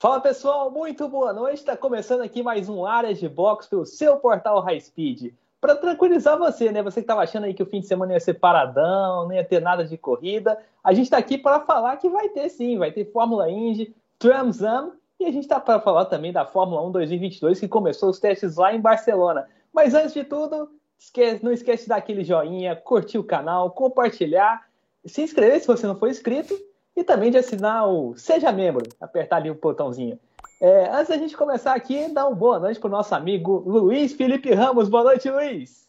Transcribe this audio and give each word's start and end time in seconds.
Fala 0.00 0.18
pessoal, 0.18 0.70
muito 0.70 1.06
boa 1.10 1.30
noite. 1.30 1.58
Está 1.58 1.76
começando 1.76 2.22
aqui 2.22 2.42
mais 2.42 2.70
um 2.70 2.86
Área 2.86 3.12
de 3.12 3.28
Box 3.28 3.68
pelo 3.68 3.84
seu 3.84 4.16
portal 4.16 4.58
High 4.60 4.80
Speed. 4.80 5.34
Para 5.60 5.76
tranquilizar 5.76 6.38
você, 6.38 6.72
né? 6.72 6.82
Você 6.82 7.02
que 7.02 7.04
estava 7.04 7.20
achando 7.20 7.44
aí 7.44 7.52
que 7.52 7.62
o 7.62 7.66
fim 7.66 7.80
de 7.80 7.86
semana 7.86 8.14
ia 8.14 8.18
ser 8.18 8.32
paradão, 8.32 9.28
não 9.28 9.34
ia 9.34 9.44
ter 9.44 9.60
nada 9.60 9.84
de 9.84 9.98
corrida. 9.98 10.58
A 10.82 10.94
gente 10.94 11.04
está 11.04 11.18
aqui 11.18 11.36
para 11.36 11.60
falar 11.60 11.98
que 11.98 12.08
vai 12.08 12.30
ter 12.30 12.48
sim, 12.48 12.78
vai 12.78 12.90
ter 12.90 13.12
Fórmula 13.12 13.50
Indy, 13.50 13.94
Tramzam 14.18 14.94
e 15.20 15.26
a 15.26 15.30
gente 15.30 15.42
está 15.42 15.60
para 15.60 15.78
falar 15.78 16.06
também 16.06 16.32
da 16.32 16.46
Fórmula 16.46 16.82
1 16.86 16.92
2022 16.92 17.60
que 17.60 17.68
começou 17.68 18.08
os 18.08 18.18
testes 18.18 18.56
lá 18.56 18.74
em 18.74 18.80
Barcelona. 18.80 19.46
Mas 19.70 19.92
antes 19.92 20.14
de 20.14 20.24
tudo, 20.24 20.70
esquece, 20.98 21.44
não 21.44 21.52
esquece 21.52 21.82
de 21.82 21.88
dar 21.90 21.96
aquele 21.96 22.24
joinha, 22.24 22.74
curtir 22.74 23.18
o 23.18 23.24
canal, 23.24 23.70
compartilhar, 23.72 24.66
se 25.04 25.20
inscrever 25.20 25.60
se 25.60 25.66
você 25.66 25.86
não 25.86 25.94
for 25.94 26.08
inscrito 26.08 26.58
e 26.96 27.04
também 27.04 27.30
de 27.30 27.38
assinar 27.38 27.88
o 27.88 28.16
Seja 28.16 28.52
Membro, 28.52 28.88
apertar 29.00 29.36
ali 29.36 29.50
o 29.50 29.54
botãozinho. 29.54 30.18
É, 30.60 30.90
antes 30.90 31.08
da 31.08 31.16
gente 31.16 31.36
começar 31.36 31.74
aqui, 31.74 32.12
dá 32.12 32.26
uma 32.26 32.36
boa 32.36 32.58
noite 32.58 32.78
para 32.78 32.88
o 32.88 32.90
nosso 32.90 33.14
amigo 33.14 33.60
Luiz 33.66 34.12
Felipe 34.12 34.52
Ramos. 34.52 34.88
Boa 34.88 35.04
noite, 35.04 35.30
Luiz. 35.30 35.88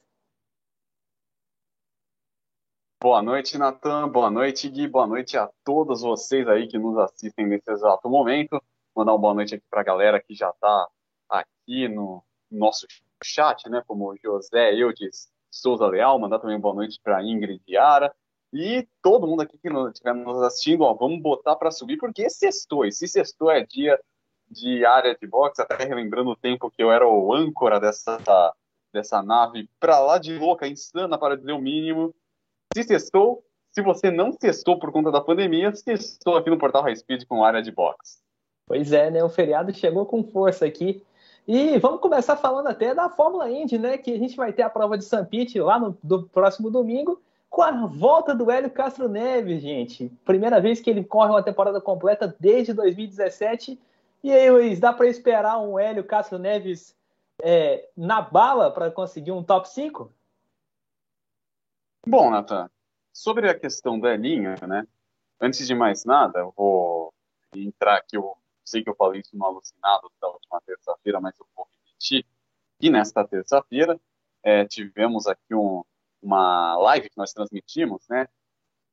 Boa 3.02 3.22
noite, 3.22 3.58
Natan. 3.58 4.08
Boa 4.08 4.30
noite, 4.30 4.70
Gui. 4.70 4.88
Boa 4.88 5.08
noite 5.08 5.36
a 5.36 5.50
todos 5.66 6.02
vocês 6.02 6.48
aí 6.48 6.68
que 6.68 6.78
nos 6.78 6.98
assistem 7.00 7.48
nesse 7.48 7.70
exato 7.70 8.08
momento. 8.08 8.64
Mandar 8.96 9.14
uma 9.14 9.20
boa 9.20 9.34
noite 9.34 9.56
aqui 9.56 9.66
para 9.70 9.82
a 9.82 9.84
galera 9.84 10.22
que 10.22 10.36
já 10.36 10.52
está 10.52 10.88
aqui 11.28 11.88
no 11.88 12.24
nosso 12.50 12.86
chat, 13.24 13.68
né? 13.70 13.84
Como 13.88 14.16
José 14.24 14.76
Eudes 14.76 15.30
Souza 15.50 15.88
Leal. 15.88 16.20
Mandar 16.20 16.40
também 16.40 16.60
boa 16.60 16.76
noite 16.76 17.00
para 17.04 17.24
Ingrid 17.24 17.62
Yara. 17.68 18.14
E 18.54 18.86
todo 19.02 19.28
mundo 19.28 19.42
aqui 19.42 19.58
que 19.58 19.70
estiver 19.70 20.14
nos 20.14 20.42
assistindo, 20.44 20.82
ó, 20.82 20.94
vamos 20.94 21.22
botar 21.22 21.56
para 21.56 21.72
subir, 21.72 21.98
porque 21.98 22.30
sextou. 22.30 22.86
E 22.86 22.92
se 22.92 23.08
sextou 23.08 23.50
é 23.50 23.66
dia 23.66 24.00
de 24.50 24.86
área 24.86 25.16
de 25.16 25.26
boxe, 25.26 25.62
até 25.62 25.86
relembrando 25.86 26.32
o 26.32 26.36
tempo 26.36 26.70
que 26.70 26.84
eu 26.84 26.92
era 26.92 27.08
o 27.08 27.34
âncora 27.34 27.80
dessa, 27.80 28.54
dessa 28.94 29.24
nave 29.24 29.70
pra 29.80 30.00
lá 30.00 30.18
de 30.18 30.38
louca, 30.38 30.68
insana, 30.68 31.18
para 31.18 31.38
dizer 31.38 31.54
o 31.54 31.62
mínimo. 31.62 32.14
Se 32.74 32.84
sextou, 32.84 33.42
se 33.72 33.82
você 33.82 34.12
não 34.12 34.34
sextou 34.34 34.78
por 34.78 34.92
conta 34.92 35.10
da 35.12 35.22
pandemia, 35.22 35.74
sextou 35.74 36.36
aqui 36.36 36.50
no 36.50 36.58
Portal 36.58 36.84
High 36.84 36.98
Speed 36.98 37.26
com 37.26 37.46
área 37.46 37.62
de 37.62 37.72
boxe. 37.72 38.20
Pois 38.68 38.92
é, 38.92 39.10
né? 39.10 39.24
O 39.24 39.30
feriado 39.30 39.74
chegou 39.74 40.06
com 40.06 40.24
força 40.24 40.66
aqui. 40.66 41.02
E 41.48 41.80
vamos 41.80 42.02
começar 42.02 42.36
falando 42.36 42.68
até 42.68 42.94
da 42.94 43.10
Fórmula 43.10 43.50
Indy, 43.50 43.78
né? 43.78 43.98
Que 43.98 44.14
a 44.14 44.18
gente 44.18 44.36
vai 44.36 44.52
ter 44.52 44.64
a 44.64 44.70
prova 44.70 44.98
de 44.98 45.06
St. 45.06 45.60
Lá 45.60 45.80
no 45.80 45.98
do 46.04 46.24
próximo 46.24 46.70
domingo 46.70 47.22
com 47.52 47.62
a 47.62 47.86
volta 47.86 48.34
do 48.34 48.50
Hélio 48.50 48.72
Castro 48.72 49.10
Neves, 49.10 49.62
gente. 49.62 50.08
Primeira 50.24 50.62
vez 50.62 50.80
que 50.80 50.90
ele 50.90 51.04
corre 51.04 51.32
uma 51.32 51.44
temporada 51.44 51.82
completa 51.82 52.34
desde 52.40 52.74
2017. 52.74 53.78
E 54.24 54.32
aí, 54.32 54.50
Luiz, 54.50 54.80
dá 54.80 54.94
para 54.94 55.08
esperar 55.08 55.60
um 55.60 55.78
Hélio 55.78 56.06
Castro 56.06 56.40
Neves 56.40 56.96
é, 57.44 57.90
na 57.96 58.22
bala 58.22 58.72
para 58.72 58.90
conseguir 58.90 59.34
um 59.34 59.44
top 59.44 59.68
5? 59.68 60.10
Bom, 62.08 62.32
Nathan, 62.32 62.72
sobre 63.14 63.50
a 63.50 63.60
questão 63.60 64.00
do 64.00 64.08
Elinho, 64.08 64.56
né? 64.66 64.88
Antes 65.40 65.68
de 65.68 65.76
mais 65.76 66.06
nada, 66.06 66.40
eu 66.40 66.54
vou 66.56 67.14
entrar 67.54 67.98
aqui. 67.98 68.16
Eu 68.16 68.38
sei 68.64 68.82
que 68.82 68.90
eu 68.90 68.96
falei 68.96 69.20
isso 69.20 69.36
no 69.36 69.46
alucinado 69.46 70.10
da 70.22 70.30
última 70.30 70.62
terça-feira, 70.62 71.20
mas 71.20 71.38
eu 71.38 71.46
vou 71.54 71.68
repetir. 71.86 72.26
E 72.80 72.90
nesta 72.90 73.28
terça-feira, 73.28 74.00
é, 74.42 74.66
tivemos 74.66 75.28
aqui 75.28 75.54
um, 75.54 75.84
uma 76.22 76.78
live 76.78 77.10
que 77.10 77.18
nós 77.18 77.34
transmitimos, 77.34 78.08
né, 78.10 78.28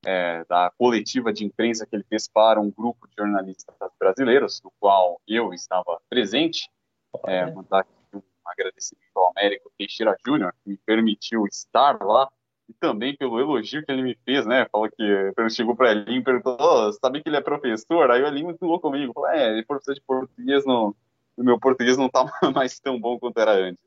é, 0.04 0.44
da 0.44 0.70
coletiva 0.78 1.32
de 1.32 1.44
imprensa 1.44 1.86
que 1.86 1.94
ele 1.94 2.04
fez 2.04 2.28
para 2.28 2.60
um 2.60 2.70
grupo 2.70 3.08
de 3.08 3.14
jornalistas 3.18 3.74
brasileiros, 3.98 4.62
no 4.62 4.72
qual 4.78 5.20
eu 5.26 5.52
estava 5.52 6.00
presente. 6.08 6.68
É, 7.26 7.50
mandar 7.50 7.80
aqui 7.80 7.90
um 8.14 8.22
agradecimento 8.44 9.16
ao 9.16 9.32
Américo 9.36 9.72
Teixeira 9.76 10.16
Júnior, 10.24 10.54
que 10.62 10.70
me 10.70 10.76
permitiu 10.76 11.46
estar 11.46 12.00
lá, 12.02 12.30
e 12.68 12.74
também 12.74 13.16
pelo 13.16 13.40
elogio 13.40 13.84
que 13.84 13.90
ele 13.90 14.02
me 14.02 14.14
fez, 14.26 14.46
né? 14.46 14.66
Falou 14.70 14.90
que 14.90 15.02
ele 15.02 15.50
chegou 15.50 15.74
para 15.74 15.92
ele 15.92 16.18
e 16.18 16.22
perguntou: 16.22 16.56
oh, 16.60 16.92
sabe 16.92 17.22
que 17.22 17.28
ele 17.28 17.38
é 17.38 17.40
professor? 17.40 18.10
Aí 18.10 18.22
o 18.22 18.26
Elinho 18.26 18.56
falou 18.58 18.78
comigo: 18.78 19.14
falou, 19.14 19.30
é, 19.30 19.50
ele 19.50 19.60
é 19.60 19.64
professor 19.64 19.94
de 19.94 20.02
português, 20.02 20.66
não, 20.66 20.94
o 21.36 21.42
meu 21.42 21.58
português 21.58 21.96
não 21.96 22.06
está 22.06 22.24
mais 22.54 22.78
tão 22.78 23.00
bom 23.00 23.18
quanto 23.18 23.38
era 23.38 23.52
antes. 23.52 23.82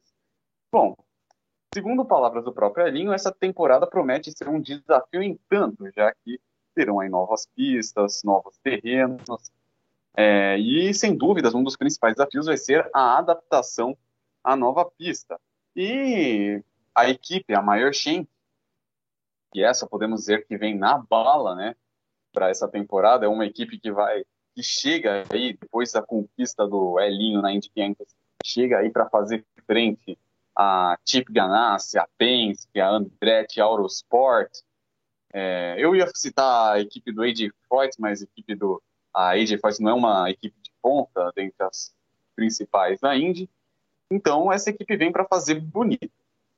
Bom, 0.72 0.96
Segundo 1.74 2.04
palavras 2.04 2.44
do 2.44 2.52
próprio 2.52 2.86
Elinho, 2.86 3.14
essa 3.14 3.32
temporada 3.32 3.88
promete 3.88 4.30
ser 4.32 4.50
um 4.50 4.60
desafio 4.60 5.24
em 5.24 5.40
tanto, 5.48 5.90
já 5.96 6.14
que 6.14 6.38
terão 6.76 7.00
aí 7.00 7.08
novas 7.08 7.46
pistas, 7.56 8.24
novos 8.26 8.58
terrenos, 8.58 9.50
é, 10.14 10.58
e 10.58 10.94
sem 10.94 11.16
dúvidas 11.16 11.56
um 11.56 11.64
dos 11.64 11.78
principais 11.78 12.16
desafios 12.16 12.48
vai 12.48 12.58
ser 12.58 12.90
a 12.94 13.18
adaptação 13.18 13.98
à 14.44 14.54
nova 14.54 14.84
pista. 14.84 15.40
E 15.74 16.62
a 16.94 17.10
equipe, 17.10 17.54
a 17.54 17.62
maior 17.62 17.94
Shen, 17.94 18.28
e 19.56 19.64
essa 19.64 19.88
podemos 19.88 20.22
dizer 20.22 20.46
que 20.46 20.58
vem 20.58 20.78
na 20.78 20.98
bala, 20.98 21.56
né, 21.56 21.76
para 22.34 22.50
essa 22.50 22.68
temporada, 22.68 23.26
é 23.26 23.30
uma 23.30 23.46
equipe 23.46 23.80
que 23.80 23.92
vai 23.92 24.26
que 24.54 24.62
chega 24.62 25.24
aí 25.32 25.54
depois 25.54 25.94
da 25.94 26.02
conquista 26.02 26.68
do 26.68 27.00
Elinho 27.00 27.42
na 27.42 27.54
Indy 27.54 27.70
500, 27.70 28.06
chega 28.46 28.80
aí 28.80 28.90
para 28.90 29.10
fazer 29.10 29.46
frente 29.66 30.20
a 30.56 30.98
Chip 31.06 31.32
Ganassi, 31.32 31.98
a 31.98 32.08
Penske, 32.18 32.80
a 32.80 32.90
Andretti, 32.90 33.62
a 33.62 33.66
Autosport. 33.66 34.50
É, 35.34 35.76
eu 35.78 35.96
ia 35.96 36.10
citar 36.14 36.74
a 36.74 36.80
equipe 36.80 37.12
do 37.12 37.22
AJ 37.22 37.52
Foyt, 37.70 37.96
mas 38.00 38.22
a 38.22 38.26
equipe 38.26 38.56
do 38.56 38.82
a 39.14 39.30
AJ 39.32 39.60
Foyt 39.60 39.82
não 39.82 39.92
é 39.92 39.94
uma 39.94 40.30
equipe 40.30 40.56
de 40.62 40.72
ponta 40.82 41.32
dentre 41.36 41.64
as 41.66 41.94
principais 42.36 43.00
da 43.00 43.16
Indy. 43.16 43.50
Então 44.10 44.52
essa 44.52 44.70
equipe 44.70 44.98
vem 44.98 45.12
para 45.12 45.26
fazer 45.26 45.60
bonito. 45.60 46.12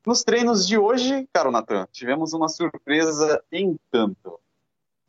Nos 0.06 0.24
treinos 0.24 0.68
de 0.68 0.78
hoje, 0.78 1.28
caro 1.32 1.52
Natan, 1.52 1.88
tivemos 1.92 2.34
uma 2.34 2.50
surpresa 2.50 3.44
em 3.52 3.80
tanto. 3.90 4.40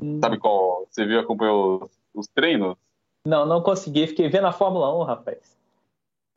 Hum. 0.00 0.20
Sabe 0.20 0.38
qual? 0.38 0.86
Você 0.88 1.04
viu, 1.04 1.18
acompanhou 1.18 1.84
os, 1.84 1.90
os 2.14 2.26
treinos? 2.28 2.76
Não, 3.26 3.46
não 3.46 3.62
consegui. 3.62 4.06
Fiquei 4.06 4.28
vendo 4.28 4.46
a 4.46 4.52
Fórmula 4.52 4.94
1, 5.00 5.02
rapaz. 5.02 5.56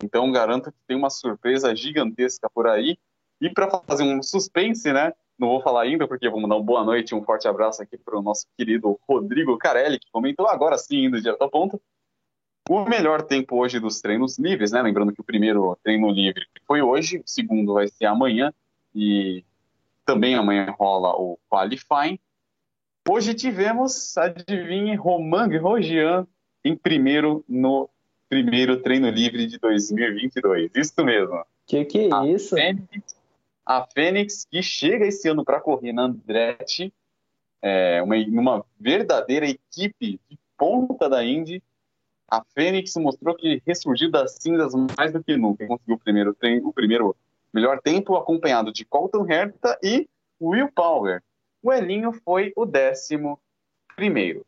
Então 0.04 0.32
garanto 0.32 0.72
que 0.72 0.78
tem 0.88 0.98
uma 0.98 1.10
surpresa 1.10 1.76
gigantesca 1.76 2.50
por 2.50 2.68
aí. 2.68 2.98
E 3.42 3.50
para 3.50 3.70
fazer 3.88 4.04
um 4.04 4.22
suspense, 4.22 4.92
né? 4.92 5.14
Não 5.38 5.50
vou 5.50 5.62
falar 5.62 5.84
ainda, 5.84 6.08
porque 6.08 6.30
vamos 6.30 6.50
dar 6.50 6.56
uma 6.56 6.64
boa 6.64 6.84
noite 6.84 7.14
um 7.14 7.24
forte 7.24 7.48
abraço 7.48 7.82
aqui 7.82 7.98
para 7.98 8.18
o 8.18 8.22
nosso 8.22 8.48
querido 8.58 9.00
Rodrigo 9.08 9.58
Carelli, 9.58 10.00
que 10.00 10.10
comentou 10.12 10.48
agora 10.48 10.78
sim, 10.78 11.06
indo 11.06 11.22
direto 11.22 11.42
ao 11.42 11.50
ponto. 11.50 11.80
O 12.68 12.84
melhor 12.84 13.22
tempo 13.22 13.56
hoje 13.56 13.80
dos 13.80 14.02
treinos 14.02 14.38
livres, 14.40 14.72
né? 14.72 14.82
Lembrando 14.82 15.14
que 15.14 15.22
o 15.22 15.24
primeiro 15.24 15.78
treino 15.84 16.10
livre 16.10 16.46
foi 16.66 16.82
hoje, 16.82 17.20
o 17.20 17.24
segundo 17.26 17.76
vai 17.76 17.88
ser 17.88 18.06
amanhã, 18.06 18.52
e 18.94 19.44
também 20.06 20.36
amanhã 20.36 20.74
rola 20.78 21.16
o 21.16 21.40
qualifying. 21.50 22.20
Hoje 23.08 23.34
tivemos, 23.34 24.18
adivinhe, 24.18 24.96
Romain 24.96 25.48
Grosjean 25.48 26.28
em 26.64 26.76
primeiro 26.76 27.46
no 27.48 27.90
primeiro 28.30 28.82
treino 28.82 29.10
livre 29.10 29.48
de 29.48 29.58
2022. 29.58 30.72
Isso 30.76 31.04
mesmo. 31.04 31.46
Que 31.66 31.86
que 31.86 32.08
é 32.08 32.14
a 32.14 32.26
isso? 32.26 32.56
Fênix, 32.56 33.16
a 33.66 33.86
Fênix 33.86 34.46
que 34.50 34.62
chega 34.62 35.06
esse 35.06 35.28
ano 35.28 35.44
para 35.44 35.60
correr 35.60 35.92
na 35.92 36.04
Andretti, 36.04 36.94
é, 37.62 38.02
uma, 38.02 38.16
uma 38.16 38.66
verdadeira 38.80 39.46
equipe 39.48 40.20
de 40.30 40.40
ponta 40.58 41.10
da 41.10 41.24
Indy. 41.24 41.62
A 42.30 42.44
Fênix 42.54 42.96
mostrou 42.98 43.36
que 43.36 43.62
ressurgiu 43.66 44.12
das 44.12 44.36
cinzas 44.40 44.74
mais 44.98 45.12
do 45.12 45.24
que 45.24 45.36
nunca. 45.36 45.66
Conseguiu 45.68 45.96
o 45.96 46.00
primeiro, 46.00 46.34
treino, 46.34 46.68
o 46.68 46.74
primeiro 46.74 47.16
melhor 47.54 47.82
tempo, 47.82 48.16
acompanhado 48.16 48.72
de 48.72 48.86
Colton 48.86 49.26
Herta 49.30 49.78
e 49.84 50.08
Will 50.40 50.70
Power. 50.74 51.22
O 51.62 51.74
Elinho 51.74 52.12
foi 52.12 52.54
o 52.56 52.66
décimo 52.66 53.40
primeiro. 53.96 54.46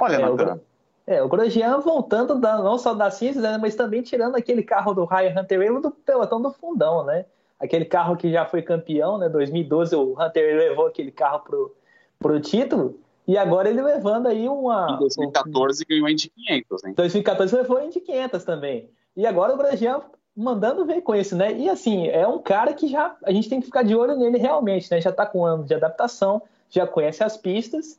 Olha, 0.00 0.16
é, 0.16 0.18
Natan. 0.18 0.60
É, 1.06 1.22
o 1.22 1.28
Grosjean 1.28 1.78
voltando 1.78 2.34
da, 2.40 2.58
não 2.58 2.76
só 2.76 2.92
da 2.92 3.10
cinza, 3.10 3.40
né, 3.40 3.58
mas 3.58 3.76
também 3.76 4.02
tirando 4.02 4.34
aquele 4.34 4.62
carro 4.62 4.92
do 4.92 5.04
Ryan 5.04 5.40
Hunter 5.40 5.80
do 5.80 5.90
pelotão 5.90 6.42
do 6.42 6.50
fundão, 6.50 7.04
né? 7.04 7.24
Aquele 7.60 7.84
carro 7.84 8.16
que 8.16 8.30
já 8.30 8.44
foi 8.44 8.60
campeão, 8.60 9.16
né? 9.16 9.28
2012 9.28 9.94
o 9.94 10.20
Hunter 10.20 10.56
levou 10.56 10.86
aquele 10.86 11.12
carro 11.12 11.40
pro, 11.40 11.74
pro 12.18 12.40
título 12.40 12.98
e 13.26 13.38
agora 13.38 13.70
ele 13.70 13.80
levando 13.80 14.26
aí 14.26 14.48
uma... 14.48 14.88
Em 14.90 14.98
2014 14.98 15.82
um, 15.82 15.86
ganhou 15.88 16.06
a 16.06 16.10
Indy 16.10 16.28
500, 16.28 16.82
né? 16.82 16.92
2014 16.96 17.56
levou 17.56 17.76
a 17.76 17.84
Indy 17.84 18.00
500 18.00 18.44
também. 18.44 18.90
E 19.16 19.26
agora 19.26 19.54
o 19.54 19.56
Grosjean 19.56 20.02
mandando 20.36 20.84
ver 20.84 21.00
com 21.02 21.14
isso, 21.14 21.36
né? 21.36 21.52
E 21.52 21.68
assim, 21.68 22.08
é 22.08 22.26
um 22.26 22.40
cara 22.40 22.74
que 22.74 22.88
já 22.88 23.16
a 23.24 23.32
gente 23.32 23.48
tem 23.48 23.60
que 23.60 23.66
ficar 23.66 23.84
de 23.84 23.94
olho 23.94 24.16
nele 24.16 24.38
realmente, 24.38 24.90
né? 24.90 25.00
Já 25.00 25.12
tá 25.12 25.24
com 25.24 25.40
um 25.40 25.44
ano 25.44 25.64
de 25.64 25.72
adaptação, 25.72 26.42
já 26.68 26.84
conhece 26.86 27.22
as 27.22 27.36
pistas 27.36 27.98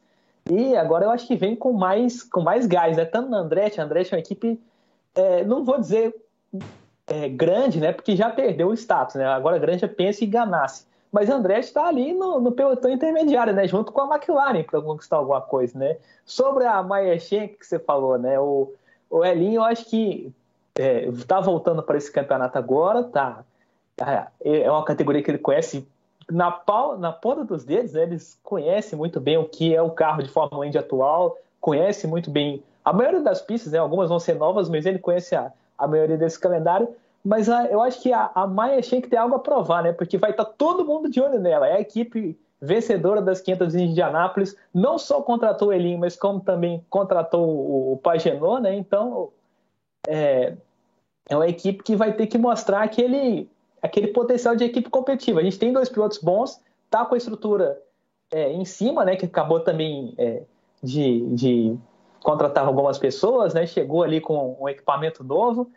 e 0.50 0.76
agora 0.76 1.06
eu 1.06 1.12
acho 1.12 1.28
que 1.28 1.36
vem 1.36 1.56
com 1.56 1.74
mais, 1.74 2.24
com 2.24 2.42
mais 2.42 2.66
gás, 2.66 2.98
né? 2.98 3.06
Tanto 3.06 3.30
na 3.30 3.40
Andretti, 3.40 3.82
a 3.82 3.84
Andretti 3.84 4.14
é 4.14 4.18
uma 4.18 4.22
equipe, 4.22 4.60
é, 5.16 5.44
não 5.44 5.64
vou 5.64 5.80
dizer 5.80 6.16
é, 7.08 7.30
grande, 7.30 7.80
né? 7.80 7.92
Porque 7.92 8.16
já 8.16 8.30
perdeu 8.30 8.70
o 8.70 8.74
status, 8.74 9.16
né? 9.16 9.26
Agora 9.26 9.58
grande 9.58 9.86
é 9.86 9.88
pensa 9.88 10.24
em 10.24 10.30
Ganassi. 10.30 10.86
Mas 11.12 11.30
a 11.30 11.36
Andretti 11.36 11.68
está 11.68 11.88
ali 11.88 12.14
no, 12.14 12.40
no, 12.40 12.52
pelotão 12.52 12.92
intermediário, 12.92 13.54
né? 13.54 13.68
Junto 13.68 13.92
com 13.92 14.02
a 14.02 14.16
McLaren 14.16 14.64
para 14.64 14.82
conquistar 14.82 15.18
alguma 15.18 15.42
coisa, 15.42 15.78
né? 15.78 15.98
Sobre 16.26 16.66
a 16.66 16.84
Maya 16.84 17.18
Schenck 17.20 17.56
que 17.56 17.66
você 17.66 17.80
falou, 17.80 18.18
né? 18.18 18.40
O, 18.40 18.74
o 19.10 19.24
Elinho, 19.24 19.56
eu 19.56 19.64
acho 19.64 19.86
que 19.86 20.32
é, 20.78 21.10
tá 21.26 21.40
voltando 21.40 21.82
para 21.82 21.98
esse 21.98 22.12
campeonato 22.12 22.58
agora, 22.58 23.04
tá? 23.04 23.44
É, 24.42 24.62
é 24.62 24.72
uma 24.72 24.84
categoria 24.84 25.24
que 25.24 25.32
ele 25.32 25.38
conhece 25.38 25.88
na, 26.30 26.52
pau, 26.52 26.98
na 26.98 27.12
ponta 27.12 27.44
dos 27.44 27.64
dedos, 27.64 27.94
né, 27.94 28.04
eles 28.04 28.40
conhecem 28.44 28.98
muito 28.98 29.20
bem 29.20 29.38
o 29.38 29.46
que 29.46 29.74
é 29.74 29.82
o 29.82 29.92
carro 29.92 30.22
de 30.22 30.30
Fórmula 30.30 30.66
Indy 30.66 30.78
atual, 30.78 31.38
conhece 31.60 32.08
muito 32.08 32.30
bem 32.30 32.64
a 32.88 32.94
maioria 32.94 33.20
das 33.20 33.42
pistas, 33.42 33.74
né, 33.74 33.80
algumas 33.80 34.08
vão 34.08 34.18
ser 34.18 34.36
novas, 34.36 34.70
mas 34.70 34.86
ele 34.86 34.98
conhece 34.98 35.36
a, 35.36 35.52
a 35.78 35.86
maioria 35.86 36.18
desse 36.18 36.40
calendário. 36.40 36.88
Mas 37.22 37.50
a, 37.50 37.66
eu 37.66 37.82
acho 37.82 38.02
que 38.02 38.14
a, 38.14 38.32
a 38.34 38.48
Maia 38.48 38.82
que 38.82 39.02
ter 39.02 39.18
algo 39.18 39.36
a 39.36 39.40
provar, 39.40 39.84
né? 39.84 39.92
Porque 39.92 40.18
vai 40.18 40.32
estar 40.32 40.46
tá 40.46 40.54
todo 40.58 40.86
mundo 40.86 41.10
de 41.10 41.20
olho 41.20 41.38
nela. 41.38 41.68
É 41.68 41.74
a 41.74 41.82
equipe 41.82 42.40
vencedora 42.62 43.22
das 43.22 43.42
500 43.42 43.74
de 43.74 43.84
Indianápolis. 43.84 44.56
Não 44.74 44.98
só 44.98 45.22
contratou 45.22 45.68
o 45.68 45.74
Elinho, 45.74 46.00
mas 46.00 46.16
como 46.16 46.40
também 46.40 46.82
contratou 46.90 47.46
o, 47.46 47.94
o 47.94 47.98
Pagenot, 47.98 48.62
né? 48.62 48.74
Então, 48.74 49.32
é, 50.08 50.56
é 51.30 51.36
uma 51.36 51.50
equipe 51.50 51.84
que 51.84 51.98
vai 51.98 52.14
ter 52.14 52.28
que 52.28 52.38
mostrar 52.38 52.84
aquele, 52.84 53.50
aquele 53.88 54.10
potencial 54.10 54.56
de 54.56 54.64
equipe 54.64 54.90
competitiva. 54.90 55.40
A 55.40 55.44
gente 55.44 55.60
tem 55.60 55.74
dois 55.74 55.90
pilotos 55.90 56.20
bons, 56.20 56.62
tá 56.90 57.06
com 57.06 57.16
a 57.16 57.18
estrutura 57.18 57.82
é, 58.32 58.52
em 58.52 58.66
cima, 58.66 59.04
né? 59.04 59.16
Que 59.16 59.26
acabou 59.26 59.60
também 59.60 60.14
é, 60.18 60.44
de, 60.84 61.22
de 61.34 61.78
contratar 62.22 62.66
algumas 62.66 62.98
pessoas, 62.98 63.54
né? 63.54 63.66
Chegou 63.66 64.04
ali 64.04 64.22
com 64.22 64.58
um 64.60 64.70
equipamento 64.70 65.24
novo. 65.24 65.72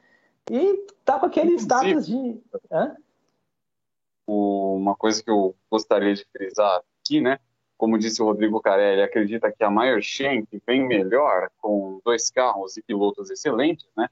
E 0.50 0.86
tá 1.04 1.18
com 1.18 1.26
aquele 1.26 1.54
status 1.54 2.06
de. 2.06 2.40
Hã? 2.70 2.96
Uma 4.26 4.94
coisa 4.94 5.22
que 5.22 5.30
eu 5.30 5.54
gostaria 5.70 6.14
de 6.14 6.24
frisar 6.32 6.82
aqui, 7.02 7.20
né? 7.20 7.38
Como 7.76 7.98
disse 7.98 8.20
o 8.20 8.26
Rodrigo 8.26 8.60
Carelli, 8.60 9.02
acredita 9.02 9.50
que 9.50 9.64
a 9.64 9.70
Meyer 9.70 10.02
Shank 10.02 10.46
vem 10.66 10.86
melhor 10.86 11.48
com 11.58 12.00
dois 12.04 12.30
carros 12.30 12.76
e 12.76 12.82
pilotos 12.82 13.30
excelentes, 13.30 13.88
né? 13.96 14.08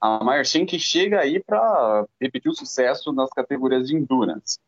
A 0.00 0.24
Meyer 0.24 0.44
Shank 0.44 0.78
chega 0.78 1.20
aí 1.20 1.42
para 1.42 2.06
repetir 2.20 2.50
o 2.50 2.54
sucesso 2.54 3.12
nas 3.12 3.30
categorias 3.30 3.88
de 3.88 3.96
endurance. 3.96 4.58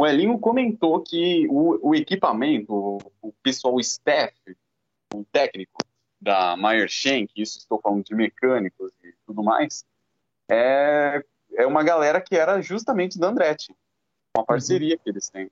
O 0.00 0.06
Elinho 0.06 0.38
comentou 0.38 1.00
que 1.00 1.46
o, 1.50 1.90
o 1.90 1.94
equipamento, 1.94 2.72
o, 2.72 2.98
o 3.20 3.32
pessoal, 3.42 3.74
o 3.74 3.80
staff, 3.80 4.34
o 5.12 5.24
técnico 5.30 5.78
da 6.20 6.56
Meyer 6.56 6.88
Shank, 6.88 7.32
isso 7.36 7.58
estou 7.58 7.80
falando 7.80 8.04
de 8.04 8.14
mecânicos 8.14 8.92
e 9.04 9.12
tudo 9.26 9.42
mais, 9.42 9.84
é, 10.48 11.22
é 11.54 11.66
uma 11.66 11.82
galera 11.82 12.20
que 12.20 12.36
era 12.36 12.60
justamente 12.62 13.18
da 13.18 13.28
Andretti. 13.28 13.74
Uma 14.36 14.44
parceria 14.44 14.94
uhum. 14.94 15.00
que 15.02 15.10
eles 15.10 15.28
têm. 15.28 15.50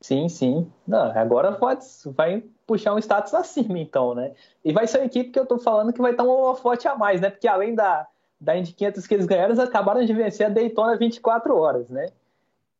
Sim, 0.00 0.28
sim. 0.28 0.72
Não, 0.86 1.10
agora 1.18 1.52
pode, 1.52 1.84
vai 2.06 2.42
puxar 2.66 2.94
um 2.94 2.98
status 2.98 3.34
acima, 3.34 3.78
então, 3.78 4.14
né? 4.14 4.34
E 4.64 4.72
vai 4.72 4.86
ser 4.86 4.98
uma 4.98 5.06
equipe 5.06 5.30
que 5.30 5.38
eu 5.38 5.46
tô 5.46 5.58
falando 5.58 5.92
que 5.92 6.00
vai 6.00 6.10
estar 6.10 6.24
um 6.24 6.28
holofote 6.28 6.86
a 6.86 6.94
mais, 6.94 7.20
né? 7.20 7.30
Porque 7.30 7.48
além 7.48 7.74
da, 7.74 8.06
da 8.44 8.56
Indy 8.56 8.72
500 8.72 9.06
que 9.06 9.14
eles 9.14 9.26
ganharam, 9.26 9.48
eles 9.48 9.58
acabaram 9.58 10.04
de 10.04 10.12
vencer 10.12 10.46
a 10.46 10.50
Daytona 10.50 10.96
24 10.96 11.56
horas, 11.56 11.88
né? 11.88 12.06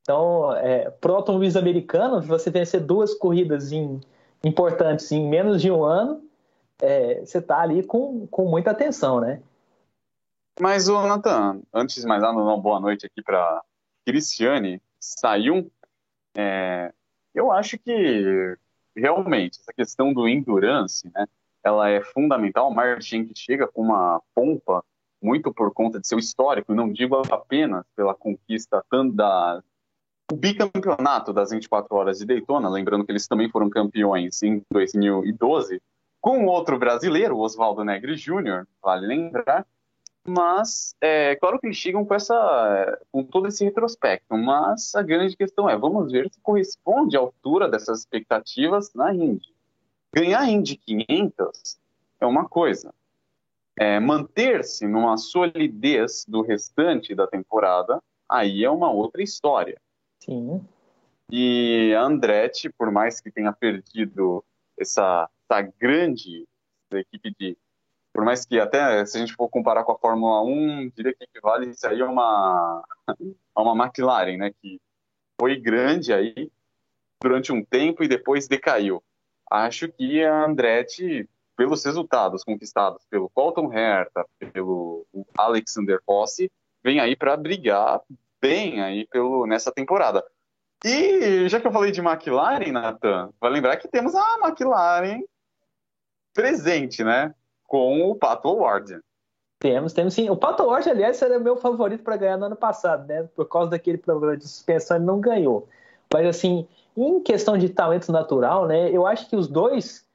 Então, 0.03 0.55
é, 0.57 0.91
pro 0.91 1.15
automobilismo 1.15 1.61
americano, 1.61 2.21
você 2.21 2.51
vencer 2.51 2.81
duas 2.81 3.15
corridas 3.15 3.73
em, 3.73 4.01
importantes 4.45 5.11
em 5.11 5.27
menos 5.27 5.63
de 5.63 5.71
um 5.71 5.83
ano, 5.83 6.23
é, 6.83 7.21
você 7.25 7.41
tá 7.41 7.61
ali 7.61 7.83
com, 7.83 8.27
com 8.27 8.45
muita 8.45 8.71
atenção, 8.71 9.21
né? 9.21 9.41
Mas, 10.61 10.89
o 10.89 11.07
Nathan, 11.07 11.63
antes 11.73 12.01
de 12.01 12.07
mais 12.07 12.23
nada, 12.23 12.37
uma 12.37 12.59
boa 12.59 12.79
noite 12.79 13.07
aqui 13.07 13.23
para 13.23 13.63
Cristiane 14.07 14.81
Sayun. 15.01 15.69
É, 16.37 16.93
eu 17.35 17.51
acho 17.51 17.79
que 17.79 18.57
realmente 18.95 19.59
essa 19.59 19.73
questão 19.73 20.13
do 20.13 20.29
endurance, 20.29 21.11
né, 21.13 21.27
ela 21.63 21.89
é 21.89 22.01
fundamental. 22.03 22.69
O 22.69 22.75
Martin 22.75 23.25
que 23.25 23.39
chega 23.39 23.67
com 23.67 23.83
uma 23.83 24.21
pompa 24.35 24.85
muito 25.25 25.53
por 25.53 25.73
conta 25.73 25.99
de 25.99 26.07
seu 26.07 26.19
histórico, 26.19 26.75
não 26.75 26.93
digo 26.93 27.17
apenas 27.31 27.85
pela 27.97 28.15
conquista 28.15 28.85
da 29.13 29.63
o 30.33 30.37
bicampeonato 30.37 31.33
das 31.33 31.51
24 31.51 31.95
horas 31.95 32.19
de 32.19 32.27
Daytona, 32.27 32.69
lembrando 32.69 33.05
que 33.05 33.13
eles 33.13 33.27
também 33.27 33.51
foram 33.51 33.69
campeões 33.69 34.43
em 34.43 34.63
2012, 34.71 35.81
com 36.21 36.47
outro 36.47 36.79
brasileiro, 36.79 37.39
Oswaldo 37.39 37.85
Negri 37.85 38.17
Jr., 38.17 38.67
vale 38.83 39.07
lembrar, 39.07 39.67
mas 40.27 40.97
é 41.01 41.37
claro 41.37 41.59
que 41.59 41.67
eles 41.67 41.77
chegam 41.77 42.05
com 42.05 42.15
essa 42.15 42.99
com 43.13 43.23
todo 43.23 43.49
esse 43.49 43.65
retrospecto, 43.65 44.35
mas 44.37 44.95
a 44.95 45.03
grande 45.03 45.37
questão 45.37 45.69
é, 45.69 45.77
vamos 45.77 46.11
ver 46.11 46.31
se 46.31 46.41
corresponde 46.41 47.17
à 47.17 47.21
altura 47.21 47.69
dessas 47.69 48.01
expectativas 48.01 48.93
na 48.95 49.15
Indy. 49.15 49.55
Ganhar 50.15 50.49
Indy 50.49 50.77
500 50.77 51.79
é 52.21 52.27
uma 52.27 52.49
coisa, 52.49 52.95
é, 53.79 53.99
manter-se 53.99 54.87
numa 54.87 55.17
solidez 55.17 56.25
do 56.29 56.43
restante 56.43 57.15
da 57.15 57.27
temporada, 57.27 58.01
aí 58.29 58.65
é 58.65 58.71
uma 58.71 58.91
outra 58.91 59.23
história. 59.23 59.81
Sim. 60.21 60.65
E 61.31 61.95
a 61.97 62.03
Andretti, 62.03 62.71
por 62.71 62.91
mais 62.91 63.21
que 63.21 63.31
tenha 63.31 63.53
perdido 63.53 64.45
essa, 64.79 65.29
essa 65.51 65.63
grande 65.79 66.47
equipe 66.93 67.35
de 67.39 67.57
por 68.13 68.25
mais 68.25 68.47
que 68.47 68.61
até 68.61 69.05
se 69.05 69.17
a 69.17 69.21
gente 69.21 69.35
for 69.35 69.49
comparar 69.49 69.83
com 69.83 69.91
a 69.91 69.99
Fórmula 69.99 70.41
1, 70.45 70.93
diria 70.97 71.13
que 71.13 71.25
equivale 71.25 71.71
isso 71.71 71.85
aí 71.85 72.01
a 72.01 72.07
uma, 72.07 72.85
a 73.09 73.15
uma 73.61 73.85
McLaren, 73.85 74.37
né, 74.37 74.53
que 74.63 74.81
foi 75.39 75.57
grande 75.57 76.13
aí 76.13 76.49
durante 77.21 77.53
um 77.53 77.65
tempo 77.65 78.05
e 78.05 78.09
depois 78.09 78.47
decaiu. 78.47 79.03
Acho 79.51 79.89
que 79.89 80.23
a 80.23 80.45
Andretti, 80.45 81.29
pelos 81.57 81.85
resultados 81.85 82.43
conquistados 82.43 83.05
pelo 83.09 83.31
Colton 83.31 83.73
Herta, 83.73 84.27
pelo 84.53 85.07
Alexander 85.37 86.01
Rossi, 86.09 86.51
vem 86.83 87.01
aí 87.01 87.15
para 87.15 87.37
brigar 87.37 88.01
bem 88.41 88.83
aí 88.83 89.07
pelo, 89.07 89.47
nessa 89.47 89.73
temporada. 89.73 90.25
E 90.85 91.49
já 91.49 91.61
que 91.61 91.67
eu 91.67 91.73
falei 91.73 91.91
de 91.91 92.01
McLaren, 92.01 92.73
Nathan, 92.73 93.31
vai 93.41 93.51
lembrar 93.51 93.77
que 93.77 93.89
temos 93.89 94.15
a 94.15 94.39
McLaren 94.43 95.23
presente, 96.35 97.03
né? 97.03 97.35
com 97.75 98.09
o 98.09 98.15
Pato 98.15 98.55
Ward. 98.55 99.01
Temos, 99.59 99.93
temos 99.93 100.15
sim. 100.15 100.31
O 100.31 100.37
Pato 100.37 100.65
Ward, 100.65 100.89
aliás, 100.89 101.21
era 101.21 101.41
meu 101.41 101.57
favorito 101.57 102.05
para 102.05 102.17
ganhar 102.17 102.37
no 102.37 102.47
ano 102.47 102.57
passado, 102.57 103.07
né? 103.07 103.29
Por 103.35 103.49
causa 103.49 103.71
daquele 103.71 103.99
problema 103.99 104.37
de 104.37 104.47
suspensão, 104.47 104.97
ele 104.97 105.07
não 105.07 105.21
ganhou. 105.21 105.69
Mas, 106.13 106.27
assim, 106.27 106.69
em 106.97 107.21
questão 107.21 107.59
de 107.59 107.69
talento 107.69 108.13
natural, 108.13 108.69
né? 108.69 108.91
Eu 108.91 109.07
acho 109.07 109.29
que 109.29 109.35
os 109.35 109.49
dois 109.49 110.07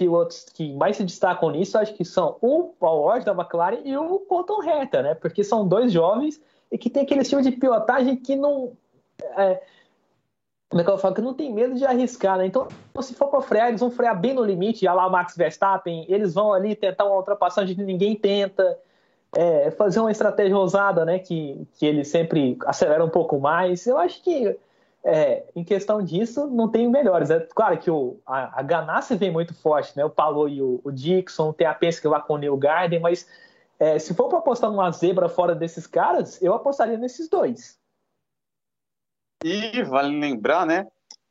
pilotos 0.00 0.46
que 0.54 0.72
mais 0.72 0.96
se 0.96 1.04
destacam 1.04 1.50
nisso, 1.50 1.76
acho 1.76 1.92
que 1.92 2.06
são 2.06 2.38
o 2.40 2.72
Paul 2.80 3.02
Ward 3.02 3.26
da 3.26 3.32
McLaren 3.32 3.80
e 3.84 3.94
o 3.98 4.18
Colton 4.20 4.62
Herta, 4.62 5.02
né? 5.02 5.14
Porque 5.14 5.44
são 5.44 5.68
dois 5.68 5.92
jovens 5.92 6.40
e 6.72 6.78
que 6.78 6.88
tem 6.88 7.02
aquele 7.02 7.20
estilo 7.20 7.42
de 7.42 7.52
pilotagem 7.52 8.16
que 8.16 8.34
não. 8.34 8.72
É, 9.36 9.60
como 10.70 10.80
é 10.80 10.84
que 10.84 10.90
eu 10.90 10.96
falo? 10.96 11.14
Que 11.14 11.20
não 11.20 11.34
tem 11.34 11.52
medo 11.52 11.74
de 11.74 11.84
arriscar, 11.84 12.38
né? 12.38 12.46
Então, 12.46 12.66
se 13.02 13.12
for 13.12 13.28
para 13.28 13.42
frear, 13.42 13.68
eles 13.68 13.80
vão 13.80 13.90
frear 13.90 14.18
bem 14.18 14.32
no 14.32 14.42
limite, 14.42 14.86
já 14.86 14.94
lá 14.94 15.06
Max 15.10 15.36
Verstappen, 15.36 16.06
eles 16.08 16.32
vão 16.32 16.54
ali 16.54 16.74
tentar 16.74 17.04
uma 17.04 17.16
ultrapassagem 17.16 17.76
que 17.76 17.82
ninguém 17.82 18.16
tenta, 18.16 18.78
é, 19.36 19.70
fazer 19.72 20.00
uma 20.00 20.10
estratégia 20.10 20.56
ousada, 20.56 21.04
né? 21.04 21.18
Que, 21.18 21.66
que 21.74 21.84
eles 21.84 22.08
sempre 22.08 22.56
aceleram 22.64 23.04
um 23.04 23.10
pouco 23.10 23.38
mais. 23.38 23.86
Eu 23.86 23.98
acho 23.98 24.22
que, 24.22 24.56
é, 25.04 25.44
em 25.56 25.64
questão 25.64 26.02
disso, 26.02 26.46
não 26.46 26.68
tem 26.68 26.88
melhores. 26.88 27.30
É 27.30 27.40
claro 27.40 27.78
que 27.78 27.90
o, 27.90 28.18
a, 28.26 28.60
a 28.60 28.62
Ganassi 28.62 29.16
vem 29.16 29.30
muito 29.30 29.54
forte, 29.54 29.96
né? 29.96 30.04
O 30.04 30.10
Paulo 30.10 30.48
e 30.48 30.60
o, 30.60 30.80
o 30.84 30.92
Dixon, 30.92 31.52
tem 31.52 31.66
a 31.66 31.74
Penske 31.74 32.06
lá 32.06 32.20
com 32.20 32.34
o 32.34 32.38
Neil 32.38 32.56
Garden, 32.56 33.00
mas 33.00 33.26
é, 33.78 33.98
se 33.98 34.14
for 34.14 34.28
para 34.28 34.38
apostar 34.38 34.70
numa 34.70 34.90
zebra 34.90 35.28
fora 35.28 35.54
desses 35.54 35.86
caras, 35.86 36.40
eu 36.42 36.54
apostaria 36.54 36.98
nesses 36.98 37.28
dois. 37.28 37.78
E 39.42 39.82
vale 39.84 40.18
lembrar, 40.18 40.66
né, 40.66 40.86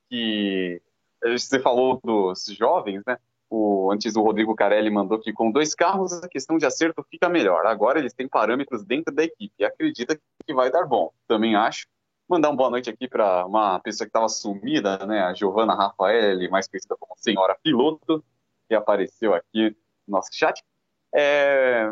que 0.10 0.82
você 1.22 1.60
falou 1.60 2.00
dos 2.04 2.46
jovens, 2.46 3.04
né? 3.06 3.18
O, 3.52 3.92
antes 3.92 4.16
o 4.16 4.22
Rodrigo 4.22 4.56
Carelli 4.56 4.92
mandou 4.92 5.20
que 5.20 5.34
com 5.34 5.52
dois 5.52 5.74
carros 5.74 6.14
a 6.14 6.30
questão 6.30 6.58
de 6.58 6.66
acerto 6.66 7.04
fica 7.10 7.28
melhor. 7.28 7.66
Agora 7.66 7.98
eles 7.98 8.14
têm 8.14 8.28
parâmetros 8.28 8.84
dentro 8.84 9.14
da 9.14 9.24
equipe 9.24 9.64
acredita 9.64 10.20
que 10.46 10.54
vai 10.54 10.72
dar 10.72 10.86
bom. 10.86 11.12
Também 11.28 11.56
acho. 11.56 11.88
Mandar 12.30 12.50
uma 12.50 12.58
boa 12.58 12.70
noite 12.70 12.90
aqui 12.90 13.08
para 13.08 13.46
uma 13.46 13.80
pessoa 13.80 14.06
que 14.06 14.10
estava 14.10 14.30
sumida, 14.30 15.06
né? 15.06 15.22
A 15.22 15.34
Giovanna 15.34 15.74
Rafael, 15.74 16.38
mais 16.52 16.68
conhecida 16.68 16.96
como 17.00 17.18
Senhora 17.18 17.58
Piloto, 17.64 18.24
que 18.68 18.76
apareceu 18.76 19.34
aqui 19.34 19.76
no 20.08 20.18
nosso 20.18 20.30
chat. 20.32 20.64
É, 21.14 21.92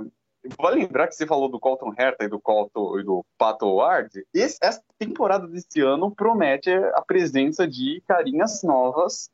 Vale 0.58 0.82
lembrar 0.82 1.08
que 1.08 1.16
você 1.16 1.26
falou 1.26 1.50
do 1.50 1.60
Colton 1.60 1.94
Herta 1.98 2.24
e 2.24 2.28
do 2.30 2.40
Colton 2.40 3.00
e 3.00 3.04
do 3.04 3.26
Pato 3.38 3.68
Ward. 3.68 4.26
Esse, 4.34 4.58
essa 4.62 4.82
temporada 4.98 5.48
desse 5.48 5.82
ano 5.82 6.12
promete 6.12 6.72
a 6.72 7.02
presença 7.02 7.68
de 7.68 8.02
carinhas 8.08 8.64
novas. 8.64 9.30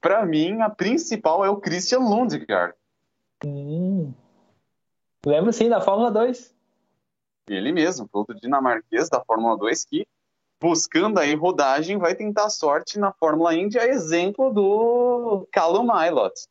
Para 0.00 0.24
mim, 0.26 0.60
a 0.60 0.70
principal 0.70 1.44
é 1.44 1.50
o 1.50 1.58
Christian 1.58 2.00
Lundgaard. 2.00 2.74
Hum. 3.44 4.12
Lembro 5.24 5.52
sim 5.52 5.68
da 5.68 5.80
Fórmula 5.80 6.10
2. 6.10 6.54
Ele 7.48 7.72
mesmo, 7.72 8.08
piloto 8.08 8.34
dinamarquês 8.34 9.08
da 9.08 9.22
Fórmula 9.24 9.56
2 9.56 9.84
que 9.84 10.06
buscando 10.62 11.18
aí 11.18 11.34
rodagem 11.34 11.98
vai 11.98 12.14
tentar 12.14 12.48
sorte 12.48 12.96
na 12.96 13.12
Fórmula 13.12 13.52
Indy, 13.52 13.80
a 13.80 13.86
exemplo 13.88 14.54
do 14.54 15.48
Callum 15.50 15.82
Milot. 15.82 16.46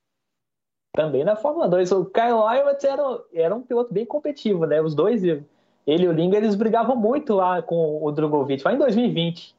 Também 0.94 1.24
na 1.24 1.38
Fórmula 1.38 1.70
2. 1.70 1.94
O 1.94 2.06
Kyle 2.06 2.44
Lewis 2.44 2.84
era, 2.84 3.24
era 3.34 3.56
um 3.56 3.62
piloto 3.62 3.94
bem 3.94 4.06
competitivo, 4.06 4.66
né? 4.66 4.82
Os 4.82 4.94
dois, 4.94 5.24
ele 5.24 5.46
e 5.88 6.08
o 6.08 6.12
Linga, 6.12 6.36
eles 6.36 6.56
brigavam 6.56 6.98
muito 6.98 7.36
lá 7.36 7.62
com 7.62 8.04
o 8.04 8.12
Drogovic, 8.12 8.62
lá 8.66 8.74
em 8.74 8.78
2020. 8.78 9.56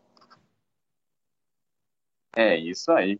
É, 2.36 2.54
isso 2.58 2.92
aí. 2.92 3.18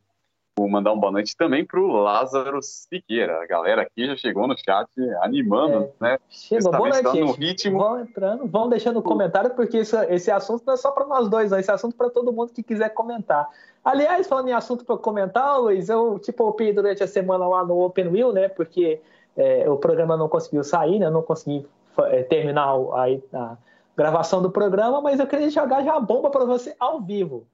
Vou 0.58 0.68
mandar 0.68 0.92
uma 0.92 1.00
boa 1.00 1.12
noite 1.12 1.34
também 1.34 1.64
para 1.64 1.80
o 1.80 1.86
Lázaro 1.86 2.60
Siqueira. 2.60 3.42
A 3.42 3.46
galera 3.46 3.80
aqui 3.82 4.06
já 4.06 4.16
chegou 4.16 4.46
no 4.46 4.54
chat 4.54 4.86
animando, 5.22 5.84
é, 5.84 5.92
né? 5.98 6.18
Chegou, 6.28 6.70
boa 6.70 6.90
noite, 6.90 7.20
no 7.20 7.32
ritmo. 7.32 7.78
Vão 7.78 8.00
entrando, 8.00 8.46
vão 8.46 8.68
deixando 8.68 9.00
comentário, 9.00 9.54
porque 9.54 9.80
isso, 9.80 9.96
esse 10.10 10.30
assunto 10.30 10.62
não 10.66 10.74
é 10.74 10.76
só 10.76 10.90
para 10.90 11.06
nós 11.06 11.26
dois, 11.30 11.50
esse 11.52 11.70
assunto 11.70 11.96
para 11.96 12.10
todo 12.10 12.34
mundo 12.34 12.52
que 12.52 12.62
quiser 12.62 12.90
comentar. 12.90 13.48
Aliás, 13.82 14.26
falando 14.26 14.48
em 14.48 14.52
assunto 14.52 14.84
para 14.84 14.98
comentar, 14.98 15.58
Luiz, 15.58 15.88
eu 15.88 16.18
tipo 16.18 16.46
opei 16.46 16.70
durante 16.70 17.02
a 17.02 17.08
semana 17.08 17.48
lá 17.48 17.64
no 17.64 17.80
Open 17.80 18.08
Wheel, 18.08 18.32
né? 18.34 18.50
Porque 18.50 19.00
é, 19.34 19.68
o 19.70 19.78
programa 19.78 20.18
não 20.18 20.28
conseguiu 20.28 20.62
sair, 20.62 20.98
né? 20.98 21.06
Eu 21.06 21.12
não 21.12 21.22
consegui 21.22 21.66
é, 21.98 22.22
terminar 22.24 22.66
a, 22.66 23.06
a, 23.32 23.56
gravação 23.96 24.42
do 24.42 24.50
programa, 24.50 25.00
mas 25.00 25.18
eu 25.18 25.26
queria 25.26 25.48
jogar 25.48 25.82
já 25.82 25.96
a 25.96 26.00
bomba 26.00 26.28
para 26.28 26.44
você 26.44 26.76
ao 26.78 27.00
vivo. 27.00 27.46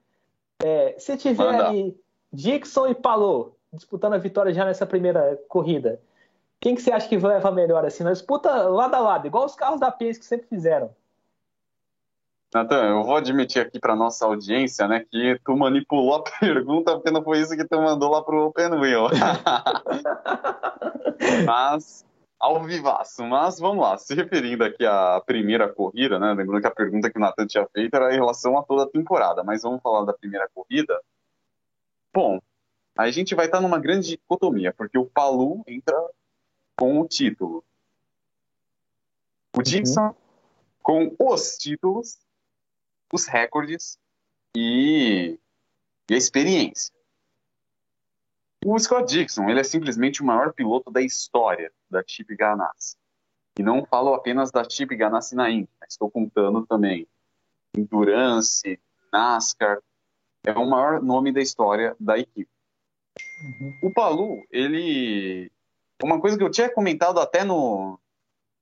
É, 0.61 0.95
se 0.97 1.15
tiver 1.15 1.61
aí 1.61 1.95
Dixon 2.31 2.87
e 2.87 2.95
Palou 2.95 3.57
disputando 3.71 4.13
a 4.13 4.17
vitória 4.17 4.53
já 4.53 4.65
nessa 4.65 4.85
primeira 4.85 5.39
corrida. 5.47 6.01
Quem 6.59 6.75
que 6.75 6.81
você 6.81 6.91
acha 6.91 7.07
que 7.07 7.17
vai 7.17 7.35
levar 7.35 7.51
melhor 7.51 7.85
assim? 7.85 8.03
Na 8.03 8.11
disputa 8.11 8.67
lado 8.67 8.95
a 8.95 8.99
lado, 8.99 9.27
igual 9.27 9.45
os 9.45 9.55
carros 9.55 9.79
da 9.79 9.91
Penske 9.91 10.21
que 10.21 10.25
sempre 10.25 10.47
fizeram. 10.47 10.93
Natan, 12.53 12.89
eu 12.89 13.03
vou 13.03 13.15
admitir 13.15 13.61
aqui 13.61 13.79
para 13.79 13.95
nossa 13.95 14.25
audiência, 14.25 14.87
né, 14.87 15.05
que 15.09 15.39
tu 15.45 15.55
manipulou 15.55 16.15
a 16.15 16.23
pergunta 16.39 16.95
porque 16.95 17.11
não 17.11 17.23
foi 17.23 17.39
isso 17.39 17.55
que 17.55 17.63
tu 17.63 17.79
mandou 17.79 18.09
lá 18.09 18.23
pro 18.23 18.47
Open 18.47 18.71
Wheel. 18.71 19.07
mas 21.45 22.03
ao 22.39 22.63
vivaço, 22.63 23.23
mas 23.23 23.59
vamos 23.59 23.83
lá, 23.83 23.97
se 23.97 24.15
referindo 24.15 24.63
aqui 24.63 24.83
à 24.83 25.21
primeira 25.23 25.71
corrida, 25.71 26.17
né, 26.17 26.33
lembrando 26.33 26.61
que 26.61 26.67
a 26.67 26.71
pergunta 26.71 27.11
que 27.11 27.17
o 27.17 27.21
Natan 27.21 27.45
tinha 27.45 27.67
feito 27.67 27.93
era 27.93 28.11
em 28.11 28.17
relação 28.17 28.57
a 28.57 28.63
toda 28.63 28.83
a 28.83 28.89
temporada, 28.89 29.43
mas 29.43 29.61
vamos 29.61 29.81
falar 29.81 30.05
da 30.05 30.13
primeira 30.13 30.49
corrida. 30.53 30.99
Bom, 32.13 32.39
a 32.97 33.09
gente 33.11 33.35
vai 33.35 33.45
estar 33.45 33.61
numa 33.61 33.79
grande 33.79 34.09
dicotomia, 34.09 34.73
porque 34.73 34.97
o 34.97 35.05
Palu 35.05 35.63
entra 35.67 35.95
com 36.77 36.99
o 36.99 37.07
título. 37.07 37.63
O 39.55 39.61
Dixon 39.61 40.07
uhum. 40.07 40.13
com 40.81 41.15
os 41.19 41.57
títulos, 41.57 42.17
os 43.13 43.25
recordes 43.25 43.97
e, 44.55 45.39
e 46.09 46.13
a 46.13 46.17
experiência. 46.17 46.93
O 48.65 48.77
Scott 48.77 49.11
Dixon, 49.11 49.49
ele 49.49 49.61
é 49.61 49.63
simplesmente 49.63 50.21
o 50.21 50.25
maior 50.25 50.53
piloto 50.53 50.91
da 50.91 51.01
história 51.01 51.71
da 51.89 52.03
Chip 52.05 52.35
Ganassi. 52.35 52.97
E 53.57 53.63
não 53.63 53.85
falo 53.85 54.13
apenas 54.13 54.51
da 54.51 54.67
Chip 54.69 54.95
Ganassi 54.95 55.35
na 55.35 55.49
Indy, 55.49 55.69
estou 55.87 56.11
contando 56.11 56.65
também 56.65 57.07
Endurance, 57.75 58.79
NASCAR, 59.11 59.81
é 60.45 60.51
o 60.51 60.69
maior 60.69 61.01
nome 61.01 61.31
da 61.31 61.41
história 61.41 61.95
da 61.99 62.17
equipe. 62.17 62.49
Uhum. 63.43 63.79
O 63.83 63.93
Palu, 63.93 64.43
ele. 64.51 65.51
Uma 66.01 66.19
coisa 66.19 66.37
que 66.37 66.43
eu 66.43 66.51
tinha 66.51 66.71
comentado 66.71 67.19
até 67.19 67.43
no. 67.43 67.99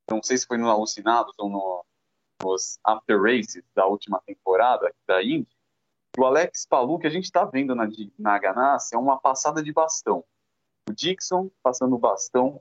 Não 0.10 0.24
sei 0.24 0.38
se 0.38 0.48
foi 0.48 0.58
no 0.58 0.70
Alucinados 0.70 1.34
ou 1.38 1.50
no, 1.50 1.86
nos 2.42 2.80
After 2.84 3.22
Races 3.22 3.64
da 3.76 3.86
última 3.86 4.22
temporada 4.26 4.94
da 5.06 5.24
Indy. 5.24 5.48
O 6.18 6.26
Alex 6.26 6.66
Palu, 6.66 6.98
que 6.98 7.06
a 7.06 7.12
gente 7.12 7.26
está 7.26 7.46
vendo 7.46 7.76
na, 7.76 7.88
na 8.18 8.40
Ganassi, 8.40 8.96
é 8.96 8.98
uma 8.98 9.20
passada 9.20 9.62
de 9.62 9.72
bastão. 9.72 10.24
O 10.90 10.94
Dixon 10.94 11.52
passando 11.62 11.96
o 11.96 12.00
bastão 12.00 12.60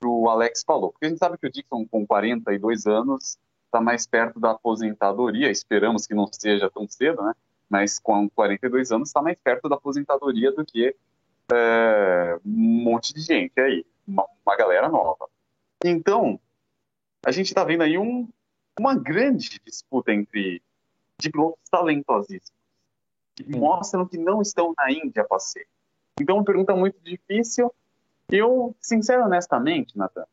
para 0.00 0.08
o 0.08 0.28
Alex 0.28 0.64
Palu. 0.64 0.90
Porque 0.90 1.06
a 1.06 1.08
gente 1.08 1.18
sabe 1.18 1.38
que 1.38 1.46
o 1.46 1.52
Dixon, 1.52 1.86
com 1.86 2.06
42 2.06 2.86
anos, 2.86 3.38
está 3.66 3.80
mais 3.80 4.06
perto 4.06 4.40
da 4.40 4.52
aposentadoria. 4.52 5.50
Esperamos 5.50 6.06
que 6.06 6.14
não 6.14 6.26
seja 6.32 6.70
tão 6.70 6.88
cedo, 6.88 7.22
né? 7.22 7.32
Mas 7.70 8.00
com 8.00 8.28
42 8.28 8.90
anos 8.90 9.08
está 9.08 9.22
mais 9.22 9.38
perto 9.38 9.68
da 9.68 9.76
aposentadoria 9.76 10.50
do 10.50 10.64
que 10.64 10.94
é, 11.52 12.38
um 12.44 12.82
monte 12.82 13.14
de 13.14 13.20
gente 13.20 13.58
aí, 13.60 13.86
uma, 14.06 14.26
uma 14.44 14.56
galera 14.56 14.88
nova. 14.88 15.28
Então, 15.84 16.38
a 17.24 17.30
gente 17.30 17.46
está 17.46 17.62
vendo 17.62 17.82
aí 17.82 17.96
um, 17.96 18.28
uma 18.78 18.94
grande 18.94 19.60
disputa 19.64 20.12
entre 20.12 20.60
pilotos 21.16 21.68
talentosíssimos, 21.70 22.60
que 23.36 23.48
mostram 23.56 24.06
que 24.06 24.18
não 24.18 24.42
estão 24.42 24.74
na 24.76 24.90
Índia 24.90 25.22
a 25.22 25.26
passeio. 25.26 25.66
Então, 26.20 26.36
uma 26.36 26.44
pergunta 26.44 26.74
muito 26.74 26.98
difícil. 27.00 27.72
Eu, 28.28 28.74
sincero 28.80 29.24
honestamente, 29.24 29.96
Nathan, 29.96 30.24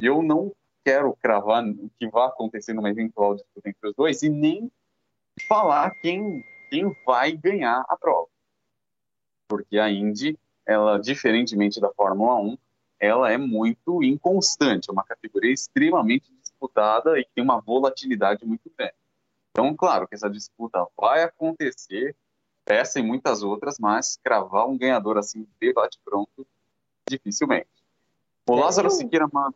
eu 0.00 0.22
não 0.22 0.52
quero 0.84 1.16
cravar 1.22 1.64
o 1.64 1.90
que 1.98 2.08
vai 2.08 2.26
acontecer 2.26 2.72
numa 2.72 2.90
eventual 2.90 3.34
disputa 3.34 3.68
entre 3.68 3.88
os 3.88 3.94
dois 3.94 4.22
e 4.22 4.28
nem 4.28 4.70
falar 5.46 5.90
quem 6.00 6.44
quem 6.72 6.96
vai 7.04 7.32
ganhar 7.32 7.84
a 7.86 7.94
prova. 7.98 8.28
Porque 9.46 9.78
a 9.78 9.90
Indy, 9.90 10.38
ela, 10.64 10.98
diferentemente 10.98 11.78
da 11.78 11.92
Fórmula 11.92 12.36
1, 12.36 12.56
ela 12.98 13.30
é 13.30 13.36
muito 13.36 14.02
inconstante, 14.02 14.88
é 14.88 14.92
uma 14.92 15.04
categoria 15.04 15.52
extremamente 15.52 16.32
disputada 16.40 17.18
e 17.20 17.26
tem 17.34 17.44
uma 17.44 17.60
volatilidade 17.60 18.46
muito 18.46 18.72
grande. 18.74 18.94
Então, 19.50 19.76
claro 19.76 20.08
que 20.08 20.14
essa 20.14 20.30
disputa 20.30 20.86
vai 20.96 21.22
acontecer, 21.22 22.16
essa 22.64 22.98
e 22.98 23.02
muitas 23.02 23.42
outras, 23.42 23.78
mas 23.78 24.18
cravar 24.24 24.66
um 24.66 24.78
ganhador 24.78 25.18
assim, 25.18 25.46
debate 25.60 25.98
pronto, 26.02 26.46
dificilmente. 27.06 27.68
O 28.48 28.56
é, 28.56 28.60
Lázaro. 28.60 28.88
Siqueira 28.88 29.28
manda. 29.30 29.54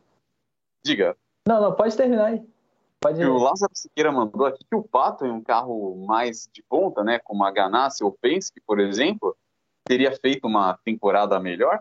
Diga. 0.85 1.17
Não, 1.47 1.59
não, 1.59 1.73
pode 1.73 1.97
terminar 1.97 2.25
aí. 2.25 2.47
Pode... 2.99 3.23
o 3.23 3.37
Lázaro 3.37 3.71
Siqueira 3.75 4.11
mandou 4.11 4.45
aqui 4.45 4.63
que 4.63 4.75
o 4.75 4.83
Pato 4.83 5.25
em 5.25 5.31
um 5.31 5.41
carro 5.41 5.95
mais 6.05 6.49
de 6.51 6.63
ponta, 6.63 7.03
né, 7.03 7.19
como 7.19 7.43
a 7.43 7.51
Ganassi 7.51 8.03
ou 8.03 8.11
Penske, 8.11 8.59
por 8.61 8.79
exemplo, 8.79 9.35
teria 9.85 10.11
feito 10.11 10.47
uma 10.47 10.77
temporada 10.83 11.39
melhor? 11.39 11.79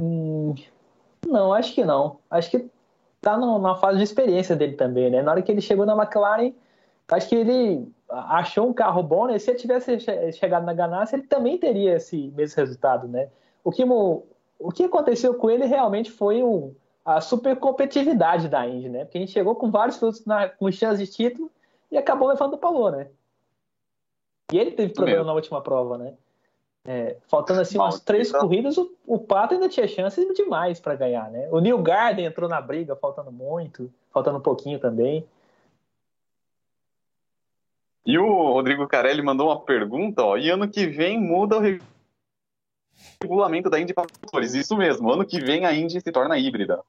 Hum, 0.00 0.54
não, 1.26 1.52
acho 1.52 1.74
que 1.74 1.84
não. 1.84 2.20
Acho 2.30 2.50
que 2.50 2.70
tá 3.20 3.36
na 3.36 3.74
fase 3.76 3.98
de 3.98 4.04
experiência 4.04 4.54
dele 4.54 4.76
também, 4.76 5.10
né? 5.10 5.22
Na 5.22 5.32
hora 5.32 5.42
que 5.42 5.50
ele 5.50 5.60
chegou 5.60 5.86
na 5.86 5.96
McLaren, 5.96 6.52
acho 7.08 7.28
que 7.28 7.34
ele 7.34 7.88
achou 8.08 8.68
um 8.68 8.72
carro 8.72 9.02
bom, 9.02 9.26
né? 9.26 9.38
Se 9.38 9.50
ele 9.50 9.58
tivesse 9.58 9.98
chegado 10.32 10.64
na 10.64 10.74
Ganassi, 10.74 11.16
ele 11.16 11.26
também 11.26 11.58
teria 11.58 11.96
esse 11.96 12.30
mesmo 12.36 12.56
resultado, 12.56 13.08
né? 13.08 13.28
O 13.62 13.70
que, 13.70 13.82
o 13.84 14.72
que 14.72 14.84
aconteceu 14.84 15.34
com 15.34 15.50
ele 15.50 15.64
realmente 15.64 16.10
foi 16.10 16.42
um 16.42 16.74
a 17.04 17.20
super 17.20 17.56
competitividade 17.56 18.48
da 18.48 18.66
Indy, 18.66 18.88
né? 18.88 19.04
Porque 19.04 19.18
a 19.18 19.20
gente 19.20 19.32
chegou 19.32 19.54
com 19.54 19.70
vários 19.70 19.98
pilotos 19.98 20.24
na, 20.24 20.48
com 20.48 20.70
chance 20.72 21.04
de 21.04 21.10
título 21.10 21.50
e 21.90 21.98
acabou 21.98 22.28
levando 22.28 22.54
o 22.54 22.58
Palô, 22.58 22.90
né? 22.90 23.08
E 24.52 24.58
ele 24.58 24.72
teve 24.72 24.92
problema 24.92 25.18
Meu. 25.18 25.26
na 25.26 25.34
última 25.34 25.60
prova, 25.60 25.98
né? 25.98 26.14
É, 26.86 27.16
faltando 27.28 27.62
assim 27.62 27.78
umas 27.78 28.00
três 28.00 28.30
corridas, 28.30 28.76
o, 28.76 28.92
o, 29.06 29.18
Pato 29.18 29.54
ainda 29.54 29.70
tinha 29.70 29.88
chance 29.88 30.34
demais 30.34 30.78
para 30.80 30.94
ganhar, 30.94 31.30
né? 31.30 31.48
O 31.50 31.58
Neil 31.58 31.82
Garden 31.82 32.26
entrou 32.26 32.48
na 32.48 32.60
briga, 32.60 32.94
faltando 32.94 33.32
muito, 33.32 33.90
faltando 34.12 34.38
um 34.38 34.42
pouquinho 34.42 34.78
também. 34.78 35.26
E 38.04 38.18
o 38.18 38.52
Rodrigo 38.52 38.86
Carelli 38.86 39.22
mandou 39.22 39.48
uma 39.48 39.60
pergunta, 39.60 40.22
ó, 40.22 40.36
e 40.36 40.50
ano 40.50 40.68
que 40.68 40.86
vem 40.86 41.18
muda 41.18 41.56
o 41.56 41.60
regulamento 43.24 43.68
da 43.68 43.80
Indy 43.80 43.92
para 43.92 44.06
motores. 44.22 44.54
Isso 44.54 44.76
mesmo, 44.76 45.10
ano 45.10 45.26
que 45.26 45.40
vem 45.40 45.66
a 45.66 45.72
Indy 45.72 46.00
se 46.00 46.12
torna 46.12 46.38
híbrida. 46.38 46.82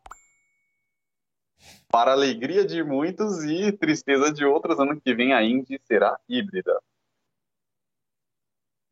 Para 1.89 2.11
alegria 2.11 2.65
de 2.65 2.83
muitos 2.83 3.43
e 3.43 3.71
tristeza 3.71 4.31
de 4.31 4.45
outros, 4.45 4.79
ano 4.79 4.99
que 4.99 5.13
vem 5.13 5.33
a 5.33 5.41
Indy 5.41 5.79
será 5.85 6.19
híbrida. 6.27 6.79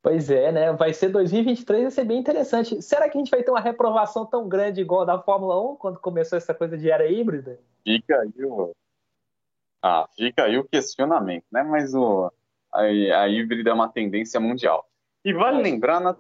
Pois 0.02 0.30
é, 0.30 0.52
né? 0.52 0.74
Vai 0.74 0.94
ser 0.94 1.10
2023, 1.10 1.84
vai 1.84 1.92
ser 1.92 2.04
bem 2.04 2.20
interessante. 2.20 2.82
Será 2.82 3.10
que 3.10 3.18
a 3.18 3.22
gente 3.22 3.32
vai 3.32 3.44
ter 3.44 3.52
uma 3.52 3.62
reprovação 3.62 4.26
tão 4.26 4.50
grande 4.50 4.82
igual 4.82 5.02
a 5.02 5.06
da 5.06 5.22
Fórmula 5.22 5.62
1 5.72 5.76
quando 5.78 6.00
começou 6.00 6.38
essa 6.38 6.54
coisa 6.54 6.78
de 6.78 6.90
era 6.90 7.10
híbrida? 7.10 7.60
Fica 7.86 8.20
aí 8.20 8.46
o, 8.46 8.74
ah, 9.82 10.08
fica 10.16 10.46
aí 10.46 10.58
o 10.58 10.64
questionamento, 10.64 11.46
né? 11.52 11.64
Mas 11.64 11.94
o, 11.94 12.32
a, 12.72 12.82
a 12.82 13.30
híbrida 13.30 13.70
é 13.70 13.74
uma 13.74 13.90
tendência 13.90 14.40
mundial. 14.40 14.90
E 15.24 15.34
vale 15.34 15.62
lembrar, 15.62 16.00
na, 16.00 16.16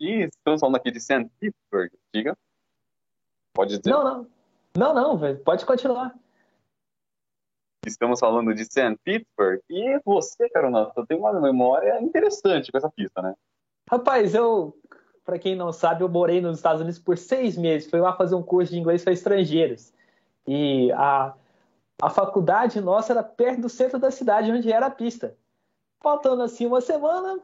e 0.00 0.24
estamos 0.24 0.60
falando 0.60 0.76
aqui 0.76 0.90
de 0.90 1.00
St. 1.00 1.30
Petersburg, 1.38 1.90
diga. 2.14 2.36
Pode 3.52 3.78
dizer. 3.78 3.90
Não, 3.90 4.04
não. 4.04 4.26
Não, 4.76 4.94
não, 4.94 5.16
velho. 5.16 5.38
Pode 5.38 5.64
continuar. 5.64 6.14
Estamos 7.86 8.20
falando 8.20 8.52
de 8.54 8.64
St. 8.64 8.98
Petersburg. 9.02 9.62
E 9.70 10.00
você, 10.04 10.48
Caronata, 10.50 11.06
tem 11.06 11.18
uma 11.18 11.32
memória 11.40 12.00
interessante 12.02 12.70
com 12.70 12.78
essa 12.78 12.90
pista, 12.90 13.22
né? 13.22 13.34
Rapaz, 13.88 14.34
eu, 14.34 14.76
para 15.24 15.38
quem 15.38 15.54
não 15.54 15.72
sabe, 15.72 16.02
eu 16.02 16.08
morei 16.08 16.40
nos 16.40 16.58
Estados 16.58 16.82
Unidos 16.82 16.98
por 16.98 17.16
seis 17.16 17.56
meses. 17.56 17.88
Fui 17.88 18.00
lá 18.00 18.12
fazer 18.16 18.34
um 18.34 18.42
curso 18.42 18.72
de 18.72 18.78
inglês 18.78 19.02
para 19.02 19.12
estrangeiros. 19.12 19.92
E 20.46 20.92
a, 20.92 21.34
a 22.02 22.10
faculdade 22.10 22.80
nossa 22.80 23.12
era 23.12 23.22
perto 23.22 23.62
do 23.62 23.68
centro 23.68 23.98
da 23.98 24.10
cidade, 24.10 24.50
onde 24.50 24.70
era 24.70 24.86
a 24.86 24.90
pista. 24.90 25.36
Faltando 26.02 26.42
assim 26.42 26.66
uma 26.66 26.80
semana, 26.80 27.40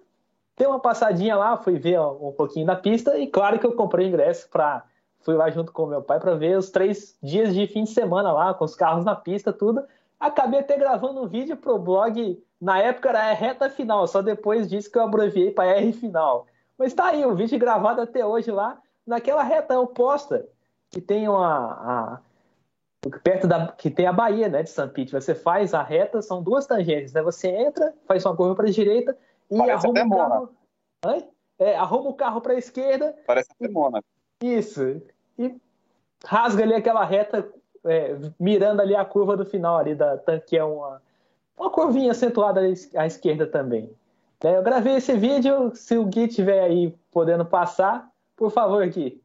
Dei 0.57 0.67
uma 0.67 0.81
passadinha 0.81 1.37
lá, 1.37 1.57
fui 1.57 1.79
ver 1.79 2.01
um 2.01 2.33
pouquinho 2.33 2.67
da 2.67 2.77
pista 2.77 3.19
e 3.19 3.27
claro 3.27 3.59
que 3.59 3.67
eu 3.67 3.75
comprei 3.75 4.07
ingresso 4.07 4.49
para 4.51 4.85
fui 5.23 5.35
lá 5.35 5.49
junto 5.51 5.73
com 5.73 5.87
meu 5.87 6.03
pai 6.03 6.21
para 6.21 6.35
ver 6.35 6.59
os 6.59 6.71
três 6.71 7.17
dias 7.23 7.55
de 7.55 7.67
fim 7.67 7.85
de 7.85 7.91
semana 7.91 8.33
lá, 8.33 8.53
com 8.55 8.65
os 8.65 8.75
carros 8.75 9.05
na 9.05 9.15
pista, 9.15 9.53
tudo. 9.53 9.83
Acabei 10.19 10.61
até 10.61 10.77
gravando 10.77 11.23
um 11.23 11.27
vídeo 11.27 11.57
pro 11.57 11.79
blog, 11.79 12.43
na 12.61 12.79
época 12.79 13.09
era 13.09 13.33
reta 13.33 13.71
final, 13.71 14.07
só 14.07 14.23
depois 14.23 14.69
disso 14.69 14.91
que 14.91 14.99
eu 14.99 15.03
abreviei 15.03 15.51
para 15.51 15.77
R 15.77 15.93
final. 15.93 16.47
Mas 16.79 16.93
tá 16.93 17.07
aí, 17.07 17.25
o 17.25 17.35
vídeo 17.35 17.59
gravado 17.59 18.01
até 18.01 18.25
hoje 18.25 18.51
lá, 18.51 18.79
naquela 19.07 19.43
reta 19.43 19.79
oposta, 19.79 20.47
que 20.91 21.01
tem 21.01 21.29
uma. 21.29 22.21
A, 23.05 23.11
perto 23.23 23.49
da. 23.49 23.69
que 23.69 23.91
tem 23.91 24.07
a 24.07 24.13
Bahia, 24.13 24.49
né, 24.49 24.63
de 24.63 24.71
St. 24.71 24.89
Pete. 24.89 25.13
Você 25.13 25.35
faz 25.35 25.75
a 25.75 25.83
reta, 25.83 26.23
são 26.23 26.43
duas 26.43 26.67
tangentes, 26.67 27.13
né? 27.13 27.23
Você 27.23 27.49
entra, 27.49 27.93
faz 28.07 28.25
uma 28.25 28.37
curva 28.37 28.55
para 28.55 28.69
a 28.69 28.73
direita 28.73 29.17
e 29.53 29.59
Parece 29.59 29.87
arruma 29.87 30.05
o 30.07 30.19
carro. 30.19 30.49
É, 31.59 31.77
arruma 31.77 32.11
o 32.11 32.15
carro 32.15 32.41
para 32.41 32.55
a 32.55 32.59
esquerda. 32.59 33.15
Parece 33.27 33.51
até 33.53 33.69
Mônaco. 33.69 34.07
Isso. 34.43 35.03
E 35.39 35.55
rasga 36.25 36.63
ali 36.63 36.75
aquela 36.75 37.05
reta, 37.05 37.47
é, 37.85 38.17
mirando 38.41 38.81
ali 38.81 38.97
a 38.97 39.05
curva 39.05 39.37
do 39.37 39.45
final 39.45 39.77
ali 39.77 39.95
da 39.95 40.19
que 40.41 40.57
é 40.57 40.65
uma, 40.65 41.03
uma 41.57 41.71
curvinha 41.71 42.13
acentuada 42.13 42.63
à 42.97 43.07
esquerda 43.07 43.47
também. 43.47 43.95
É, 44.43 44.57
eu 44.57 44.63
gravei 44.63 44.97
esse 44.97 45.15
vídeo, 45.15 45.73
se 45.75 45.97
o 45.99 46.05
Gui 46.07 46.27
tiver 46.27 46.63
aí 46.63 46.95
podendo 47.13 47.45
passar, 47.45 48.09
por 48.35 48.51
favor, 48.51 48.85
Gui. 48.89 49.23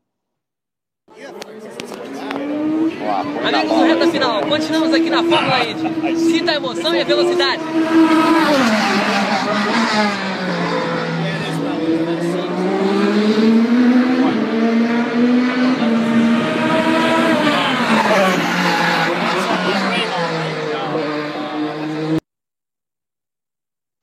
Amigos 3.48 3.78
do 3.78 3.84
Reta 3.84 4.08
Final, 4.12 4.42
continuamos 4.42 4.94
aqui 4.94 5.10
na 5.10 5.24
Fórmula 5.24 5.64
Indy. 5.64 6.18
Sinta 6.18 6.52
a 6.52 6.56
emoção 6.56 6.94
e 6.94 7.02
a 7.02 7.06
velocidade. 7.06 7.64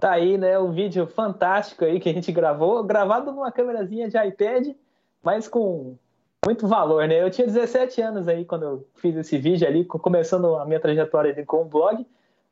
Tá 0.00 0.10
aí, 0.10 0.36
né, 0.36 0.58
um 0.58 0.72
vídeo 0.72 1.06
fantástico 1.06 1.84
aí 1.84 2.00
que 2.00 2.08
a 2.08 2.12
gente 2.12 2.32
gravou, 2.32 2.82
gravado 2.82 3.30
numa 3.30 3.52
câmerazinha 3.52 4.08
de 4.08 4.18
iPad, 4.18 4.74
mas 5.22 5.46
com 5.46 5.96
muito 6.44 6.66
valor, 6.66 7.06
né? 7.06 7.22
Eu 7.22 7.30
tinha 7.30 7.46
17 7.46 8.02
anos 8.02 8.26
aí 8.26 8.44
quando 8.44 8.64
eu 8.64 8.88
fiz 8.96 9.14
esse 9.16 9.38
vídeo 9.38 9.66
ali, 9.66 9.84
começando 9.84 10.56
a 10.56 10.66
minha 10.66 10.80
trajetória 10.80 11.32
com 11.46 11.62
o 11.62 11.64
blog, 11.64 12.04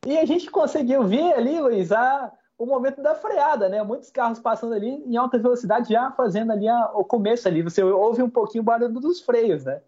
e 0.07 0.17
a 0.17 0.25
gente 0.25 0.49
conseguiu 0.49 1.03
ver 1.03 1.35
ali, 1.35 1.61
Luiz, 1.61 1.91
a, 1.91 2.33
o 2.63 2.67
momento 2.67 3.03
da 3.03 3.17
freada, 3.17 3.69
né? 3.69 3.83
Muitos 3.83 4.09
carros 4.11 4.39
passando 4.39 4.75
ali 4.75 4.89
em 4.89 5.17
alta 5.17 5.37
velocidade 5.37 5.93
já 5.93 6.13
fazendo 6.13 6.53
ali 6.53 6.69
a, 6.69 6.93
o 6.95 7.05
começo 7.05 7.49
ali, 7.49 7.61
você 7.61 7.83
ouve 7.83 8.23
um 8.23 8.31
pouquinho 8.31 8.63
o 8.63 8.65
barulho 8.65 9.01
dos 9.01 9.21
freios, 9.21 9.65
né? 9.65 9.83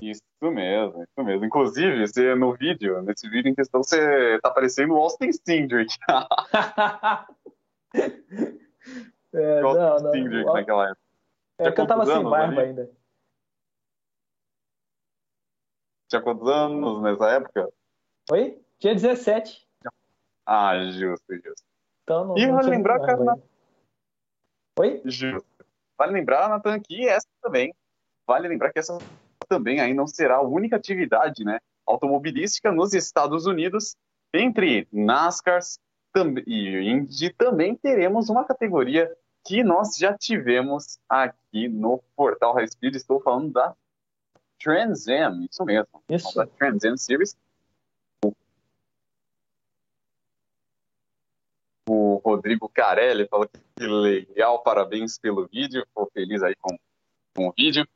Isso 0.00 0.22
mesmo, 0.40 1.02
isso 1.02 1.24
mesmo. 1.24 1.44
Inclusive, 1.44 2.06
você, 2.06 2.36
no 2.36 2.54
vídeo, 2.54 3.02
nesse 3.02 3.28
vídeo 3.28 3.50
em 3.50 3.54
questão, 3.54 3.82
você 3.82 4.38
tá 4.40 4.50
parecendo 4.50 4.94
o 4.94 4.98
Austin 4.98 5.32
Cindric. 5.32 5.92
é, 9.32 9.64
o 9.64 9.66
Austin 9.66 10.12
Cindric 10.12 10.44
naquela 10.44 10.90
época. 10.90 11.02
É 11.58 11.72
que 11.72 11.80
eu 11.80 11.86
tava 11.88 12.06
sem 12.06 12.22
barba 12.22 12.60
ali? 12.60 12.70
ainda. 12.70 12.90
Tinha 16.08 16.22
quantos 16.22 16.48
anos 16.48 17.02
nessa 17.02 17.30
época? 17.30 17.72
Oi? 18.30 18.62
Tinha 18.78 18.94
17. 18.94 19.63
Ah, 20.46 20.76
justo, 20.90 21.34
justo. 21.34 21.64
Então, 22.02 22.26
não, 22.26 22.38
e 22.38 22.46
não 22.46 22.56
vale 22.56 22.70
lembrar, 22.70 23.00
cara. 23.00 23.24
Na... 23.24 23.38
Oi? 24.78 25.00
Justo. 25.04 25.46
Vale 25.96 26.12
lembrar, 26.12 26.48
Nathan, 26.48 26.80
que 26.80 27.08
essa 27.08 27.26
também. 27.40 27.74
Vale 28.26 28.48
lembrar 28.48 28.72
que 28.72 28.78
essa 28.78 28.98
também 29.48 29.80
aí 29.80 29.94
não 29.94 30.06
será 30.06 30.36
a 30.36 30.42
única 30.42 30.76
atividade 30.76 31.44
né, 31.44 31.60
automobilística 31.86 32.72
nos 32.72 32.92
Estados 32.94 33.46
Unidos. 33.46 33.96
Entre 34.32 34.88
NASCARs 34.92 35.78
e 36.46 36.90
Indy 36.90 37.30
também 37.32 37.76
teremos 37.76 38.28
uma 38.28 38.44
categoria 38.44 39.12
que 39.44 39.62
nós 39.62 39.96
já 39.96 40.16
tivemos 40.16 40.98
aqui 41.08 41.68
no 41.68 42.02
Portal 42.16 42.54
High 42.54 42.68
Speed. 42.68 42.96
Estou 42.96 43.20
falando 43.20 43.52
da 43.52 43.74
Trans 44.62 45.06
Am, 45.08 45.46
isso 45.50 45.64
mesmo. 45.64 46.02
Isso. 46.08 46.34
Da 46.34 46.46
Trans 46.46 46.84
Am 46.84 46.96
Series. 46.96 47.36
O 51.88 52.20
Rodrigo 52.34 52.68
Carelli 52.68 53.26
falou 53.28 53.48
que 53.48 53.86
legal, 53.86 54.62
parabéns 54.62 55.18
pelo 55.18 55.46
vídeo. 55.46 55.82
Estou 55.82 56.10
feliz 56.12 56.42
aí 56.42 56.54
com, 56.56 56.76
com 57.34 57.48
o 57.48 57.52
vídeo. 57.56 57.86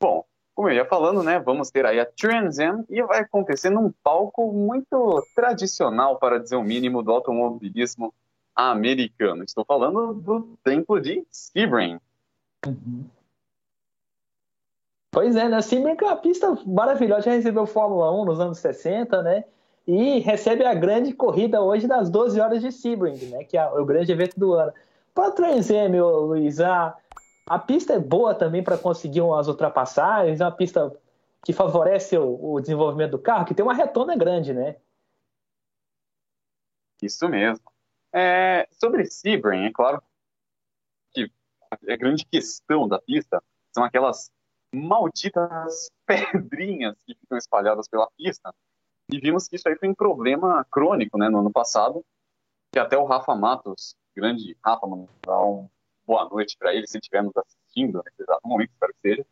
Bom, 0.00 0.24
como 0.54 0.68
eu 0.68 0.74
ia 0.74 0.84
falando, 0.84 1.22
né, 1.22 1.40
vamos 1.40 1.70
ter 1.70 1.84
aí 1.84 1.98
a 1.98 2.06
Trans 2.06 2.58
Am 2.58 2.84
e 2.88 3.02
vai 3.02 3.20
acontecer 3.20 3.70
num 3.70 3.92
palco 4.02 4.52
muito 4.52 5.22
tradicional, 5.34 6.18
para 6.18 6.38
dizer 6.38 6.56
o 6.56 6.62
mínimo, 6.62 7.02
do 7.02 7.10
automobilismo 7.10 8.14
americano. 8.54 9.42
Estou 9.42 9.64
falando 9.64 10.14
do 10.14 10.56
templo 10.62 11.00
de 11.00 11.26
Sebring. 11.30 11.98
Uhum. 12.66 13.04
Pois 15.10 15.34
é, 15.34 15.48
né? 15.48 15.60
Sebring 15.60 15.96
é 16.00 16.04
uma 16.04 16.16
pista 16.16 16.56
maravilhosa, 16.64 17.22
já 17.22 17.32
recebeu 17.32 17.66
Fórmula 17.66 18.12
1 18.12 18.24
nos 18.24 18.40
anos 18.40 18.58
60, 18.58 19.22
né? 19.22 19.44
E 19.86 20.18
recebe 20.20 20.64
a 20.64 20.74
grande 20.74 21.12
corrida 21.12 21.60
hoje 21.60 21.86
das 21.86 22.08
12 22.08 22.40
horas 22.40 22.62
de 22.62 22.72
Sebring, 22.72 23.26
né? 23.26 23.44
Que 23.44 23.58
é 23.58 23.66
o 23.66 23.84
grande 23.84 24.10
evento 24.10 24.38
do 24.38 24.54
ano. 24.54 24.72
Para 25.14 25.30
Trans 25.30 25.70
Am, 25.70 26.00
Luiz, 26.00 26.60
a 26.60 26.96
a 27.46 27.58
pista 27.58 27.94
é 27.94 27.98
boa 27.98 28.34
também 28.34 28.62
para 28.62 28.78
conseguir 28.78 29.20
umas 29.20 29.48
ultrapassagens, 29.48 30.40
é 30.40 30.44
uma 30.44 30.52
pista 30.52 30.96
que 31.44 31.52
favorece 31.52 32.16
o, 32.16 32.54
o, 32.54 32.60
desenvolvimento 32.60 33.12
do 33.12 33.18
carro, 33.18 33.44
que 33.44 33.54
tem 33.54 33.62
uma 33.62 33.74
retona 33.74 34.16
grande, 34.16 34.54
né? 34.54 34.76
Isso 37.02 37.28
mesmo. 37.28 37.70
É, 38.12 38.66
sobre 38.72 39.04
Sebring, 39.04 39.66
é 39.66 39.72
claro 39.72 40.02
que 41.12 41.30
a 41.70 41.96
grande 41.96 42.24
questão 42.24 42.88
da 42.88 42.98
pista 42.98 43.42
são 43.72 43.84
aquelas 43.84 44.30
malditas 44.74 45.90
pedrinhas 46.06 46.96
que 47.04 47.14
ficam 47.14 47.36
espalhadas 47.36 47.86
pela 47.88 48.08
pista. 48.16 48.54
E 49.12 49.18
vimos 49.18 49.48
que 49.48 49.56
isso 49.56 49.68
aí 49.68 49.76
foi 49.76 49.88
um 49.88 49.94
problema 49.94 50.64
crônico 50.70 51.18
né, 51.18 51.28
no 51.28 51.40
ano 51.40 51.52
passado, 51.52 52.04
que 52.72 52.78
até 52.78 52.96
o 52.96 53.04
Rafa 53.04 53.34
Matos, 53.34 53.94
grande 54.16 54.56
Rafa, 54.64 54.86
mandar 54.86 55.44
um 55.44 55.68
boa 56.06 56.28
noite 56.28 56.56
para 56.58 56.74
ele, 56.74 56.86
se 56.86 56.98
estiver 56.98 57.22
nos 57.22 57.36
assistindo 57.36 58.02
nesse 58.04 58.22
exato 58.22 58.46
momento, 58.46 58.70
espero 58.70 58.92
que 58.92 59.00
seja, 59.08 59.26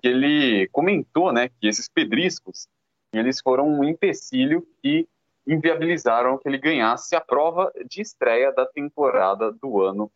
que 0.00 0.08
ele 0.08 0.68
comentou 0.68 1.32
né, 1.32 1.48
que 1.48 1.68
esses 1.68 1.88
pedriscos 1.88 2.68
eles 3.12 3.40
foram 3.40 3.68
um 3.68 3.84
empecilho 3.84 4.66
que 4.82 5.08
inviabilizaram 5.46 6.38
que 6.38 6.48
ele 6.48 6.58
ganhasse 6.58 7.16
a 7.16 7.20
prova 7.20 7.72
de 7.88 8.00
estreia 8.00 8.52
da 8.52 8.64
temporada 8.66 9.50
do 9.52 9.82
ano 9.82 10.10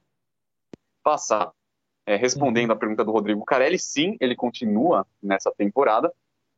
passado. 1.03 1.53
É, 2.07 2.17
respondendo 2.17 2.73
à 2.73 2.77
pergunta 2.77 3.05
do 3.05 3.11
Rodrigo 3.11 3.45
Carelli, 3.45 3.79
sim, 3.79 4.17
ele 4.21 4.37
continua 4.37 5.07
nessa 5.23 5.51
temporada. 5.51 6.13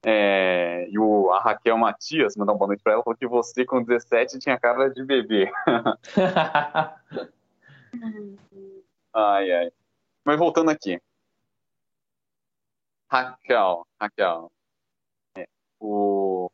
É, 0.08 0.86
e 0.88 0.96
o, 1.00 1.32
a 1.32 1.40
Raquel 1.40 1.76
Matias, 1.76 2.36
mandar 2.36 2.52
uma 2.52 2.58
boa 2.58 2.68
noite 2.68 2.82
para 2.82 2.92
ela, 2.92 3.02
falou 3.02 3.16
que 3.18 3.26
você 3.26 3.64
com 3.64 3.82
17 3.82 4.38
tinha 4.38 4.56
cara 4.56 4.88
de 4.88 5.04
bebê. 5.04 5.50
Ai, 9.12 9.50
ai. 9.50 9.72
Mas 10.24 10.38
voltando 10.38 10.70
aqui. 10.70 11.00
Raquel, 13.10 13.86
Raquel. 14.00 14.52
É, 15.36 15.46
o... 15.80 16.50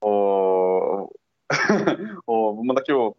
O... 0.00 1.10
o... 2.26 2.54
Vou 2.54 2.64
mandar 2.64 2.80
aqui 2.82 2.92
o... 2.92 3.16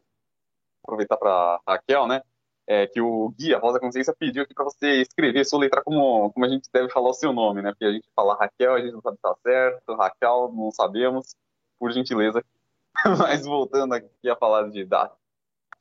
Aproveitar 0.84 1.18
para 1.18 1.60
Raquel, 1.68 2.08
né? 2.08 2.22
É, 2.66 2.88
que 2.88 3.02
o 3.02 3.30
guia 3.38 3.60
Rosa 3.60 3.80
Consciência 3.80 4.16
pediu 4.18 4.44
aqui 4.44 4.54
para 4.54 4.64
você 4.64 5.02
escrever 5.02 5.46
sua 5.46 5.60
letra 5.60 5.84
como, 5.84 6.32
como 6.32 6.46
a 6.46 6.50
gente 6.50 6.70
deve 6.72 6.90
falar 6.90 7.10
o 7.10 7.14
seu 7.14 7.34
nome, 7.34 7.62
né? 7.62 7.72
Porque 7.72 7.86
a 7.86 7.92
gente 7.92 8.08
fala 8.16 8.36
Raquel, 8.36 8.74
a 8.76 8.80
gente 8.80 8.94
não 8.94 9.02
sabe 9.02 9.18
se 9.18 9.22
tá 9.22 9.36
certo, 9.44 9.96
Raquel, 9.96 10.52
não 10.56 10.72
sabemos, 10.72 11.36
por 11.78 11.92
gentileza. 11.92 12.44
Mas 13.20 13.46
voltando 13.46 13.94
aqui 13.94 14.30
a 14.30 14.36
falar 14.36 14.70
de 14.70 14.86
data 14.86 15.16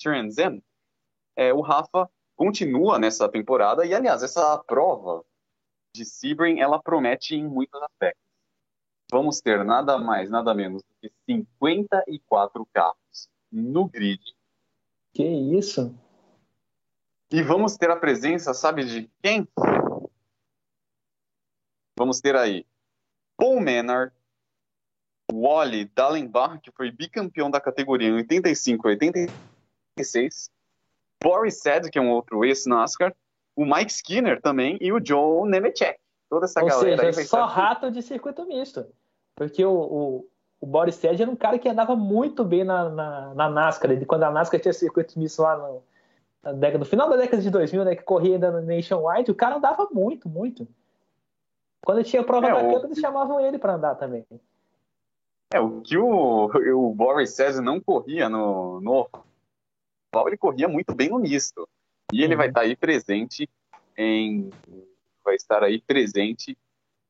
Trans 0.02 0.38
Am, 0.38 0.60
é, 1.36 1.52
o 1.52 1.60
Rafa 1.60 2.10
continua 2.34 2.98
nessa 2.98 3.28
temporada 3.28 3.86
e, 3.86 3.94
aliás, 3.94 4.22
essa 4.22 4.58
prova 4.66 5.24
de 5.94 6.04
Sebring, 6.04 6.60
ela 6.60 6.82
promete 6.82 7.36
em 7.36 7.46
muitos 7.46 7.80
aspectos. 7.82 8.22
Vamos 9.10 9.40
ter 9.40 9.62
nada 9.64 9.98
mais, 9.98 10.30
nada 10.30 10.54
menos 10.54 10.82
do 10.82 10.88
que 11.00 11.12
54 11.26 12.66
carros 12.72 13.28
no 13.50 13.86
grid. 13.86 14.20
Que 15.12 15.22
isso? 15.22 15.94
E 17.32 17.42
vamos 17.42 17.78
ter 17.78 17.90
a 17.90 17.96
presença, 17.96 18.52
sabe 18.52 18.84
de 18.84 19.10
quem? 19.22 19.48
Vamos 21.98 22.20
ter 22.20 22.36
aí 22.36 22.66
Paul 23.38 23.58
Menard, 23.58 24.12
Wally 25.32 25.86
Dallenbach, 25.94 26.60
que 26.60 26.70
foi 26.70 26.90
bicampeão 26.90 27.50
da 27.50 27.58
categoria 27.58 28.08
em 28.08 28.16
85 28.16 28.86
e 28.86 28.90
86, 28.90 30.50
Boris 31.22 31.58
Said, 31.62 31.90
que 31.90 31.98
é 31.98 32.02
um 32.02 32.10
outro 32.10 32.44
ex-NASCAR, 32.44 33.14
o 33.56 33.64
Mike 33.64 33.92
Skinner 33.92 34.42
também 34.42 34.76
e 34.78 34.92
o 34.92 35.02
Joe 35.02 35.48
Nemechek. 35.48 35.98
Toda 36.28 36.44
essa 36.44 36.60
Ou 36.60 36.68
galera 36.68 37.12
seja, 37.14 37.28
só 37.28 37.46
rato 37.46 37.90
de 37.90 38.02
circuito 38.02 38.44
misto. 38.46 38.86
Porque 39.34 39.64
o, 39.64 39.72
o, 39.72 40.28
o 40.60 40.66
Boris 40.66 40.96
Said 40.96 41.22
era 41.22 41.30
um 41.30 41.36
cara 41.36 41.58
que 41.58 41.68
andava 41.68 41.96
muito 41.96 42.44
bem 42.44 42.62
na, 42.62 42.90
na, 42.90 43.34
na 43.34 43.48
NASCAR. 43.48 44.04
Quando 44.04 44.24
a 44.24 44.30
NASCAR 44.30 44.60
tinha 44.60 44.74
circuito 44.74 45.18
misto 45.18 45.40
lá 45.40 45.56
no, 45.56 45.82
na 46.42 46.52
década, 46.52 46.78
no 46.78 46.85
final 46.85 47.09
da 47.09 47.16
década 47.16 47.40
de 47.42 47.50
2000, 47.50 47.85
né, 47.85 47.94
que 47.96 48.02
corria 48.02 48.35
ainda 48.35 48.50
no 48.50 48.62
Nationwide, 48.62 49.31
o 49.31 49.35
cara 49.35 49.57
andava 49.57 49.88
muito, 49.92 50.28
muito. 50.28 50.66
Quando 51.85 52.05
tinha 52.05 52.22
prova 52.24 52.48
É, 52.48 52.52
da 52.52 52.62
o- 52.68 52.74
Cup, 52.74 52.85
eles 52.85 52.98
chamavam 52.98 53.40
ele 53.40 53.59
para 53.59 53.74
andar 53.74 53.94
também. 53.96 54.24
É, 55.52 55.61
o 55.61 55.81
que 55.83 55.96
o, 55.98 56.46
o 56.46 56.94
Boris 56.94 57.31
Said 57.35 57.61
não 57.61 57.81
corria 57.81 58.28
no, 58.28 58.81
no 58.81 59.09
ele 60.26 60.37
corria 60.37 60.68
muito 60.68 60.94
bem 60.94 61.09
no 61.11 61.18
misto. 61.18 61.68
E 62.12 62.22
ele 62.22 62.35
Uhum. 62.35 62.38
vai 62.38 62.48
estar 62.48 62.61
aí 62.62 62.76
presente 62.76 63.48
em. 63.96 64.50
Vai 65.24 65.35
estar 65.37 65.62
aí 65.62 65.81
presente. 65.81 66.57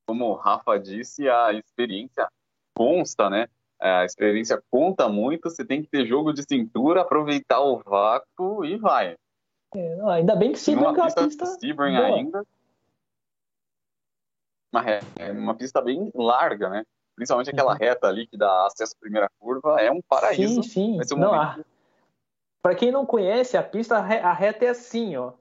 como 0.05 0.25
o 0.25 0.33
Rafa 0.35 0.77
disse, 0.77 1.27
a 1.27 1.53
experiência 1.53 2.27
consta, 2.75 3.29
né? 3.29 3.47
A 3.79 4.05
experiência 4.05 4.61
conta 4.71 5.07
muito, 5.09 5.49
você 5.49 5.65
tem 5.65 5.81
que 5.81 5.89
ter 5.89 6.05
jogo 6.05 6.31
de 6.33 6.43
cintura, 6.43 7.01
aproveitar 7.01 7.59
o 7.61 7.79
vácuo 7.79 8.63
e 8.63 8.77
vai. 8.77 9.15
É, 9.73 9.95
não, 9.97 10.09
ainda 10.09 10.35
bem 10.35 10.53
que 10.53 10.59
Sebring 10.59 10.85
é 10.85 10.89
uma 10.89 11.03
pista, 11.03 11.45
Sebring 11.45 11.97
ainda. 11.97 12.45
Uma, 14.71 14.81
re- 14.81 14.99
é 15.17 15.31
uma 15.31 15.55
pista 15.55 15.81
bem 15.81 16.11
larga, 16.15 16.69
né? 16.69 16.83
Principalmente 17.15 17.49
aquela 17.49 17.73
Uhum. 17.73 17.77
reta 17.79 18.07
ali 18.07 18.27
que 18.27 18.37
dá 18.37 18.65
acesso 18.65 18.93
à 18.95 18.99
primeira 18.99 19.29
curva, 19.39 19.79
é 19.81 19.91
um 19.91 20.01
paraíso. 20.01 20.63
Sim, 20.63 20.99
sim. 20.99 21.13
Um 21.13 21.17
Não, 21.19 21.33
momento 21.33 21.61
a- 21.61 21.65
Para 22.61 22.75
quem 22.75 22.91
não 22.91 23.05
conhece, 23.05 23.55
a 23.57 23.63
pista, 23.63 23.97
a 23.97 24.01
re- 24.01 24.19
a 24.19 24.33
reta 24.33 24.65
é 24.65 24.69
assim, 24.69 25.15
ó. 25.15 25.33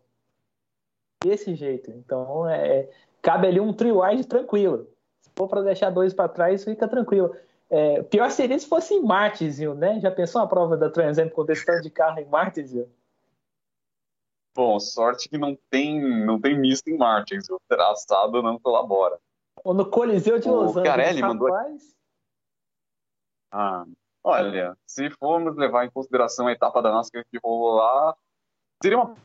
Desse 1.24 1.54
jeito. 1.54 1.90
Então, 1.90 2.48
é, 2.48 2.88
cabe 3.22 3.46
ali 3.46 3.58
um 3.60 3.72
trio 3.72 4.02
wide 4.02 4.26
tranquilo. 4.26 4.86
Se 5.22 5.30
for 5.34 5.48
para 5.48 5.62
deixar 5.62 5.90
dois 5.90 6.12
para 6.12 6.28
trás, 6.28 6.62
fica 6.64 6.86
tranquilo. 6.86 7.34
É, 7.76 8.04
pior 8.04 8.30
seria 8.30 8.56
se 8.56 8.68
fosse 8.68 8.94
em 8.94 9.02
Martinsville, 9.02 9.74
né? 9.74 9.98
Já 9.98 10.08
pensou 10.08 10.40
a 10.40 10.46
prova 10.46 10.76
da 10.76 10.88
Trans 10.88 11.18
Am 11.18 11.28
tanto 11.28 11.82
de 11.82 11.90
carro 11.90 12.20
em 12.20 12.24
Martinsville? 12.24 12.88
Bom, 14.54 14.78
sorte 14.78 15.28
que 15.28 15.36
não 15.36 15.58
tem, 15.68 16.24
não 16.24 16.40
tem 16.40 16.56
misto 16.56 16.86
em 16.86 16.96
Martins, 16.96 17.50
o 17.50 17.60
traçado 17.68 18.40
não 18.40 18.60
colabora. 18.60 19.18
Ou 19.64 19.74
no 19.74 19.90
Coliseu 19.90 20.38
de 20.38 20.48
O 20.48 20.52
Los 20.54 20.76
Angeles, 20.76 20.88
Carelli 20.88 21.20
mandou- 21.20 21.52
rapaz. 21.52 21.96
Ah, 23.50 23.84
olha, 24.22 24.78
se 24.86 25.10
formos 25.10 25.56
levar 25.56 25.84
em 25.84 25.90
consideração 25.90 26.46
a 26.46 26.52
etapa 26.52 26.80
da 26.80 26.92
NASCAR 26.92 27.24
que 27.28 27.40
rolou 27.42 27.74
lá, 27.74 28.16
seria 28.80 28.98
uma 28.98 29.16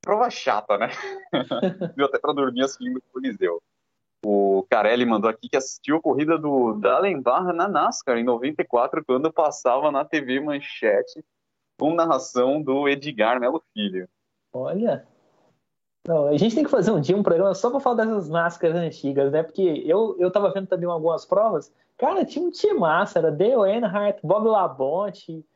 prova 0.00 0.28
chata, 0.28 0.76
né? 0.76 0.88
Deu 1.96 2.06
até 2.06 2.18
para 2.18 2.32
dormir 2.32 2.64
assistindo 2.64 2.96
o 2.96 3.12
Coliseu. 3.12 3.62
O 4.28 4.66
Carelli 4.68 5.06
mandou 5.06 5.30
aqui 5.30 5.48
que 5.48 5.56
assistiu 5.56 5.98
a 5.98 6.02
corrida 6.02 6.36
do 6.36 6.72
Dallenbach 6.80 7.52
na 7.52 7.68
NASCAR 7.68 8.18
em 8.18 8.24
94, 8.24 9.04
quando 9.04 9.32
passava 9.32 9.92
na 9.92 10.04
TV 10.04 10.40
Manchete, 10.40 11.24
com 11.78 11.94
narração 11.94 12.60
do 12.60 12.88
Edgar 12.88 13.38
Melo 13.38 13.62
Filho. 13.72 14.08
Olha. 14.52 15.06
Não, 16.08 16.26
a 16.26 16.36
gente 16.36 16.56
tem 16.56 16.64
que 16.64 16.70
fazer 16.70 16.90
um 16.90 17.00
dia 17.00 17.16
um 17.16 17.22
programa 17.22 17.54
só 17.54 17.70
para 17.70 17.78
falar 17.78 18.04
dessas 18.04 18.28
NASCAR 18.28 18.74
antigas, 18.74 19.30
né? 19.30 19.44
Porque 19.44 19.84
eu, 19.86 20.16
eu 20.18 20.28
tava 20.28 20.52
vendo 20.52 20.66
também 20.66 20.88
algumas 20.88 21.24
provas. 21.24 21.72
Cara, 21.96 22.24
tinha 22.24 22.44
um 22.44 22.50
time 22.50 22.80
massa, 22.80 23.20
era 23.20 23.30
Dale 23.30 23.70
Earnhardt, 23.70 24.18
Bob 24.26 24.48
Labonte, 24.48 25.46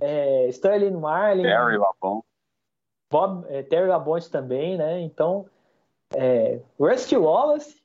é, 0.00 0.48
Sterling 0.48 0.96
Marlin, 0.96 1.42
Terry 1.42 1.76
Labon. 1.76 2.22
Bob, 3.10 3.44
é, 3.50 3.62
Terry 3.62 3.86
Labonte 3.86 4.30
também, 4.30 4.78
né? 4.78 4.98
Então, 5.02 5.44
é, 6.14 6.60
Rusty 6.80 7.18
Wallace, 7.18 7.83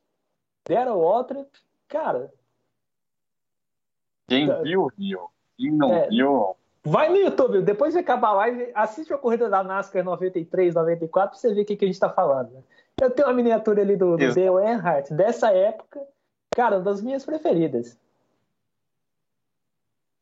Darrell 0.69 0.99
Waltrip, 0.99 1.49
cara, 1.87 2.31
Quem 4.27 4.45
Tá. 4.47 4.61
viu, 4.61 4.87
viu. 4.95 5.27
Quem 5.57 5.71
não 5.71 5.91
É. 5.91 6.07
viu, 6.07 6.55
vai 6.83 7.09
no 7.09 7.15
YouTube, 7.17 7.61
depois 7.63 7.93
de 7.93 7.99
acabar 7.99 8.29
a 8.29 8.33
live, 8.33 8.71
assiste 8.75 9.11
a 9.11 9.17
corrida 9.17 9.49
da 9.49 9.63
NASCAR 9.63 10.03
93, 10.03 10.75
94, 10.75 11.31
pra 11.31 11.39
você 11.39 11.51
ver 11.53 11.61
o 11.61 11.65
que, 11.65 11.75
que 11.75 11.85
a 11.85 11.87
gente 11.87 11.99
tá 11.99 12.09
falando. 12.11 12.51
né? 12.51 12.61
Eu 13.01 13.09
tenho 13.09 13.27
uma 13.27 13.33
miniatura 13.33 13.81
ali 13.81 13.95
do, 13.97 14.11
do. 14.11 14.17
Dale 14.17 14.41
Earnhardt, 14.41 15.11
dessa 15.13 15.51
época, 15.51 16.05
cara, 16.55 16.75
uma 16.77 16.83
das 16.83 17.01
minhas 17.01 17.25
preferidas. 17.25 17.97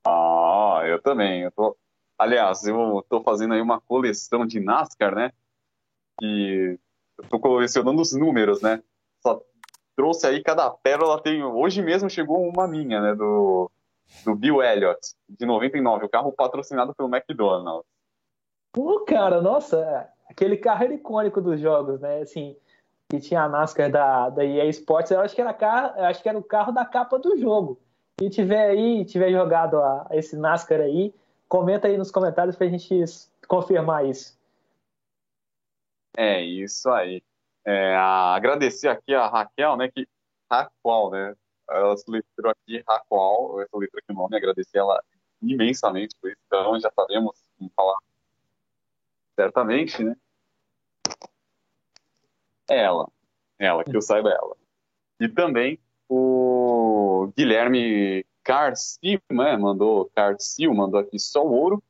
Ah, 0.06 0.82
eu 0.86 1.02
também. 1.02 1.42
Eu 1.42 1.52
tô... 1.52 1.76
Aliás, 2.18 2.66
eu 2.66 3.06
tô 3.10 3.22
fazendo 3.22 3.54
aí 3.54 3.62
uma 3.62 3.82
coleção 3.82 4.46
de 4.46 4.60
NASCAR, 4.60 5.14
né? 5.14 5.32
E 6.22 6.80
eu 7.18 7.28
tô 7.28 7.40
colecionando 7.40 8.02
os 8.02 8.14
números, 8.14 8.62
né? 8.62 8.82
Só 9.22 9.42
trouxe 9.98 10.28
aí 10.28 10.44
cada 10.44 10.70
pérola 10.70 11.20
tem. 11.20 11.44
Hoje 11.44 11.82
mesmo 11.82 12.10
chegou 12.10 12.48
uma 12.48 12.68
minha, 12.68 13.02
né? 13.02 13.16
Do, 13.16 13.70
do 14.24 14.36
Bill 14.36 14.62
Elliott, 14.62 15.00
de 15.28 15.46
99, 15.46 16.06
o 16.06 16.10
carro 16.10 16.32
patrocinado 16.32 16.96
pelo 16.96 17.14
McDonald's. 17.14 17.90
Pô, 18.72 19.04
cara, 19.04 19.42
nossa, 19.42 20.08
aquele 20.30 20.56
carro 20.56 20.84
era 20.84 20.94
icônico 20.94 21.42
dos 21.42 21.60
jogos, 21.60 22.00
né? 22.00 22.22
Assim, 22.22 22.56
que 23.10 23.20
tinha 23.20 23.42
a 23.42 23.50
NASCAR 23.50 23.92
da, 23.92 24.30
da 24.30 24.46
EA 24.46 24.66
Sports, 24.66 25.10
eu 25.10 25.20
acho 25.20 25.34
que 25.34 25.42
era, 25.42 25.54
carro, 25.54 25.98
eu 25.98 26.06
acho 26.06 26.22
que 26.22 26.30
era 26.30 26.38
o 26.38 26.44
carro 26.44 26.72
da 26.72 26.86
capa 26.86 27.18
do 27.18 27.36
jogo. 27.36 27.80
Quem 28.18 28.30
tiver 28.30 28.70
aí, 28.70 29.04
tiver 29.04 29.32
jogado 29.32 29.78
a, 29.78 30.08
esse 30.12 30.38
NASCAR 30.38 30.82
aí, 30.82 31.14
comenta 31.50 31.88
aí 31.88 31.98
nos 31.98 32.12
comentários 32.12 32.56
pra 32.56 32.68
gente 32.68 33.04
confirmar 33.48 34.06
isso. 34.06 34.38
É 36.16 36.42
isso 36.42 36.90
aí. 36.90 37.24
É, 37.70 37.98
agradecer 37.98 38.88
aqui 38.88 39.14
a 39.14 39.28
Raquel, 39.28 39.76
né? 39.76 39.92
Que 39.92 40.08
Raquel, 40.50 41.10
né? 41.12 41.36
Ela 41.70 41.98
soletrou 41.98 42.50
aqui 42.50 42.82
Raquel, 42.88 43.60
eu 43.60 43.68
soletrou 43.70 44.00
aqui 44.02 44.14
o 44.14 44.16
nome, 44.16 44.38
agradecer 44.38 44.78
ela 44.78 45.04
imensamente 45.42 46.16
por 46.22 46.30
isso. 46.30 46.40
Então 46.48 46.80
já 46.80 46.90
sabemos 46.96 47.38
como 47.58 47.70
falar 47.76 47.98
certamente, 49.36 50.02
né? 50.02 50.16
É 52.70 52.84
ela. 52.84 53.10
Ela, 53.60 53.84
que 53.84 53.98
eu 53.98 54.02
saiba 54.02 54.30
é 54.30 54.36
ela. 54.36 54.56
E 55.20 55.28
também 55.28 55.78
o 56.08 57.34
Guilherme 57.36 58.26
Carcio, 58.46 59.22
né? 59.30 59.58
Mandou 59.58 60.10
Carcio, 60.16 60.74
mandou 60.74 61.02
aqui 61.02 61.20
só 61.20 61.46
o 61.46 61.52
ouro. 61.52 61.84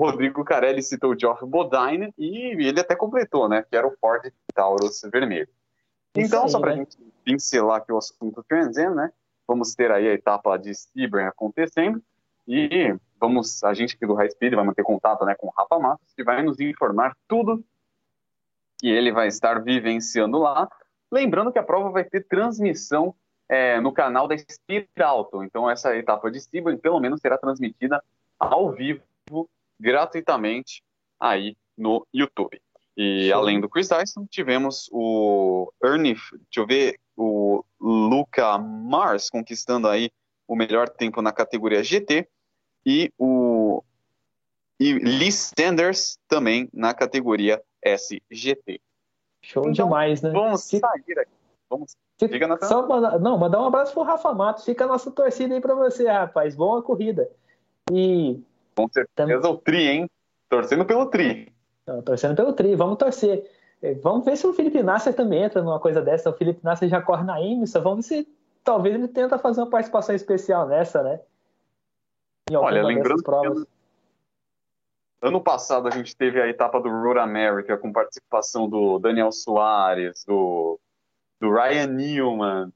Rodrigo 0.00 0.42
Carelli 0.42 0.82
citou 0.82 1.12
o 1.12 1.18
Geoff 1.18 1.44
Bodine 1.44 2.10
e 2.16 2.56
ele 2.66 2.80
até 2.80 2.96
completou, 2.96 3.50
né? 3.50 3.62
Que 3.68 3.76
era 3.76 3.86
o 3.86 3.94
Ford 4.00 4.32
Taurus 4.54 5.02
vermelho. 5.12 5.48
Então, 6.16 6.44
aí, 6.44 6.48
só 6.48 6.58
para 6.58 6.72
a 6.72 6.76
né? 6.76 6.80
gente 6.80 6.96
pincelar 7.22 7.76
aqui 7.76 7.92
o 7.92 7.98
assunto 7.98 8.42
Trans 8.48 8.78
Am, 8.78 8.94
né? 8.94 9.12
Vamos 9.46 9.74
ter 9.74 9.90
aí 9.90 10.08
a 10.08 10.14
etapa 10.14 10.56
de 10.56 10.74
Sebring 10.74 11.26
acontecendo 11.26 12.02
e 12.48 12.96
vamos, 13.20 13.62
a 13.62 13.74
gente 13.74 13.94
aqui 13.94 14.06
do 14.06 14.14
High 14.14 14.30
Speed 14.30 14.54
vai 14.54 14.64
manter 14.64 14.82
contato 14.82 15.22
né, 15.26 15.34
com 15.34 15.48
o 15.48 15.52
Rafa 15.54 15.78
Matos, 15.78 16.14
que 16.16 16.24
vai 16.24 16.42
nos 16.42 16.58
informar 16.60 17.14
tudo 17.28 17.62
que 18.78 18.88
ele 18.88 19.12
vai 19.12 19.28
estar 19.28 19.62
vivenciando 19.62 20.38
lá. 20.38 20.66
Lembrando 21.12 21.52
que 21.52 21.58
a 21.58 21.62
prova 21.62 21.90
vai 21.90 22.04
ter 22.04 22.26
transmissão 22.26 23.14
é, 23.46 23.78
no 23.80 23.92
canal 23.92 24.26
da 24.26 24.34
Spiralto. 24.38 25.44
Então, 25.44 25.68
essa 25.68 25.94
etapa 25.94 26.30
de 26.30 26.40
Sebring, 26.40 26.78
pelo 26.78 26.98
menos, 26.98 27.20
será 27.20 27.36
transmitida 27.36 28.02
ao 28.38 28.72
vivo, 28.72 29.02
gratuitamente, 29.80 30.82
aí 31.18 31.56
no 31.76 32.06
YouTube. 32.12 32.60
E 32.96 33.24
Sim. 33.24 33.32
além 33.32 33.60
do 33.60 33.68
Chris 33.68 33.88
Dyson, 33.88 34.26
tivemos 34.28 34.88
o 34.92 35.72
Ernie, 35.82 36.14
deixa 36.14 36.58
eu 36.58 36.66
ver, 36.66 37.00
o 37.16 37.64
Luca 37.80 38.58
Mars 38.58 39.30
conquistando 39.30 39.88
aí 39.88 40.10
o 40.46 40.54
melhor 40.54 40.88
tempo 40.88 41.22
na 41.22 41.32
categoria 41.32 41.82
GT 41.82 42.28
e 42.84 43.10
o 43.18 43.82
e 44.78 44.94
Lee 44.94 45.30
Sanders 45.30 46.18
também 46.26 46.68
na 46.72 46.94
categoria 46.94 47.62
SGT. 47.82 48.80
Show 49.42 49.62
então, 49.62 49.72
demais, 49.72 50.22
né? 50.22 50.30
Vamos 50.30 50.62
sair 50.62 51.18
aqui. 51.18 51.30
Vamos. 51.68 51.96
Fica, 52.18 52.46
na 52.46 52.58
só 52.58 52.86
mandar, 52.86 53.18
não, 53.18 53.38
mandar 53.38 53.62
um 53.62 53.66
abraço 53.66 53.92
pro 53.92 54.02
Rafa 54.02 54.32
Matos. 54.34 54.64
Fica 54.64 54.84
a 54.84 54.88
nossa 54.88 55.10
torcida 55.10 55.54
aí 55.54 55.60
para 55.60 55.74
você, 55.74 56.06
rapaz. 56.06 56.54
Boa 56.54 56.82
corrida. 56.82 57.30
E. 57.92 58.42
Com 58.74 58.88
certeza 58.88 59.40
tam... 59.40 59.52
o 59.52 59.56
Tri, 59.58 59.88
hein? 59.88 60.10
Torcendo 60.48 60.84
pelo 60.84 61.06
Tri. 61.06 61.52
Não, 61.86 62.02
torcendo 62.02 62.36
pelo 62.36 62.52
Tri, 62.52 62.74
vamos 62.74 62.98
torcer. 62.98 63.50
É, 63.82 63.94
vamos 63.94 64.24
ver 64.24 64.36
se 64.36 64.46
o 64.46 64.52
Felipe 64.52 64.82
Nasser 64.82 65.14
também 65.14 65.42
entra 65.42 65.62
numa 65.62 65.80
coisa 65.80 66.02
dessa. 66.02 66.30
O 66.30 66.34
Felipe 66.34 66.60
Nasser 66.62 66.88
já 66.88 67.00
corre 67.00 67.24
na 67.24 67.40
IMSA. 67.40 67.80
Vamos 67.80 68.08
ver 68.08 68.22
se 68.22 68.28
talvez 68.62 68.94
ele 68.94 69.08
tenta 69.08 69.38
fazer 69.38 69.60
uma 69.60 69.70
participação 69.70 70.14
especial 70.14 70.66
nessa, 70.66 71.02
né? 71.02 71.20
Olha, 72.52 72.82
lembrando 72.82 73.22
que 73.22 73.66
ano 75.22 75.40
passado 75.40 75.86
a 75.86 75.90
gente 75.90 76.16
teve 76.16 76.40
a 76.40 76.48
etapa 76.48 76.80
do 76.80 76.88
Road 76.88 77.20
America 77.20 77.76
com 77.76 77.92
participação 77.92 78.68
do 78.68 78.98
Daniel 78.98 79.30
Soares, 79.30 80.24
do, 80.24 80.78
do 81.40 81.52
Ryan 81.52 81.86
Newman, 81.88 82.72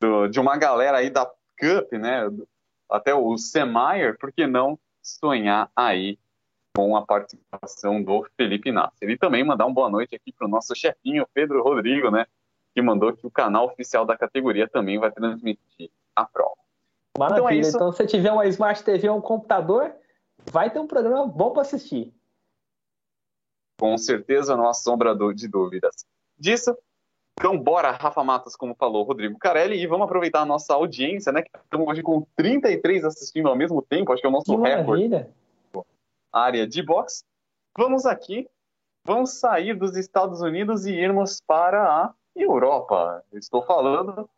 do, 0.00 0.28
de 0.28 0.38
uma 0.38 0.56
galera 0.56 0.98
aí 0.98 1.10
da 1.10 1.26
Cup, 1.58 1.92
né? 1.92 2.28
Até 2.88 3.14
o 3.14 3.36
Semeyer, 3.36 4.16
por 4.18 4.30
que 4.32 4.46
não 4.46 4.78
sonhar 5.06 5.70
aí 5.74 6.18
com 6.74 6.96
a 6.96 7.06
participação 7.06 8.02
do 8.02 8.26
Felipe 8.36 8.72
Nasser? 8.72 9.08
E 9.08 9.16
também 9.16 9.44
mandar 9.44 9.66
uma 9.66 9.74
boa 9.74 9.88
noite 9.88 10.14
aqui 10.14 10.32
para 10.32 10.46
o 10.46 10.50
nosso 10.50 10.74
chefinho, 10.74 11.26
Pedro 11.32 11.62
Rodrigo, 11.62 12.10
né? 12.10 12.26
Que 12.74 12.82
mandou 12.82 13.16
que 13.16 13.26
o 13.26 13.30
canal 13.30 13.66
oficial 13.66 14.04
da 14.04 14.16
categoria 14.16 14.68
também 14.68 14.98
vai 14.98 15.10
transmitir 15.10 15.90
a 16.14 16.24
prova. 16.24 16.56
Maravilha. 17.16 17.40
Então, 17.40 17.48
é 17.48 17.56
isso. 17.56 17.76
então 17.76 17.92
se 17.92 17.98
você 17.98 18.06
tiver 18.06 18.32
uma 18.32 18.46
Smart 18.46 18.82
TV 18.82 19.08
ou 19.08 19.18
um 19.18 19.22
computador, 19.22 19.94
vai 20.50 20.70
ter 20.70 20.78
um 20.78 20.86
programa 20.86 21.26
bom 21.26 21.52
para 21.52 21.62
assistir. 21.62 22.12
Com 23.78 23.96
certeza, 23.96 24.56
não 24.56 24.68
há 24.68 24.74
sombra 24.74 25.14
de 25.34 25.48
dúvidas. 25.48 26.06
Disso, 26.38 26.76
então 27.38 27.56
bora, 27.58 27.90
Rafa 27.90 28.24
Matos, 28.24 28.56
como 28.56 28.74
falou 28.74 29.04
Rodrigo 29.04 29.38
Carelli, 29.38 29.78
e 29.78 29.86
vamos 29.86 30.06
aproveitar 30.06 30.40
a 30.40 30.46
nossa 30.46 30.72
audiência, 30.72 31.30
né? 31.30 31.42
Que 31.42 31.50
estamos 31.54 31.86
hoje 31.86 32.02
com 32.02 32.26
33 32.34 33.04
assistindo 33.04 33.48
ao 33.48 33.54
mesmo 33.54 33.82
tempo, 33.82 34.10
acho 34.10 34.22
que 34.22 34.26
é 34.26 34.30
o 34.30 34.32
nosso 34.32 34.46
que 34.46 34.68
recorde. 34.68 35.08
Maravilha. 35.08 35.30
Área 36.32 36.66
de 36.66 36.82
box. 36.82 37.24
Vamos 37.76 38.06
aqui, 38.06 38.48
vamos 39.04 39.34
sair 39.34 39.74
dos 39.74 39.96
Estados 39.96 40.40
Unidos 40.40 40.86
e 40.86 40.92
irmos 40.92 41.42
para 41.46 41.84
a 41.84 42.14
Europa. 42.34 43.22
estou 43.34 43.62
falando 43.62 44.28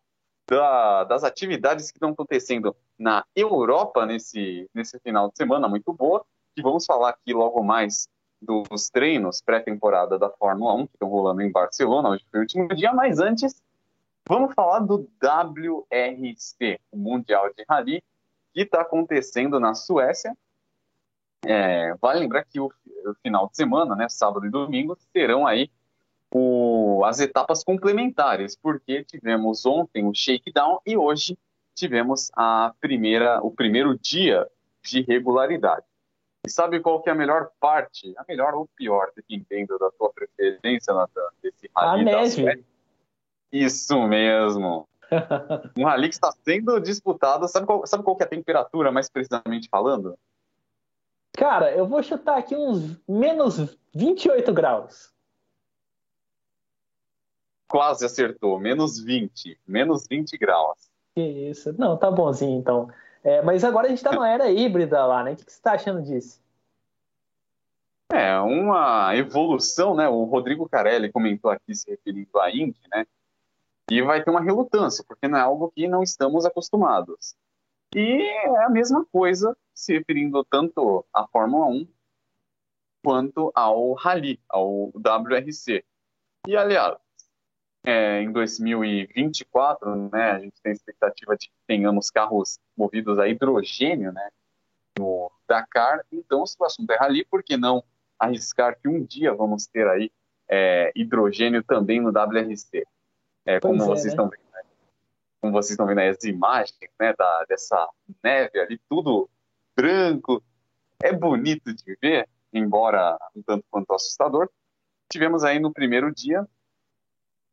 da, 0.49 1.05
das 1.05 1.23
atividades 1.23 1.91
que 1.91 1.97
estão 1.97 2.09
acontecendo 2.09 2.75
na 2.97 3.23
Europa 3.33 4.05
nesse, 4.05 4.69
nesse 4.73 4.99
final 4.99 5.29
de 5.29 5.37
semana 5.37 5.69
muito 5.69 5.93
boa, 5.93 6.25
que 6.53 6.61
vamos 6.61 6.85
falar 6.85 7.11
aqui 7.11 7.33
logo 7.33 7.63
mais 7.63 8.09
dos 8.41 8.89
treinos 8.89 9.41
pré-temporada 9.41 10.17
da 10.17 10.29
Fórmula 10.29 10.73
1 10.73 10.87
que 10.87 10.93
estão 10.93 11.09
rolando 11.09 11.41
em 11.41 11.51
Barcelona, 11.51 12.09
hoje 12.09 12.25
foi 12.31 12.39
o 12.39 12.43
último 12.43 12.67
dia, 12.69 12.93
mas 12.93 13.19
antes 13.19 13.61
vamos 14.27 14.53
falar 14.53 14.79
do 14.79 15.09
WRC, 15.21 16.79
o 16.91 16.97
Mundial 16.97 17.51
de 17.53 17.65
Rally, 17.67 18.03
que 18.53 18.61
está 18.61 18.81
acontecendo 18.81 19.59
na 19.59 19.73
Suécia. 19.73 20.35
É, 21.45 21.93
vale 21.95 22.19
lembrar 22.19 22.43
que 22.45 22.59
o, 22.59 22.67
o, 22.67 23.13
final 23.21 23.49
de 23.49 23.55
semana, 23.55 23.95
né, 23.95 24.07
sábado 24.09 24.45
e 24.45 24.49
domingo, 24.49 24.97
terão 25.13 25.47
aí 25.47 25.69
o, 26.33 27.03
as 27.05 27.19
etapas 27.19 27.63
complementares, 27.63 28.55
porque 28.55 29.03
tivemos 29.03 29.65
ontem 29.65 30.05
o 30.05 30.13
shakedown 30.13 30.79
e 30.85 30.97
hoje 30.97 31.37
tivemos 31.73 32.29
a 32.35 32.73
primeira, 32.79 33.41
o 33.41 33.51
primeiro 33.51 33.97
dia 33.97 34.47
de 34.83 35.01
regularidade. 35.01 35.85
E 36.45 36.49
sabe 36.49 36.79
qual 36.79 37.01
que 37.01 37.09
é 37.09 37.11
a 37.11 37.15
melhor 37.15 37.51
parte? 37.59 38.13
A 38.17 38.25
melhor 38.27 38.53
ou 38.53 38.67
pior, 38.75 39.11
dependendo 39.15 39.77
da 39.77 39.91
tua 39.91 40.11
preferência, 40.11 40.93
Natan, 40.93 41.27
desse 41.43 41.69
rally 41.75 42.01
a 42.01 42.03
neve. 42.03 42.65
Isso 43.51 44.07
mesmo. 44.07 44.87
um 45.77 45.85
rally 45.85 46.07
que 46.07 46.15
está 46.15 46.31
sendo 46.43 46.79
disputado. 46.79 47.47
Sabe 47.47 47.65
qual, 47.65 47.85
sabe 47.85 48.03
qual 48.03 48.15
que 48.15 48.23
é 48.23 48.25
a 48.25 48.29
temperatura, 48.29 48.91
mais 48.91 49.09
precisamente 49.09 49.67
falando? 49.69 50.17
Cara, 51.33 51.71
eu 51.71 51.87
vou 51.87 52.01
chutar 52.03 52.37
aqui 52.37 52.55
uns 52.55 52.99
menos 53.07 53.77
28 53.93 54.53
graus. 54.53 55.13
Quase 57.67 58.05
acertou, 58.05 58.59
menos 58.59 58.99
20, 58.99 59.59
menos 59.67 60.07
20 60.07 60.37
graus. 60.37 60.89
Que 61.13 61.21
isso. 61.21 61.73
Não, 61.77 61.97
tá 61.97 62.09
bonzinho 62.09 62.59
então. 62.59 62.89
É, 63.23 63.41
mas 63.41 63.63
agora 63.63 63.87
a 63.87 63.89
gente 63.89 63.99
está 63.99 64.11
numa 64.11 64.29
era 64.29 64.49
híbrida 64.49 65.05
lá, 65.05 65.23
né? 65.23 65.33
O 65.33 65.35
que 65.35 65.43
você 65.43 65.57
está 65.57 65.73
achando 65.73 66.01
disso? 66.01 66.41
É, 68.11 68.39
uma 68.39 69.15
evolução, 69.15 69.95
né? 69.95 70.07
O 70.07 70.23
Rodrigo 70.23 70.67
Carelli 70.67 71.11
comentou 71.11 71.51
aqui 71.51 71.75
se 71.75 71.89
referindo 71.89 72.39
à 72.39 72.49
Indy, 72.49 72.79
né? 72.91 73.05
E 73.91 74.01
vai 74.01 74.23
ter 74.23 74.29
uma 74.29 74.41
relutância, 74.41 75.03
porque 75.07 75.27
não 75.27 75.37
é 75.37 75.41
algo 75.41 75.71
que 75.71 75.87
não 75.87 76.01
estamos 76.01 76.45
acostumados. 76.45 77.35
E 77.95 78.21
é 78.21 78.63
a 78.63 78.69
mesma 78.69 79.05
coisa 79.11 79.57
se 79.73 79.93
referindo 79.93 80.43
tanto 80.43 81.05
à 81.13 81.27
Fórmula 81.27 81.65
1 81.67 81.87
quanto 83.03 83.51
ao 83.55 83.93
Rally, 83.93 84.39
ao 84.47 84.91
WRC. 84.95 85.83
E, 86.47 86.55
aliás, 86.55 86.97
é, 87.83 88.21
em 88.21 88.31
2024, 88.31 90.09
né, 90.11 90.31
a 90.31 90.39
gente 90.39 90.61
tem 90.61 90.71
expectativa 90.71 91.35
de 91.35 91.47
que 91.47 91.53
tenhamos 91.65 92.09
carros 92.09 92.59
movidos 92.75 93.17
a 93.19 93.27
hidrogênio, 93.27 94.11
né, 94.11 94.29
no 94.97 95.31
Dakar. 95.47 96.03
Então, 96.11 96.45
se 96.45 96.55
o 96.59 96.65
assunto 96.65 96.91
é 96.91 96.97
rally, 96.97 97.25
por 97.25 97.43
que 97.43 97.55
não 97.55 97.83
arriscar 98.19 98.77
que 98.79 98.87
um 98.87 99.03
dia 99.03 99.33
vamos 99.33 99.65
ter 99.65 99.87
aí 99.87 100.11
é, 100.47 100.91
hidrogênio 100.95 101.63
também 101.63 102.01
no 102.01 102.09
WRC? 102.09 102.85
É, 103.45 103.59
como, 103.59 103.81
é, 103.81 103.85
vocês 103.85 104.05
né? 104.05 104.09
estão 104.11 104.29
vendo, 104.29 104.51
né? 104.53 104.61
como 105.41 105.53
vocês 105.53 105.71
estão 105.71 105.87
vendo 105.87 105.99
aí 105.99 106.09
as 106.09 106.23
imagens 106.23 106.77
né, 106.99 107.13
da, 107.17 107.45
dessa 107.47 107.87
neve 108.21 108.59
ali, 108.59 108.79
tudo 108.89 109.29
branco, 109.75 110.43
é 111.01 111.13
bonito 111.13 111.73
de 111.73 111.97
ver, 112.01 112.27
embora 112.51 113.17
um 113.33 113.41
tanto 113.41 113.65
quanto 113.71 113.93
assustador. 113.93 114.49
Tivemos 115.09 115.45
aí 115.45 115.59
no 115.59 115.71
primeiro 115.71 116.13
dia 116.13 116.45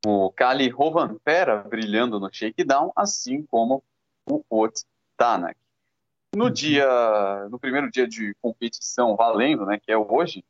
o 0.04 0.30
Kali 0.30 0.68
Rovanpera 0.68 1.62
brilhando 1.62 2.20
no 2.20 2.32
shakedown, 2.32 2.92
assim 2.94 3.42
como 3.44 3.82
o 4.28 4.42
Ot 4.50 4.84
Tanak. 5.16 5.58
No 6.34 6.44
uhum. 6.44 6.50
dia, 6.50 7.48
no 7.50 7.58
primeiro 7.58 7.90
dia 7.90 8.06
de 8.06 8.34
competição 8.42 9.16
valendo, 9.16 9.64
né, 9.64 9.78
que 9.78 9.90
é 9.90 9.96
hoje, 9.96 10.44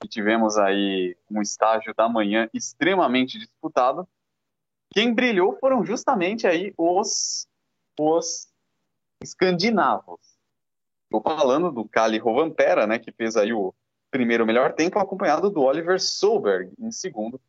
que 0.00 0.08
tivemos 0.08 0.56
aí 0.56 1.16
um 1.30 1.40
estágio 1.40 1.94
da 1.94 2.08
manhã 2.08 2.48
extremamente 2.52 3.38
disputado. 3.38 4.06
Quem 4.92 5.12
brilhou 5.12 5.56
foram 5.58 5.84
justamente 5.84 6.46
aí 6.46 6.72
os 6.76 7.46
os 7.98 8.48
escandinavos. 9.22 10.20
Estou 11.04 11.20
falando 11.22 11.70
do 11.70 11.84
Kali 11.86 12.18
Rovanpera, 12.18 12.86
né, 12.86 12.98
que 12.98 13.12
fez 13.12 13.36
aí 13.36 13.52
o 13.52 13.74
primeiro 14.10 14.46
melhor 14.46 14.74
tempo, 14.74 14.98
acompanhado 14.98 15.50
do 15.50 15.62
Oliver 15.62 16.00
Solberg 16.00 16.72
em 16.78 16.90
segundo 16.90 17.40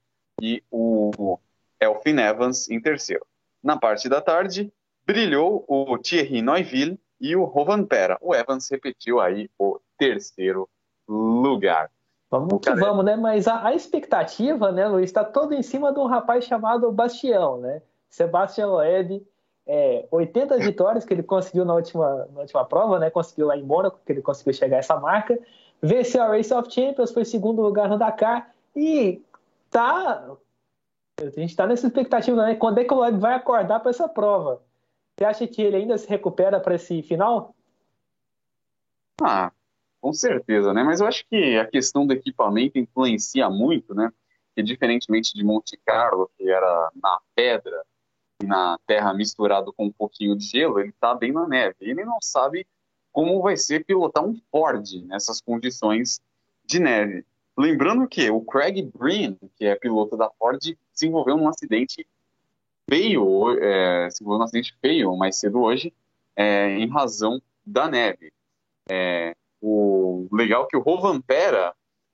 e 0.41 0.63
o 0.71 1.37
Elfin 1.79 2.17
Evans 2.19 2.69
em 2.69 2.79
terceiro. 2.81 3.25
Na 3.63 3.77
parte 3.77 4.09
da 4.09 4.21
tarde, 4.21 4.71
brilhou 5.05 5.63
o 5.67 5.97
Thierry 5.97 6.41
Neuville 6.41 6.99
e 7.19 7.35
o 7.35 7.43
Rovanpera. 7.43 8.17
O 8.21 8.35
Evans 8.35 8.69
repetiu 8.69 9.19
aí 9.19 9.49
o 9.57 9.79
terceiro 9.97 10.69
lugar. 11.07 11.89
Vamos 12.29 12.59
que 12.61 12.73
vamos, 12.73 13.05
né? 13.05 13.15
Mas 13.15 13.47
a, 13.47 13.67
a 13.67 13.75
expectativa, 13.75 14.71
né, 14.71 14.87
Luiz, 14.87 15.05
está 15.05 15.23
toda 15.23 15.55
em 15.55 15.61
cima 15.61 15.93
de 15.93 15.99
um 15.99 16.07
rapaz 16.07 16.45
chamado 16.45 16.91
Bastião, 16.91 17.59
né? 17.59 17.81
Sebastião 18.09 18.71
Loeb, 18.71 19.25
é, 19.67 20.07
80 20.11 20.57
vitórias 20.57 21.05
que 21.05 21.13
ele 21.13 21.23
conseguiu 21.23 21.63
na 21.63 21.75
última, 21.75 22.27
na 22.33 22.41
última 22.41 22.65
prova, 22.65 22.99
né? 22.99 23.09
Conseguiu 23.09 23.47
lá 23.47 23.57
em 23.57 23.63
Mônaco, 23.63 23.99
que 24.05 24.11
ele 24.11 24.21
conseguiu 24.21 24.53
chegar 24.53 24.77
a 24.77 24.79
essa 24.79 24.99
marca. 24.99 25.37
Venceu 25.81 26.23
a 26.23 26.27
Race 26.27 26.53
of 26.53 26.71
Champions, 26.71 27.11
foi 27.11 27.23
segundo 27.23 27.61
lugar 27.61 27.87
no 27.87 27.97
Dakar 27.97 28.51
e 28.75 29.21
tá 29.73 30.37
a 31.19 31.25
gente 31.25 31.51
está 31.51 31.67
nessa 31.67 31.87
expectativa, 31.87 32.45
né? 32.45 32.55
Quando 32.55 32.79
é 32.79 32.83
que 32.83 32.93
o 32.93 32.97
Loeb 32.97 33.19
vai 33.19 33.33
acordar 33.33 33.79
para 33.79 33.91
essa 33.91 34.07
prova? 34.09 34.61
Você 35.15 35.25
acha 35.25 35.47
que 35.47 35.61
ele 35.61 35.77
ainda 35.77 35.97
se 35.97 36.07
recupera 36.07 36.59
para 36.59 36.75
esse 36.75 37.03
final? 37.03 37.55
Ah, 39.21 39.51
com 40.01 40.11
certeza, 40.11 40.73
né? 40.73 40.83
Mas 40.83 41.01
eu 41.01 41.07
acho 41.07 41.25
que 41.29 41.57
a 41.57 41.65
questão 41.65 42.05
do 42.05 42.13
equipamento 42.13 42.79
influencia 42.79 43.49
muito, 43.49 43.93
né? 43.93 44.11
Que 44.55 44.63
diferentemente 44.63 45.33
de 45.33 45.43
Monte 45.43 45.77
Carlo, 45.85 46.29
que 46.37 46.49
era 46.49 46.91
na 46.95 47.19
pedra, 47.35 47.83
na 48.43 48.77
terra 48.87 49.13
misturado 49.13 49.71
com 49.71 49.85
um 49.85 49.91
pouquinho 49.91 50.35
de 50.35 50.45
gelo, 50.45 50.79
ele 50.79 50.89
está 50.89 51.13
bem 51.13 51.31
na 51.31 51.47
neve. 51.47 51.75
Ele 51.79 52.03
não 52.03 52.17
sabe 52.21 52.67
como 53.11 53.41
vai 53.41 53.55
ser 53.55 53.85
pilotar 53.85 54.25
um 54.25 54.35
Ford 54.51 54.83
nessas 55.05 55.39
condições 55.39 56.19
de 56.65 56.79
neve. 56.79 57.23
Lembrando 57.57 58.07
que 58.07 58.29
o 58.29 58.41
Craig 58.41 58.81
Breen, 58.81 59.37
que 59.55 59.65
é 59.65 59.75
piloto 59.75 60.17
da 60.17 60.29
Ford, 60.31 60.59
se 60.91 61.07
envolveu 61.07 61.37
num 61.37 61.47
acidente 61.47 62.07
feio, 62.89 63.57
é, 63.59 64.09
se 64.09 64.23
envolveu 64.23 64.39
num 64.39 64.45
acidente 64.45 64.75
feio 64.81 65.15
mais 65.15 65.37
cedo 65.37 65.61
hoje, 65.61 65.93
é, 66.35 66.69
em 66.77 66.89
razão 66.89 67.41
da 67.65 67.87
neve. 67.87 68.33
É, 68.89 69.35
o 69.61 70.27
legal 70.31 70.63
é 70.63 70.67
que 70.67 70.77
o 70.77 70.81
Rovanpera 70.81 71.73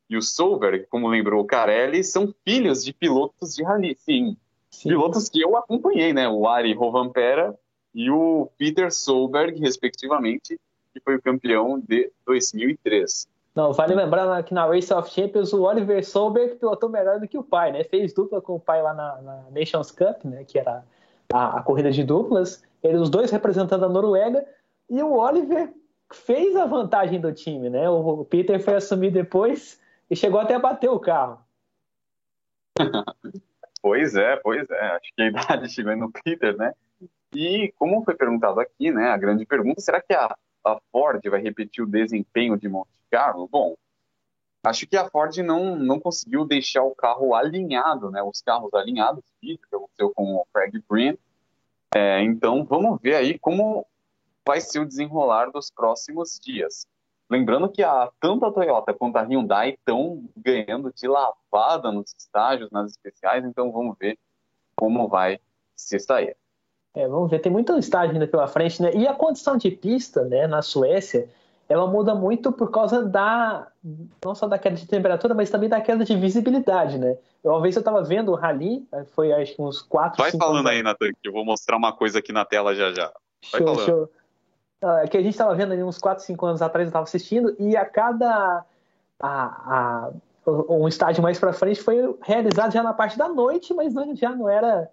e 0.10 0.18
o 0.18 0.22
Solberg, 0.22 0.86
como 0.88 1.08
lembrou 1.08 1.42
o 1.42 1.46
Carelli, 1.46 2.04
são 2.04 2.34
filhos 2.44 2.84
de 2.84 2.92
pilotos 2.92 3.56
de 3.56 3.64
rally, 3.64 3.96
sim. 3.96 4.36
sim. 4.70 4.90
Pilotos 4.90 5.30
que 5.30 5.42
eu 5.42 5.56
acompanhei, 5.56 6.14
né? 6.14 6.28
O 6.28 6.48
Ari 6.48 6.74
Rovanpera 6.74 7.58
e 7.94 8.10
o 8.10 8.50
Peter 8.58 8.92
Solberg, 8.92 9.60
respectivamente, 9.60 10.60
que 10.94 11.00
foi 11.00 11.16
o 11.16 11.22
campeão 11.22 11.80
de 11.80 12.12
2003. 12.26 13.28
Não, 13.60 13.74
vale 13.74 13.94
lembrar 13.94 14.42
que 14.44 14.54
na 14.54 14.66
Race 14.66 14.94
of 14.94 15.10
Champions 15.10 15.52
o 15.52 15.64
Oliver 15.64 16.02
Solberg 16.06 16.56
pilotou 16.56 16.88
melhor 16.88 17.20
do 17.20 17.28
que 17.28 17.38
o 17.38 17.44
pai, 17.44 17.74
né? 17.74 17.84
Fez 17.84 18.14
dupla 18.14 18.42
com 18.42 18.56
o 18.56 18.60
pai 18.60 18.82
lá 18.82 18.94
na, 18.94 19.22
na 19.22 19.44
Nations 19.52 19.92
Cup, 19.92 20.24
né? 20.24 20.46
Que 20.46 20.60
era 20.60 20.86
a, 21.34 21.58
a 21.58 21.62
corrida 21.62 21.92
de 21.92 22.02
duplas. 22.06 22.64
Eles 22.82 23.02
os 23.02 23.10
dois 23.10 23.30
representando 23.32 23.84
a 23.84 23.90
Noruega. 23.90 24.48
E 24.90 25.04
o 25.04 25.12
Oliver 25.12 25.74
fez 26.10 26.56
a 26.56 26.66
vantagem 26.66 27.20
do 27.20 27.34
time, 27.34 27.70
né? 27.70 27.90
O 27.90 28.24
Peter 28.24 28.64
foi 28.64 28.76
assumir 28.76 29.12
depois 29.12 29.78
e 30.10 30.16
chegou 30.16 30.40
até 30.40 30.56
a 30.56 30.60
bater 30.60 30.90
o 30.90 30.98
carro. 30.98 31.42
pois 33.82 34.16
é, 34.16 34.38
pois 34.38 34.70
é. 34.70 34.86
Acho 34.92 35.14
que 35.14 35.22
a 35.22 35.28
idade 35.28 35.68
chegou 35.76 35.98
no 35.98 36.10
Peter, 36.10 36.56
né? 36.56 36.74
E 37.36 37.74
como 37.78 38.06
foi 38.06 38.16
perguntado 38.16 38.62
aqui, 38.62 38.90
né? 38.90 39.10
A 39.10 39.18
grande 39.18 39.46
pergunta, 39.46 39.82
será 39.82 40.00
que 40.00 40.14
a, 40.14 40.34
a 40.64 40.80
Ford 40.94 41.22
vai 41.30 41.42
repetir 41.42 41.84
o 41.84 41.88
desempenho 41.88 42.58
de 42.58 42.70
Monte 42.70 42.99
Carlo? 43.10 43.48
Bom, 43.48 43.76
acho 44.64 44.88
que 44.88 44.98
a 44.98 45.10
Ford 45.10 45.36
não, 45.38 45.76
não 45.76 46.00
conseguiu 46.00 46.46
deixar 46.46 46.84
o 46.84 46.96
carro 46.96 47.34
alinhado, 47.34 48.10
né? 48.12 48.22
Os 48.22 48.42
carros 48.42 48.74
alinhados, 48.74 49.24
que 49.40 49.60
aconteceu 49.72 50.12
com 50.12 50.36
o 50.36 50.46
Craig 50.54 50.74
Breen. 50.90 51.18
É, 51.96 52.22
então, 52.22 52.64
vamos 52.64 53.00
ver 53.02 53.16
aí 53.16 53.40
como 53.40 53.86
vai 54.46 54.62
ser 54.62 54.80
o 54.80 54.86
desenrolar 54.86 55.52
dos 55.52 55.70
próximos 55.72 56.40
dias. 56.40 56.88
Lembrando 57.30 57.70
que 57.70 57.84
a, 57.84 58.10
tanto 58.20 58.46
a 58.46 58.52
Toyota 58.52 58.94
quanto 58.94 59.18
a 59.18 59.22
Hyundai 59.22 59.72
estão 59.72 60.24
ganhando 60.36 60.92
de 60.92 61.08
lavada 61.08 61.92
nos 61.92 62.14
estágios, 62.18 62.72
nas 62.72 62.92
especiais, 62.92 63.46
então 63.46 63.72
vamos 63.72 63.96
ver 64.00 64.18
como 64.76 65.08
vai 65.08 65.40
se 65.76 66.00
sair. 66.00 66.36
É, 66.96 67.08
vamos 67.08 67.30
ver, 67.30 67.40
tem 67.40 67.52
muito 67.52 67.78
estágio 67.78 68.14
ainda 68.14 68.28
pela 68.28 68.48
frente, 68.48 68.82
né? 68.82 68.92
E 68.96 69.08
a 69.08 69.14
condição 69.14 69.56
de 69.56 69.70
pista, 69.70 70.24
né, 70.26 70.48
na 70.48 70.64
Suécia, 70.64 71.30
ela 71.70 71.86
muda 71.86 72.16
muito 72.16 72.52
por 72.52 72.72
causa 72.72 73.06
da 73.06 73.68
não 74.26 74.34
só 74.34 74.48
da 74.48 74.58
queda 74.58 74.76
de 74.76 74.88
temperatura, 74.88 75.36
mas 75.36 75.52
também 75.52 75.70
da 75.70 75.80
queda 75.80 76.04
de 76.04 76.18
visibilidade, 76.18 76.98
né? 76.98 77.16
Uma 77.44 77.62
vez 77.62 77.76
eu 77.76 77.82
estava 77.82 78.04
vendo 78.04 78.32
o 78.32 78.36
rally, 78.36 78.86
foi 79.14 79.32
acho 79.32 79.56
que 79.56 79.62
uns 79.62 79.80
4, 79.84 80.22
Vai 80.22 80.32
falando 80.32 80.68
anos. 80.68 80.72
aí, 80.72 80.82
Nathan, 80.82 81.12
que 81.22 81.30
eu 81.30 81.32
vou 81.32 81.46
mostrar 81.46 81.78
uma 81.78 81.94
coisa 81.94 82.20
aqui 82.20 82.34
na 82.34 82.44
tela 82.44 82.74
já 82.74 82.92
já. 82.92 83.12
Vai 83.52 83.62
show, 83.62 83.68
falando. 83.68 83.86
show. 83.86 84.10
Ah, 84.82 85.08
que 85.08 85.16
a 85.16 85.22
gente 85.22 85.34
estava 85.34 85.54
vendo 85.54 85.74
ali 85.74 85.84
uns 85.84 86.00
4, 86.00 86.24
5 86.24 86.46
anos 86.46 86.62
atrás, 86.62 86.88
eu 86.88 86.90
estava 86.90 87.04
assistindo, 87.04 87.56
e 87.60 87.78
a 87.78 87.86
cada. 87.86 88.66
A, 89.20 89.30
a, 89.30 90.12
um 90.70 90.88
estágio 90.88 91.22
mais 91.22 91.38
para 91.38 91.54
frente 91.54 91.82
foi 91.82 92.18
realizado 92.24 92.72
já 92.72 92.82
na 92.82 92.94
parte 92.94 93.18
da 93.18 93.30
noite, 93.30 93.74
mas 93.74 93.94
não, 93.94 94.16
já 94.16 94.32
não 94.32 94.50
era 94.50 94.90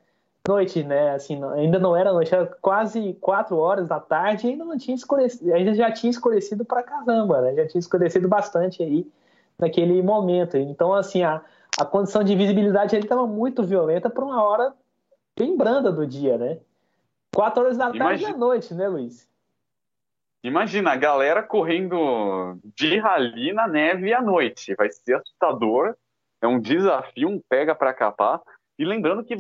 noite, 0.49 0.83
né? 0.83 1.15
Assim, 1.15 1.43
ainda 1.55 1.79
não 1.79 1.97
era 1.97 2.13
noite, 2.13 2.35
era 2.35 2.47
quase 2.61 3.15
4 3.15 3.57
horas 3.57 3.89
da 3.89 4.01
tarde 4.01 4.47
e 4.47 4.51
ainda 4.51 4.65
não 4.65 4.79
tinha 4.79 4.95
escurecido, 4.95 5.53
ainda 5.53 5.75
já 5.75 5.91
tinha 5.91 6.11
escurecido 6.11 6.65
para 6.65 6.83
caramba, 6.83 7.41
né? 7.41 7.55
Já 7.55 7.67
tinha 7.67 7.81
escurecido 7.81 8.29
bastante 8.29 8.83
aí 8.83 9.11
naquele 9.59 10.03
momento. 10.03 10.57
Então, 10.57 10.93
assim, 10.93 11.23
a, 11.23 11.43
a 11.79 11.85
condição 11.85 12.23
de 12.23 12.35
visibilidade 12.35 12.95
ali 12.95 13.05
estava 13.05 13.27
muito 13.27 13.63
violenta 13.63 14.09
para 14.09 14.25
uma 14.25 14.43
hora 14.43 14.73
bem 15.37 15.57
branda 15.57 15.91
do 15.93 16.07
dia, 16.07 16.39
né? 16.39 16.59
4 17.35 17.63
horas 17.63 17.77
da 17.77 17.93
tarde 17.93 18.25
e 18.25 18.33
da 18.33 18.37
noite, 18.37 18.75
né, 18.75 18.89
Luiz? 18.89 19.29
Imagina, 20.43 20.93
a 20.93 20.97
galera 20.97 21.43
correndo 21.43 22.57
de 22.75 22.99
rali 22.99 23.53
na 23.53 23.67
neve 23.67 24.15
à 24.15 24.23
noite. 24.23 24.75
Vai 24.77 24.89
ser 24.91 25.15
assustador. 25.15 25.97
É 26.41 26.47
um 26.47 26.61
desafio, 26.61 27.29
um 27.29 27.41
pega 27.49 27.75
para 27.75 27.93
capar. 27.93 28.41
E 28.79 28.85
lembrando 28.85 29.25
que 29.25 29.35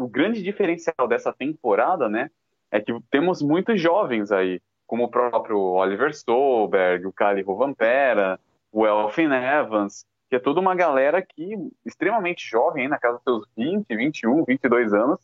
o 0.00 0.08
grande 0.08 0.42
diferencial 0.42 1.06
dessa 1.08 1.32
temporada, 1.32 2.08
né, 2.08 2.30
é 2.70 2.80
que 2.80 2.92
temos 3.10 3.42
muitos 3.42 3.80
jovens 3.80 4.30
aí, 4.30 4.60
como 4.86 5.04
o 5.04 5.10
próprio 5.10 5.58
Oliver 5.58 6.10
Stolberg, 6.10 7.06
o 7.06 7.12
Kali 7.12 7.42
Rovanpera, 7.42 8.38
o 8.72 8.86
Elfin 8.86 9.30
Evans, 9.32 10.06
que 10.28 10.36
é 10.36 10.38
toda 10.38 10.60
uma 10.60 10.74
galera 10.74 11.22
que 11.22 11.56
extremamente 11.84 12.48
jovem, 12.48 12.88
na 12.88 12.98
casa 12.98 13.20
dos 13.24 13.24
seus 13.24 13.48
20, 13.56 13.96
21, 13.96 14.44
22 14.44 14.92
anos, 14.92 15.20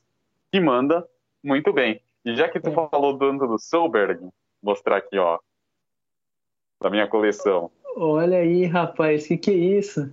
que 0.51 0.61
manda 0.61 1.07
muito 1.43 1.72
bem. 1.72 2.01
E 2.25 2.35
já 2.35 2.49
que 2.49 2.59
tu 2.59 2.70
é. 2.70 2.72
falou 2.72 3.16
do 3.16 3.25
Ando 3.27 3.47
do 3.47 3.59
Solberg, 3.59 4.29
mostrar 4.62 4.97
aqui, 4.97 5.18
ó. 5.18 5.39
Da 6.81 6.89
minha 6.89 7.07
coleção. 7.07 7.70
Olha 7.97 8.39
aí, 8.39 8.64
rapaz, 8.64 9.27
que 9.27 9.37
que 9.37 9.51
é 9.51 9.55
isso? 9.55 10.12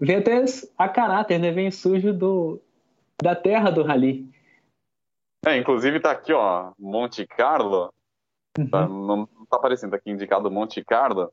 Vem 0.00 0.16
até 0.16 0.44
a 0.76 0.88
caráter, 0.88 1.38
né? 1.38 1.50
Vem 1.50 1.70
sujo 1.70 2.12
do, 2.12 2.60
da 3.22 3.34
terra 3.34 3.70
do 3.70 3.82
rally. 3.82 4.30
É, 5.44 5.56
inclusive 5.56 6.00
tá 6.00 6.10
aqui, 6.10 6.32
ó, 6.32 6.72
Monte 6.78 7.26
Carlo. 7.26 7.92
Uhum. 8.58 8.68
Tá, 8.68 8.88
não 8.88 9.26
tá 9.48 9.56
aparecendo 9.56 9.94
aqui 9.94 10.10
indicado 10.10 10.50
Monte 10.50 10.84
Carlo. 10.84 11.32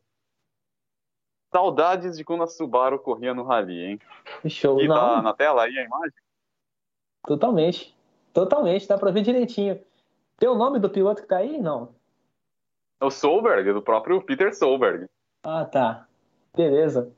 Saudades 1.52 2.18
de 2.18 2.24
quando 2.24 2.44
a 2.44 2.48
Subaru 2.48 3.00
corria 3.00 3.34
no 3.34 3.44
rally, 3.44 3.80
hein? 3.80 4.00
Show, 4.48 4.82
e 4.82 4.88
não. 4.88 4.96
tá 4.96 5.22
na 5.22 5.34
tela 5.34 5.64
aí 5.64 5.78
a 5.78 5.84
imagem? 5.84 6.14
Totalmente. 7.26 7.96
Totalmente, 8.34 8.88
dá 8.88 8.98
pra 8.98 9.12
ver 9.12 9.22
direitinho. 9.22 9.82
Tem 10.38 10.50
o 10.50 10.56
nome 10.56 10.80
do 10.80 10.90
piloto 10.90 11.22
que 11.22 11.28
tá 11.28 11.38
aí? 11.38 11.58
Não. 11.58 11.96
É 13.00 13.06
o 13.06 13.10
Solberg, 13.10 13.72
do 13.72 13.82
próprio 13.82 14.22
Peter 14.22 14.54
Solberg. 14.54 15.06
Ah, 15.44 15.64
tá. 15.66 16.08
Beleza. 16.56 17.12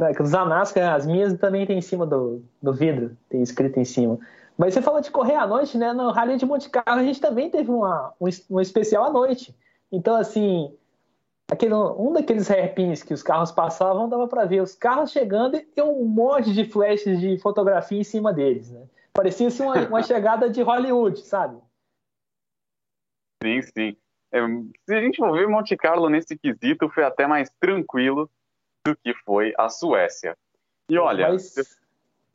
É, 0.00 0.22
os 0.22 0.34
Anasca, 0.34 0.94
as 0.94 1.06
minhas 1.06 1.38
também 1.38 1.66
tem 1.66 1.78
em 1.78 1.82
cima 1.82 2.04
do, 2.04 2.44
do 2.60 2.72
vidro, 2.72 3.16
tem 3.28 3.42
escrito 3.42 3.78
em 3.78 3.84
cima. 3.84 4.18
Mas 4.58 4.74
você 4.74 4.82
falou 4.82 5.00
de 5.00 5.10
correr 5.10 5.34
à 5.34 5.46
noite, 5.46 5.78
né? 5.78 5.92
No 5.92 6.10
Rally 6.10 6.36
de 6.36 6.46
Monte 6.46 6.68
Carlo 6.68 7.00
a 7.00 7.04
gente 7.04 7.20
também 7.20 7.50
teve 7.50 7.70
uma, 7.70 8.12
um, 8.20 8.28
um 8.50 8.60
especial 8.60 9.04
à 9.04 9.10
noite. 9.10 9.54
Então, 9.92 10.16
assim, 10.16 10.76
aquele, 11.50 11.74
um 11.74 12.12
daqueles 12.12 12.50
hairpins 12.50 13.02
que 13.02 13.14
os 13.14 13.22
carros 13.22 13.52
passavam, 13.52 14.08
dava 14.08 14.26
para 14.26 14.44
ver 14.44 14.62
os 14.62 14.74
carros 14.74 15.12
chegando 15.12 15.56
e 15.56 15.82
um 15.82 16.04
monte 16.04 16.52
de 16.52 16.64
flashes 16.64 17.20
de 17.20 17.38
fotografia 17.38 17.98
em 17.98 18.04
cima 18.04 18.32
deles, 18.32 18.70
né? 18.70 18.86
Parecia 19.12 19.46
assim, 19.46 19.62
uma, 19.62 19.74
uma 19.86 20.02
chegada 20.02 20.50
de 20.50 20.60
Hollywood, 20.60 21.20
sabe? 21.20 21.56
Sim, 23.44 23.62
sim. 23.62 23.96
É, 24.32 24.40
se 24.84 24.94
a 24.94 25.00
gente 25.00 25.18
for 25.18 25.32
ver 25.32 25.46
Monte 25.46 25.76
Carlo 25.76 26.08
nesse 26.08 26.36
quesito, 26.36 26.88
foi 26.88 27.04
até 27.04 27.24
mais 27.24 27.48
tranquilo 27.60 28.28
do 28.84 28.94
que 28.96 29.14
foi 29.24 29.52
a 29.58 29.68
Suécia. 29.68 30.36
E 30.88 30.98
olha. 30.98 31.28
Mas, 31.28 31.54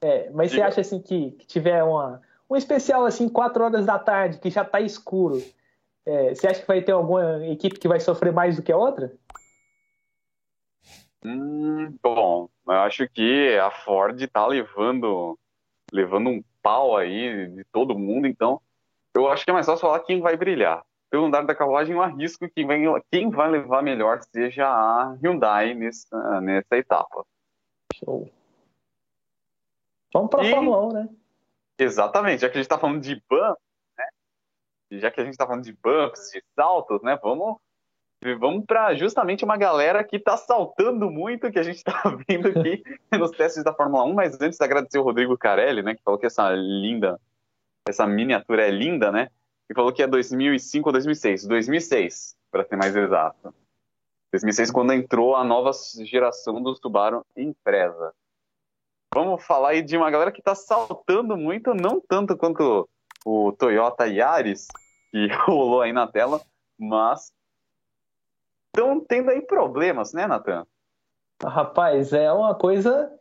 é, 0.01 0.29
mas 0.31 0.51
você 0.51 0.61
acha 0.61 0.81
assim 0.81 1.01
que, 1.01 1.31
que, 1.31 1.45
tiver 1.45 1.83
uma, 1.83 2.21
um 2.49 2.55
especial 2.55 3.05
assim, 3.05 3.29
4 3.29 3.63
horas 3.63 3.85
da 3.85 3.99
tarde, 3.99 4.39
que 4.39 4.49
já 4.49 4.63
está 4.63 4.81
escuro, 4.81 5.41
é, 6.05 6.33
você 6.33 6.47
acha 6.47 6.61
que 6.61 6.67
vai 6.67 6.81
ter 6.81 6.91
alguma 6.91 7.45
equipe 7.47 7.79
que 7.79 7.87
vai 7.87 7.99
sofrer 7.99 8.33
mais 8.33 8.55
do 8.55 8.63
que 8.63 8.71
a 8.71 8.77
outra? 8.77 9.13
Hum, 11.23 11.95
bom, 12.01 12.49
eu 12.65 12.73
acho 12.73 13.07
que 13.09 13.57
a 13.57 13.69
Ford 13.69 14.19
está 14.19 14.47
levando, 14.47 15.37
levando 15.91 16.29
um 16.29 16.43
pau 16.63 16.97
aí 16.97 17.47
de 17.47 17.63
todo 17.65 17.97
mundo, 17.97 18.25
então 18.25 18.61
eu 19.13 19.29
acho 19.29 19.43
que 19.43 19.51
é 19.51 19.53
mais 19.53 19.65
fácil 19.65 19.81
falar 19.81 19.99
quem 19.99 20.21
vai 20.21 20.35
brilhar 20.37 20.83
pelo 21.09 21.25
andar 21.25 21.45
da 21.45 21.55
carruagem, 21.55 21.95
eu 21.95 22.01
arrisco 22.01 22.47
que 22.49 22.65
vem, 22.65 22.85
quem 23.11 23.29
vai 23.29 23.49
levar 23.49 23.81
melhor 23.81 24.21
seja 24.21 24.67
a 24.67 25.17
Hyundai 25.21 25.73
nessa, 25.73 26.41
nessa 26.41 26.77
etapa. 26.77 27.25
Show. 27.95 28.29
Vamos 30.13 30.29
para 30.29 30.41
a 30.41 30.49
Fórmula 30.49 30.85
1, 30.87 30.93
né? 30.93 31.09
Exatamente, 31.77 32.41
já 32.41 32.49
que 32.49 32.53
a 32.57 32.57
gente 32.57 32.65
está 32.65 32.77
falando 32.77 33.01
de 33.01 33.15
bumps, 33.29 33.61
né? 33.97 34.05
Já 34.99 35.11
que 35.11 35.21
a 35.21 35.23
gente 35.23 35.33
está 35.33 35.45
falando 35.45 35.63
de 35.63 35.73
bumps, 35.73 36.31
de 36.31 36.43
saltos, 36.55 37.01
né? 37.01 37.17
Vamos, 37.21 37.57
vamos 38.39 38.65
para 38.65 38.93
justamente 38.95 39.43
uma 39.43 39.57
galera 39.57 40.03
que 40.03 40.17
está 40.17 40.35
saltando 40.37 41.09
muito, 41.09 41.51
que 41.51 41.59
a 41.59 41.63
gente 41.63 41.77
está 41.77 41.93
vendo 42.27 42.49
aqui 42.49 42.83
nos 43.11 43.31
testes 43.31 43.63
da 43.63 43.73
Fórmula 43.73 44.03
1. 44.03 44.13
Mas 44.13 44.41
antes, 44.41 44.59
agradecer 44.61 44.99
o 44.99 45.03
Rodrigo 45.03 45.37
Carelli, 45.37 45.81
né? 45.81 45.95
Que 45.95 46.03
falou 46.03 46.19
que 46.19 46.25
essa 46.25 46.49
linda, 46.51 47.19
essa 47.87 48.05
miniatura 48.05 48.67
é 48.67 48.71
linda, 48.71 49.11
né? 49.11 49.29
E 49.69 49.73
falou 49.73 49.93
que 49.93 50.01
é 50.01 50.07
2005 50.07 50.89
ou 50.89 50.93
2006. 50.93 51.45
2006, 51.45 52.35
para 52.51 52.65
ser 52.65 52.75
mais 52.75 52.95
exato. 52.95 53.53
2006, 54.31 54.71
quando 54.71 54.93
entrou 54.93 55.35
a 55.35 55.43
nova 55.43 55.71
geração 56.03 56.61
do 56.61 56.75
Subaru 56.75 57.25
Impreza. 57.35 58.13
Vamos 59.13 59.43
falar 59.43 59.69
aí 59.69 59.81
de 59.81 59.97
uma 59.97 60.11
galera 60.11 60.31
que 60.31 60.39
está 60.39 60.53
saltando 60.53 61.35
muito, 61.35 61.73
não 61.73 61.99
tanto 61.99 62.37
quanto 62.37 62.87
o 63.25 63.51
Toyota 63.51 64.07
Yaris, 64.07 64.67
que 65.11 65.27
rolou 65.45 65.81
aí 65.81 65.91
na 65.91 66.07
tela, 66.07 66.41
mas 66.77 67.31
estão 68.67 68.99
tendo 68.99 69.31
aí 69.31 69.41
problemas, 69.41 70.13
né, 70.13 70.27
Nathan? 70.27 70.65
Rapaz, 71.43 72.13
é 72.13 72.31
uma 72.31 72.53
coisa 72.53 73.18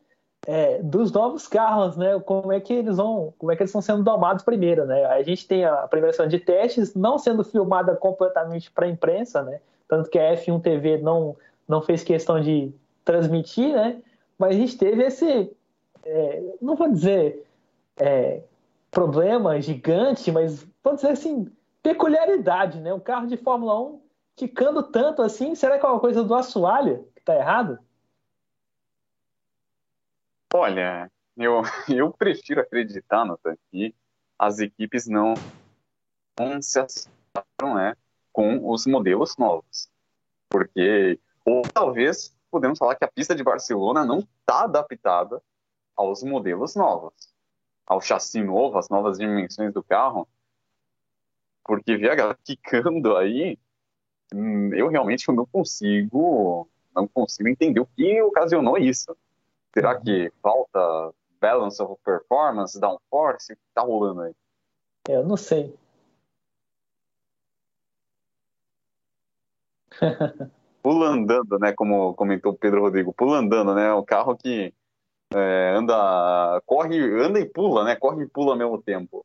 é, 0.48 0.82
dos 0.82 1.12
novos 1.12 1.46
carros, 1.46 1.94
né? 1.98 2.18
Como 2.20 2.50
é 2.50 2.58
que 2.58 2.72
eles 2.72 2.96
vão, 2.96 3.34
como 3.36 3.52
é 3.52 3.56
que 3.56 3.62
eles 3.62 3.68
estão 3.68 3.82
sendo 3.82 4.02
domados 4.02 4.42
primeiro, 4.42 4.86
né? 4.86 5.04
A 5.04 5.22
gente 5.22 5.46
tem 5.46 5.66
a 5.66 5.86
primeira 5.86 6.10
sessão 6.10 6.26
de 6.26 6.38
testes 6.38 6.94
não 6.94 7.18
sendo 7.18 7.44
filmada 7.44 7.94
completamente 7.94 8.70
para 8.70 8.86
a 8.86 8.88
imprensa, 8.88 9.42
né? 9.42 9.60
Tanto 9.86 10.08
que 10.08 10.18
a 10.18 10.34
F1 10.34 10.62
TV 10.62 10.96
não 10.96 11.36
não 11.68 11.82
fez 11.82 12.02
questão 12.02 12.40
de 12.40 12.72
transmitir, 13.04 13.74
né? 13.74 14.00
Mas 14.38 14.56
a 14.56 14.58
gente 14.58 14.78
teve 14.78 15.04
esse, 15.04 15.52
é, 16.02 16.42
não 16.62 16.76
vou 16.76 16.90
dizer 16.90 17.46
é, 17.98 18.40
problema 18.90 19.60
gigante, 19.60 20.32
mas 20.32 20.66
vou 20.82 20.94
dizer 20.94 21.10
assim, 21.10 21.46
peculiaridade, 21.82 22.80
né? 22.80 22.94
Um 22.94 23.00
carro 23.00 23.26
de 23.26 23.36
Fórmula 23.36 23.78
1 23.82 24.00
ticando 24.34 24.82
tanto 24.82 25.20
assim, 25.20 25.54
será 25.54 25.78
que 25.78 25.84
é 25.84 25.88
uma 25.90 26.00
coisa 26.00 26.24
do 26.24 26.34
assoalho 26.34 27.06
que 27.14 27.20
está 27.20 27.36
errado? 27.36 27.78
Olha, 30.54 31.10
eu, 31.36 31.62
eu 31.88 32.12
prefiro 32.12 32.60
acreditar, 32.60 33.24
Nathan, 33.24 33.56
que 33.70 33.94
as 34.38 34.58
equipes 34.58 35.06
não, 35.06 35.34
não 36.38 36.62
se 36.62 36.80
acertaram 36.80 37.74
né, 37.74 37.94
com 38.32 38.70
os 38.70 38.86
modelos 38.86 39.36
novos. 39.36 39.90
Porque, 40.48 41.20
ou 41.44 41.62
talvez, 41.62 42.34
podemos 42.50 42.78
falar 42.78 42.94
que 42.96 43.04
a 43.04 43.10
pista 43.10 43.34
de 43.34 43.44
Barcelona 43.44 44.04
não 44.04 44.20
está 44.20 44.64
adaptada 44.64 45.42
aos 45.94 46.22
modelos 46.22 46.74
novos, 46.74 47.12
ao 47.86 48.00
chassi 48.00 48.42
novo, 48.42 48.78
às 48.78 48.88
novas 48.88 49.18
dimensões 49.18 49.72
do 49.74 49.82
carro. 49.82 50.26
Porque 51.64 51.96
ver 51.96 52.12
a 52.12 52.14
galera 52.14 52.38
quicando 52.42 53.16
aí, 53.16 53.58
hum, 54.32 54.72
eu 54.72 54.88
realmente 54.88 55.30
não 55.30 55.44
consigo, 55.44 56.66
não 56.94 57.06
consigo 57.06 57.48
entender 57.50 57.80
o 57.80 57.86
que 57.86 58.22
ocasionou 58.22 58.78
isso. 58.78 59.14
Será 59.78 60.00
que 60.00 60.32
falta 60.42 61.14
balance 61.40 61.80
of 61.80 61.94
performance, 62.04 62.80
downforce? 62.80 63.52
O 63.52 63.56
que 63.56 63.62
tá 63.72 63.82
rolando 63.82 64.22
aí? 64.22 64.34
Eu 65.08 65.24
não 65.24 65.36
sei. 65.36 65.72
Pula 70.82 71.10
andando, 71.10 71.60
né? 71.60 71.72
Como 71.72 72.12
comentou 72.14 72.50
o 72.50 72.56
Pedro 72.56 72.80
Rodrigo, 72.80 73.12
pula 73.12 73.38
andando, 73.38 73.72
né? 73.72 73.92
O 73.92 74.02
carro 74.02 74.36
que 74.36 74.74
é, 75.32 75.74
anda, 75.76 76.60
corre, 76.66 76.98
anda 77.22 77.38
e 77.38 77.44
pula, 77.44 77.84
né? 77.84 77.94
Corre 77.94 78.24
e 78.24 78.28
pula 78.28 78.52
ao 78.52 78.58
mesmo 78.58 78.82
tempo. 78.82 79.24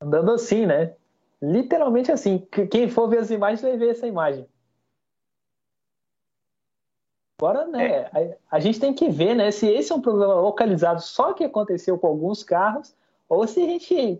Andando 0.00 0.32
assim, 0.32 0.66
né? 0.66 0.96
Literalmente 1.40 2.10
assim. 2.10 2.44
Quem 2.70 2.88
for 2.88 3.08
ver 3.08 3.18
as 3.18 3.30
imagens 3.30 3.62
vai 3.62 3.76
ver 3.76 3.90
essa 3.90 4.06
imagem. 4.06 4.48
Agora, 7.44 7.66
né, 7.66 7.86
é. 7.86 8.38
a, 8.50 8.56
a, 8.56 8.58
gente 8.58 8.80
tem 8.80 8.94
que 8.94 9.10
ver, 9.10 9.34
né, 9.34 9.50
se 9.50 9.66
esse 9.66 9.92
é 9.92 9.94
um 9.94 10.00
problema 10.00 10.32
localizado 10.40 11.02
só 11.02 11.34
que 11.34 11.44
aconteceu 11.44 11.98
com 11.98 12.06
alguns 12.06 12.42
carros, 12.42 12.96
ou 13.28 13.46
se 13.46 13.62
a 13.62 13.66
gente 13.66 14.18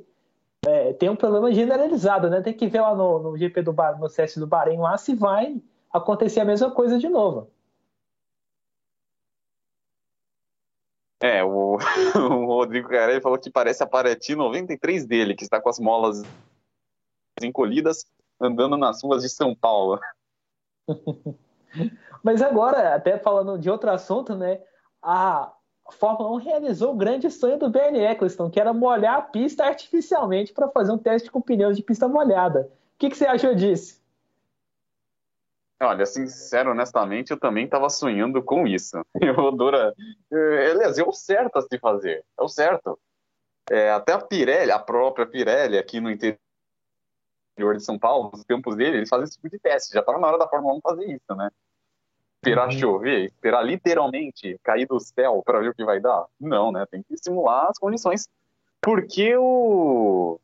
é, 0.67 0.93
tem 0.93 1.09
um 1.09 1.17
problema 1.17 1.51
generalizado, 1.51 2.29
né? 2.29 2.43
Tem 2.43 2.53
que 2.53 2.67
ver 2.67 2.83
lá 2.83 2.95
no, 2.95 3.19
no 3.19 3.39
GP 3.39 3.63
do 3.63 3.73
Bar, 3.73 3.99
no 3.99 4.11
CS 4.11 4.37
do 4.37 4.47
Bahrein 4.47 4.79
lá 4.79 4.99
se 4.99 5.15
vai 5.15 5.59
acontecer 5.91 6.41
a 6.41 6.45
mesma 6.45 6.71
coisa 6.71 6.99
de 6.99 7.09
novo. 7.09 7.51
É, 11.23 11.43
o, 11.43 11.79
o 12.17 12.45
Rodrigo 12.45 12.91
Carelli 12.91 13.23
falou 13.23 13.39
que 13.39 13.51
parece 13.51 13.83
a 13.83 13.87
Paraty 13.87 14.35
93 14.35 15.07
dele, 15.07 15.35
que 15.35 15.45
está 15.45 15.63
com 15.63 15.71
as 15.71 15.79
molas 15.79 16.23
encolhidas 17.43 18.05
andando 18.39 18.77
nas 18.77 19.03
ruas 19.03 19.23
de 19.23 19.31
São 19.31 19.55
Paulo. 19.55 19.99
Mas 22.23 22.41
agora, 22.41 22.95
até 22.95 23.19
falando 23.19 23.59
de 23.59 23.71
outro 23.71 23.91
assunto, 23.91 24.35
né? 24.35 24.61
A 25.03 25.53
Fórmula 25.91 26.33
1 26.33 26.37
realizou 26.37 26.93
o 26.93 26.97
grande 26.97 27.31
sonho 27.31 27.59
do 27.59 27.69
Bernie 27.69 28.03
Eccleston, 28.03 28.51
que 28.51 28.59
era 28.59 28.73
molhar 28.73 29.19
a 29.19 29.23
pista 29.23 29.65
artificialmente 29.65 30.53
para 30.53 30.69
fazer 30.69 30.93
um 30.93 30.99
teste 30.99 31.31
com 31.31 31.41
pneus 31.41 31.77
de 31.77 31.83
pista 31.83 32.09
molhada. 32.09 32.71
O 32.95 32.99
que, 32.99 33.11
que 33.11 33.17
você 33.17 33.27
achou 33.27 33.55
disso? 33.55 34.03
Olha, 35.83 36.07
sincero, 36.07 36.71
honestamente, 36.71 37.31
eu 37.31 37.39
também 37.39 37.65
estava 37.67 37.91
sonhando 37.91 38.43
com 38.43 38.67
isso. 38.67 39.05
Eu 39.21 39.49
adoro. 39.49 39.77
Eh, 40.33 40.71
aliás, 40.71 40.97
é 40.97 41.03
o 41.03 41.13
certo 41.13 41.59
a 41.59 41.63
se 41.63 41.79
fazer. 41.79 42.25
É 42.39 42.43
o 42.43 42.49
certo. 42.49 42.99
É, 43.71 43.91
até 43.91 44.13
a 44.13 44.21
Pirelli, 44.21 44.71
a 44.71 44.79
própria 44.79 45.27
Pirelli, 45.27 45.77
aqui 45.77 46.01
no 46.01 46.11
interior 46.11 46.39
de 47.77 47.81
São 47.81 47.99
Paulo, 47.99 48.31
nos 48.33 48.45
campos 48.45 48.77
dele, 48.77 48.99
eles 48.99 49.09
fazem 49.09 49.25
esse 49.25 49.35
tipo 49.35 49.51
de 49.51 49.59
teste. 49.59 49.93
Já 49.93 50.01
estava 50.01 50.19
na 50.19 50.29
hora 50.29 50.39
da 50.39 50.49
Fórmula 50.49 50.75
1 50.77 50.81
fazer 50.81 51.07
isso, 51.07 51.35
né? 51.35 51.51
Esperar 52.45 52.67
uhum. 52.67 52.79
chover, 52.79 53.25
esperar 53.25 53.63
literalmente 53.63 54.59
cair 54.63 54.87
do 54.87 55.01
céu 55.01 55.43
para 55.45 55.61
ver 55.61 55.71
o 55.71 55.75
que 55.75 55.85
vai 55.85 56.01
dar? 56.01 56.27
Não, 56.39 56.71
né? 56.71 56.85
Tem 56.91 57.03
que 57.03 57.17
simular 57.17 57.69
as 57.71 57.79
condições. 57.79 58.29
Porque 58.81 59.35
o 59.37 60.39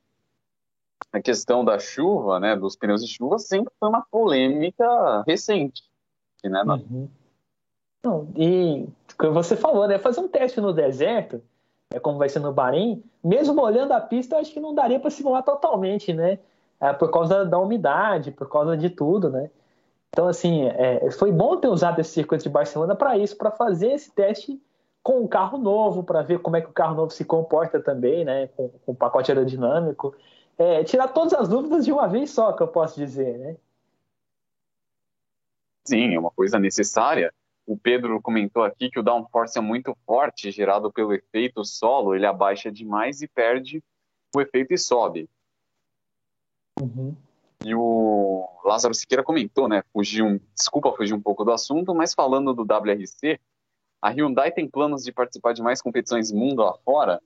a 1.12 1.20
questão 1.20 1.64
da 1.64 1.78
chuva, 1.78 2.38
né, 2.38 2.55
dos 2.55 2.76
pneus 2.76 3.05
de 3.05 3.12
chuva, 3.12 3.38
sempre 3.38 3.72
foi 3.80 3.88
uma 3.88 4.03
polêmica 4.11 5.24
recente, 5.26 5.82
né? 6.44 6.62
Uhum. 6.62 7.09
Não, 8.03 8.28
e 8.36 8.88
como 9.18 9.32
você 9.32 9.57
falou, 9.57 9.88
né, 9.88 9.98
fazer 9.98 10.20
um 10.20 10.28
teste 10.28 10.61
no 10.61 10.72
deserto, 10.72 11.42
é 11.92 11.98
como 11.98 12.16
vai 12.16 12.28
ser 12.28 12.38
no 12.38 12.53
Bahrein, 12.53 13.03
mesmo 13.24 13.61
olhando 13.61 13.92
a 13.92 14.01
pista, 14.01 14.36
eu 14.36 14.40
acho 14.40 14.53
que 14.53 14.61
não 14.61 14.72
daria 14.72 15.01
para 15.01 15.11
simular 15.11 15.42
totalmente, 15.42 16.12
né? 16.12 16.38
É, 16.80 16.92
por 16.92 17.11
causa 17.11 17.44
da 17.44 17.59
umidade, 17.59 18.30
por 18.30 18.48
causa 18.48 18.76
de 18.76 18.88
tudo, 18.88 19.28
né? 19.28 19.51
Então, 20.13 20.27
assim, 20.27 20.65
é, 20.65 21.11
foi 21.13 21.31
bom 21.31 21.57
ter 21.57 21.69
usado 21.69 22.01
esse 22.01 22.11
circuito 22.11 22.43
de 22.43 22.51
Barcelona 22.51 22.97
para 22.97 23.17
isso, 23.17 23.37
para 23.37 23.51
fazer 23.51 23.93
esse 23.93 24.13
teste 24.13 24.61
com 25.03 25.23
um 25.23 25.29
carro 25.29 25.57
novo, 25.57 26.03
para 26.03 26.23
ver 26.23 26.41
como 26.41 26.57
é 26.57 26.61
que 26.61 26.69
o 26.69 26.73
carro 26.73 26.95
novo 26.95 27.11
se 27.11 27.25
comporta 27.25 27.81
também, 27.81 28.25
né, 28.25 28.49
com, 28.49 28.69
com 28.69 28.93
o 28.93 28.95
pacote 28.95 29.31
aerodinâmico. 29.31 30.15
É, 30.59 30.85
tirar 30.85 31.09
todas 31.09 31.33
as 31.33 31.49
dúvidas 31.49 31.85
de 31.85 31.93
uma 31.93 32.07
vez 32.07 32.31
só, 32.31 32.53
que 32.53 32.63
eu 32.63 32.69
posso 32.69 32.99
dizer, 32.99 33.39
né? 33.39 33.57
Sim, 35.87 36.15
é 36.15 36.19
uma 36.19 36.31
coisa 36.31 36.59
necessária. 36.59 37.33
O 37.67 37.77
Pedro 37.77 38.21
comentou 38.21 38.63
aqui 38.63 38.91
que 38.91 38.99
o 38.99 39.03
downforce 39.03 39.57
é 39.59 39.63
muito 39.63 39.97
forte, 40.05 40.51
gerado 40.51 40.93
pelo 40.93 41.15
efeito 41.15 41.65
solo, 41.65 42.15
ele 42.15 42.27
abaixa 42.27 42.71
demais 42.71 43.23
e 43.23 43.29
perde 43.29 43.83
o 44.35 44.41
efeito 44.41 44.75
e 44.75 44.79
sobe. 44.79 45.31
Uhum. 46.81 47.17
E 47.65 47.75
o 47.75 48.49
Lázaro 48.65 48.95
Siqueira 48.95 49.23
comentou, 49.23 49.69
né? 49.69 49.83
Fugiu, 49.93 50.41
desculpa 50.55 50.93
fugir 50.93 51.15
um 51.15 51.21
pouco 51.21 51.45
do 51.45 51.53
assunto, 51.53 51.95
mas 51.95 52.15
falando 52.15 52.55
do 52.55 52.63
WRC, 52.63 53.39
a 54.01 54.11
Hyundai 54.11 54.51
tem 54.51 54.69
planos 54.69 55.05
de 55.05 55.13
participar 55.13 55.53
de 55.53 55.63
mais 55.63 55.83
competições 55.83 56.33
mundo 56.33 56.63
afora. 56.63 57.21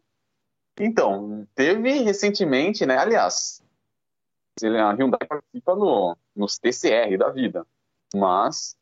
Então, 0.79 1.47
teve 1.55 2.03
recentemente, 2.03 2.85
né? 2.85 2.99
Aliás, 2.99 3.63
a 4.63 4.93
Hyundai 4.93 5.27
participa 5.27 5.77
no, 5.77 6.17
nos 6.35 6.59
TCR 6.59 7.17
da 7.17 7.31
vida, 7.31 7.65
mas 8.15 8.77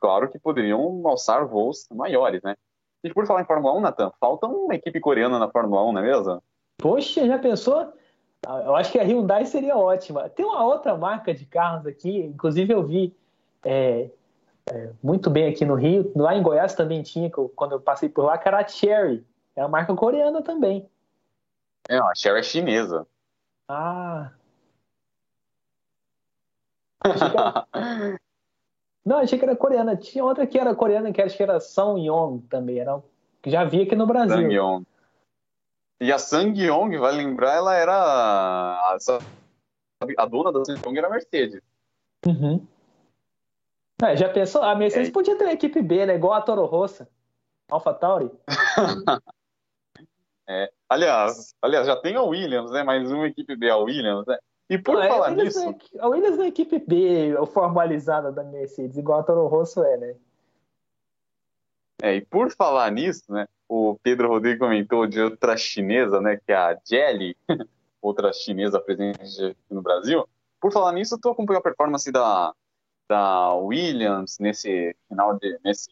claro 0.00 0.30
que 0.30 0.38
poderiam 0.38 1.06
alçar 1.06 1.46
voos 1.46 1.86
maiores, 1.90 2.42
né? 2.42 2.56
E 3.04 3.12
por 3.12 3.26
falar 3.26 3.42
em 3.42 3.46
Fórmula 3.46 3.74
1, 3.74 3.80
Nathan, 3.80 4.10
falta 4.18 4.46
uma 4.46 4.74
equipe 4.74 4.98
coreana 5.00 5.38
na 5.38 5.50
Fórmula 5.50 5.84
1, 5.84 5.92
não 5.92 6.00
é 6.00 6.04
mesmo? 6.04 6.42
Poxa, 6.78 7.26
já 7.26 7.38
pensou? 7.38 7.92
Eu 8.46 8.76
acho 8.76 8.92
que 8.92 8.98
a 8.98 9.02
Hyundai 9.02 9.44
seria 9.46 9.76
ótima. 9.76 10.28
Tem 10.28 10.44
uma 10.44 10.64
outra 10.64 10.96
marca 10.96 11.34
de 11.34 11.44
carros 11.44 11.86
aqui, 11.86 12.18
inclusive 12.18 12.72
eu 12.72 12.82
vi 12.82 13.14
é, 13.64 14.10
é, 14.72 14.90
muito 15.02 15.28
bem 15.28 15.48
aqui 15.48 15.64
no 15.64 15.74
Rio, 15.74 16.12
lá 16.14 16.34
em 16.34 16.42
Goiás 16.42 16.74
também 16.74 17.02
tinha, 17.02 17.30
quando 17.30 17.72
eu 17.72 17.80
passei 17.80 18.08
por 18.08 18.24
lá, 18.24 18.38
que 18.38 18.48
era 18.48 18.58
a 18.58 18.68
Cherry. 18.68 19.24
É 19.56 19.62
uma 19.62 19.68
marca 19.68 19.94
coreana 19.94 20.42
também. 20.42 20.88
É, 21.88 21.98
a 21.98 22.14
Cherry 22.14 22.40
é 22.40 22.42
chinesa. 22.42 23.06
Ah. 23.68 24.30
Era... 27.04 27.66
Não, 29.04 29.18
achei 29.18 29.38
que 29.38 29.44
era 29.44 29.56
coreana. 29.56 29.96
Tinha 29.96 30.22
outra 30.22 30.46
que 30.46 30.58
era 30.58 30.74
coreana, 30.74 31.12
que 31.12 31.22
acho 31.22 31.36
que 31.36 31.42
era 31.42 31.58
São 31.60 31.96
Yong 31.96 32.42
também. 32.42 32.78
Era... 32.78 33.02
Já 33.46 33.64
vi 33.64 33.82
aqui 33.82 33.96
no 33.96 34.06
Brasil. 34.06 34.36
São 34.36 34.50
Yong. 34.50 34.86
E 36.00 36.12
a 36.12 36.18
Sangyong, 36.18 36.96
vai 36.98 37.12
lembrar, 37.12 37.54
ela 37.54 37.74
era. 37.74 37.94
A, 37.94 38.96
a 40.16 40.26
dona 40.26 40.52
da 40.52 40.64
Sangyong 40.64 40.96
era 40.96 41.08
a 41.08 41.10
Mercedes. 41.10 41.60
Uhum. 42.26 42.64
É, 44.02 44.16
já 44.16 44.28
pensou? 44.28 44.62
A 44.62 44.74
Mercedes 44.76 45.08
é. 45.08 45.12
podia 45.12 45.36
ter 45.36 45.44
uma 45.44 45.52
equipe 45.52 45.82
B, 45.82 46.06
né? 46.06 46.14
Igual 46.14 46.34
a 46.34 46.42
Toro 46.42 46.64
Rosso. 46.66 47.06
Alpha 47.70 47.92
Tauri. 47.92 48.30
é. 50.48 50.70
Aliás, 50.88 51.54
aliás, 51.60 51.86
já 51.86 51.96
tem 51.96 52.14
a 52.14 52.22
Williams, 52.22 52.70
né? 52.70 52.82
Mais 52.82 53.10
uma 53.10 53.26
equipe 53.26 53.56
B, 53.56 53.68
a 53.68 53.76
Williams, 53.76 54.24
né? 54.26 54.38
E 54.70 54.78
por 54.78 54.94
Não, 54.94 55.08
falar 55.08 55.30
nisso. 55.32 55.60
É, 55.60 56.00
a 56.00 56.08
Williams 56.08 56.38
é 56.38 56.42
a 56.42 56.48
equipe 56.48 56.78
B 56.78 57.34
formalizada 57.52 58.30
da 58.30 58.44
Mercedes, 58.44 58.96
igual 58.96 59.20
a 59.20 59.22
Toro 59.22 59.46
Rosso 59.46 59.82
é, 59.82 59.96
né? 59.96 60.14
É, 62.00 62.14
e 62.14 62.20
por 62.20 62.50
falar 62.52 62.90
nisso, 62.92 63.24
né? 63.28 63.46
o 63.68 63.98
Pedro 64.02 64.28
Rodrigo 64.28 64.60
comentou 64.60 65.06
de 65.06 65.20
outra 65.20 65.56
chinesa, 65.56 66.20
né, 66.20 66.36
que 66.36 66.52
é 66.52 66.56
a 66.56 66.78
Jelly. 66.84 67.36
outra 68.00 68.32
chinesa 68.32 68.80
presente 68.80 69.44
aqui 69.44 69.56
no 69.70 69.82
Brasil. 69.82 70.26
Por 70.60 70.72
falar 70.72 70.92
nisso, 70.92 71.18
tu 71.20 71.28
acompanhou 71.28 71.60
a 71.60 71.62
performance 71.62 72.10
da, 72.10 72.54
da 73.08 73.54
Williams 73.54 74.38
nesse 74.38 74.96
final 75.08 75.38
de 75.38 75.58
nesse, 75.64 75.90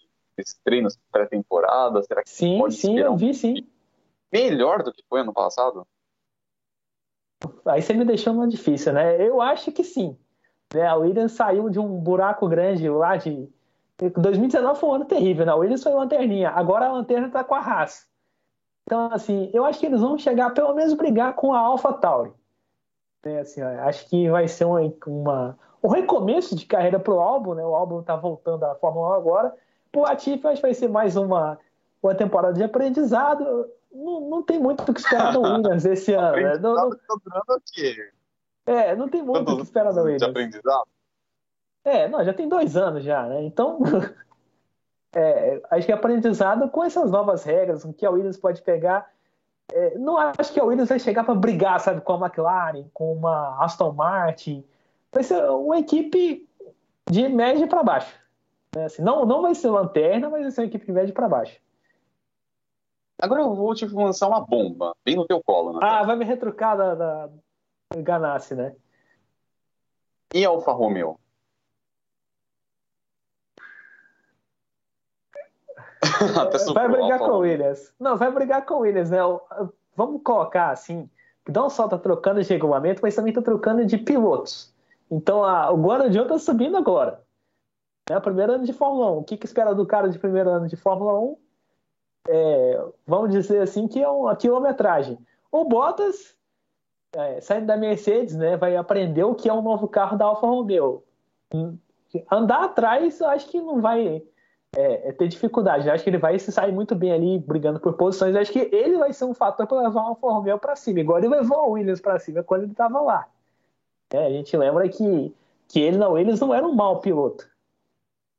treinos 0.65 0.99
pré-temporada? 1.11 2.03
Será 2.03 2.23
que 2.23 2.31
sim, 2.31 2.59
pode 2.59 2.75
sim, 2.75 2.99
eu 2.99 3.17
vi 3.17 3.35
sim. 3.35 3.67
Melhor 4.33 4.83
do 4.83 4.93
que 4.93 5.03
foi 5.09 5.21
ano 5.21 5.33
passado? 5.33 5.87
Aí 7.67 7.83
você 7.83 7.93
me 7.93 8.05
deixou 8.05 8.33
uma 8.33 8.49
difícil, 8.49 8.93
né? 8.93 9.21
Eu 9.21 9.41
acho 9.41 9.71
que 9.71 9.85
sim. 9.85 10.17
Né? 10.75 10.87
A 10.87 10.97
Williams 10.97 11.33
saiu 11.33 11.69
de 11.69 11.79
um 11.79 11.99
buraco 12.01 12.49
grande 12.49 12.89
lá 12.89 13.17
de 13.17 13.49
2019 13.99 14.79
foi 14.79 14.89
um 14.89 14.95
ano 14.95 15.05
terrível, 15.05 15.47
né? 15.47 15.55
O 15.55 15.59
Williams 15.59 15.83
foi 15.83 15.93
lanterninha. 15.93 16.51
Agora 16.51 16.87
a 16.87 16.93
lanterna 16.93 17.31
tá 17.31 17.43
com 17.43 17.55
a 17.55 17.61
Haas. 17.61 18.07
Então, 18.85 19.11
assim, 19.13 19.51
eu 19.53 19.65
acho 19.65 19.81
que 19.81 19.87
eles 19.87 20.01
vão 20.01 20.19
chegar, 20.19 20.51
pelo 20.51 20.75
menos, 20.75 20.95
brigar 20.95 21.35
com 21.35 21.53
a 21.53 21.59
Alpha 21.59 21.93
Tauri. 21.93 22.33
Né? 23.25 23.41
Assim, 23.41 23.61
acho 23.61 24.09
que 24.09 24.31
vai 24.31 24.47
ser 24.47 24.65
uma, 24.65 24.81
uma, 25.07 25.59
um 25.83 25.89
recomeço 25.89 26.55
de 26.55 26.67
carreira 26.67 27.01
pro 27.01 27.19
álbum, 27.19 27.55
né? 27.55 27.65
O 27.65 27.75
álbum 27.75 28.03
tá 28.03 28.15
voltando 28.15 28.65
à 28.65 28.75
Fórmula 28.77 29.11
1 29.11 29.13
agora. 29.15 29.55
Pro 29.91 30.03
Latifi, 30.03 30.47
acho 30.47 30.57
que 30.57 30.67
vai 30.67 30.75
ser 30.75 30.89
mais 30.89 31.17
uma, 31.17 31.59
uma 32.03 32.15
temporada 32.15 32.55
de 32.55 32.63
aprendizado. 32.63 33.69
Não, 33.93 34.21
não 34.21 34.43
tem 34.43 34.59
muito 34.59 34.83
o 34.83 34.95
que 34.95 35.01
esperar 35.01 35.33
do 35.33 35.41
Williams 35.41 35.85
esse 35.85 36.13
ano. 36.15 36.37
Né? 36.37 36.59
Não, 36.59 36.75
não... 36.75 36.91
É, 38.67 38.95
não 38.95 39.09
tem 39.09 39.23
muito 39.23 39.53
o 39.53 39.57
que 39.57 39.63
esperar 39.63 39.93
do 39.93 40.01
Williams. 40.01 40.23
De 40.23 40.29
aprendizado? 40.29 40.87
É, 41.87 42.09
não, 42.09 42.25
já 42.25 42.35
tem 42.35 42.49
dois 42.49 42.77
anos 42.77 43.05
já, 43.05 43.25
né? 43.29 43.45
Então, 43.45 43.79
é, 45.15 45.63
acho 45.71 45.87
que 45.87 45.93
aprendizado 45.93 46.69
com 46.69 46.83
essas 46.83 47.13
novas 47.13 47.45
regras, 47.45 47.85
com 47.85 47.93
que 47.93 48.05
a 48.05 48.11
Williams 48.11 48.37
pode 48.37 48.61
pegar. 48.63 49.09
É, 49.73 49.97
não 49.97 50.19
acho 50.19 50.53
que 50.53 50.59
a 50.59 50.65
Williams 50.65 50.89
vai 50.89 50.99
chegar 50.99 51.23
para 51.23 51.37
brigar, 51.37 51.79
sabe, 51.79 52.01
com 52.01 52.15
a 52.15 52.27
McLaren, 52.27 52.89
com 52.93 53.13
uma 53.13 53.65
Aston 53.65 53.93
Martin. 53.93 54.65
Vai 55.13 55.23
ser 55.23 55.49
uma 55.49 55.79
equipe 55.79 56.49
de 57.09 57.29
média 57.29 57.69
para 57.69 57.85
baixo. 57.85 58.19
Né? 58.75 58.87
Assim, 58.87 59.03
não, 59.03 59.25
não 59.25 59.41
vai 59.41 59.55
ser 59.55 59.71
lanterna, 59.71 60.29
mas 60.29 60.43
vai 60.43 60.51
ser 60.51 60.63
uma 60.63 60.67
equipe 60.67 60.87
de 60.87 60.93
média 60.93 61.15
para 61.15 61.29
baixo. 61.29 61.61
Agora 63.23 63.43
eu 63.43 63.55
vou 63.55 63.73
te 63.77 63.87
lançar 63.87 64.27
uma 64.27 64.41
bomba, 64.41 64.93
bem 65.05 65.15
no 65.15 65.25
teu 65.25 65.41
colo. 65.41 65.75
Né? 65.75 65.79
Ah, 65.83 66.03
vai 66.03 66.17
me 66.17 66.25
retrucar 66.25 66.77
da, 66.77 66.95
da 66.97 67.31
Ganassi, 67.95 68.57
né? 68.57 68.75
E 70.35 70.45
Alfa 70.45 70.73
Romeo? 70.73 71.17
vai 76.75 76.89
brigar 76.89 77.19
com 77.19 77.31
o 77.31 77.39
Williams. 77.39 77.93
Não, 77.99 78.17
vai 78.17 78.31
brigar 78.31 78.65
com 78.65 78.75
o 78.75 78.79
Williams, 78.81 79.11
né? 79.11 79.19
Vamos 79.95 80.23
colocar 80.23 80.71
assim, 80.71 81.09
que 81.45 81.53
não 81.53 81.71
só 81.71 81.89
tá 81.89 81.99
trocando 81.99 82.43
de 82.43 82.53
regulamento, 82.53 83.01
mas 83.03 83.15
também 83.15 83.33
tá 83.33 83.43
trocando 83.43 83.85
de 83.85 83.97
pilotos. 83.99 84.75
Então 85.11 85.45
a, 85.45 85.71
o 85.71 85.77
Guanaju 85.77 86.27
tá 86.27 86.39
subindo 86.39 86.77
agora. 86.77 87.23
Né? 88.09 88.19
Primeiro 88.21 88.55
ano 88.55 88.65
de 88.65 88.73
Fórmula 88.73 89.13
1. 89.13 89.19
O 89.19 89.25
que, 89.25 89.37
que 89.37 89.47
espera 89.47 89.75
do 89.75 89.87
cara 89.87 90.09
de 90.09 90.19
primeiro 90.19 90.51
ano 90.51 90.69
de 90.69 90.77
Fórmula 90.77 91.19
1? 91.19 91.37
É, 92.29 92.85
vamos 93.07 93.31
dizer 93.31 93.63
assim 93.63 93.87
que 93.87 94.03
é 94.03 94.09
uma 94.09 94.35
quilometragem. 94.37 95.19
O 95.51 95.65
Bottas, 95.65 96.37
é, 97.15 97.41
saindo 97.41 97.67
da 97.67 97.77
Mercedes, 97.77 98.35
né, 98.35 98.57
vai 98.57 98.77
aprender 98.77 99.25
o 99.25 99.35
que 99.35 99.49
é 99.49 99.53
um 99.53 99.63
novo 99.63 99.89
carro 99.89 100.17
da 100.17 100.25
Alfa 100.25 100.47
Romeo. 100.47 101.05
Andar 102.31 102.65
atrás, 102.65 103.21
eu 103.21 103.29
acho 103.29 103.49
que 103.49 103.61
não 103.61 103.81
vai 103.81 104.23
é, 104.75 105.09
é 105.09 105.13
ter 105.13 105.29
dificuldade. 105.29 105.87
Eu 105.87 105.95
acho 105.95 106.03
que 106.03 106.11
ele 106.11 106.19
vai 106.19 106.39
se 106.39 106.51
sair 106.51 106.73
muito 106.73 106.95
bem 106.95 107.13
ali, 107.13 107.39
brigando 107.39 107.81
por 107.81 107.95
posições. 107.95 108.35
Eu 108.35 108.41
acho 108.41 108.53
que 108.53 108.69
ele 108.73 108.99
vai 108.99 109.13
ser 109.13 109.25
um 109.25 109.35
fator 109.35 109.67
para 109.67 109.83
levar 109.83 110.03
o 110.03 110.07
Alfa 110.09 110.29
Romeo 110.29 110.59
para 110.59 110.77
cima, 110.77 111.01
igual 111.01 111.19
ele 111.19 111.29
levou 111.29 111.69
o 111.69 111.73
Williams 111.73 112.01
para 112.01 112.19
cima 112.19 112.43
quando 112.43 112.63
ele 112.63 112.73
estava 112.73 113.01
lá. 113.01 113.29
É, 114.13 114.27
a 114.27 114.31
gente 114.31 114.57
lembra 114.57 114.89
que, 114.89 115.35
que 115.69 115.81
ele 115.81 115.99
na 115.99 116.09
Williams 116.09 116.41
não 116.41 116.55
era 116.55 116.67
um 116.67 116.75
mau 116.75 117.01
piloto. 117.01 117.49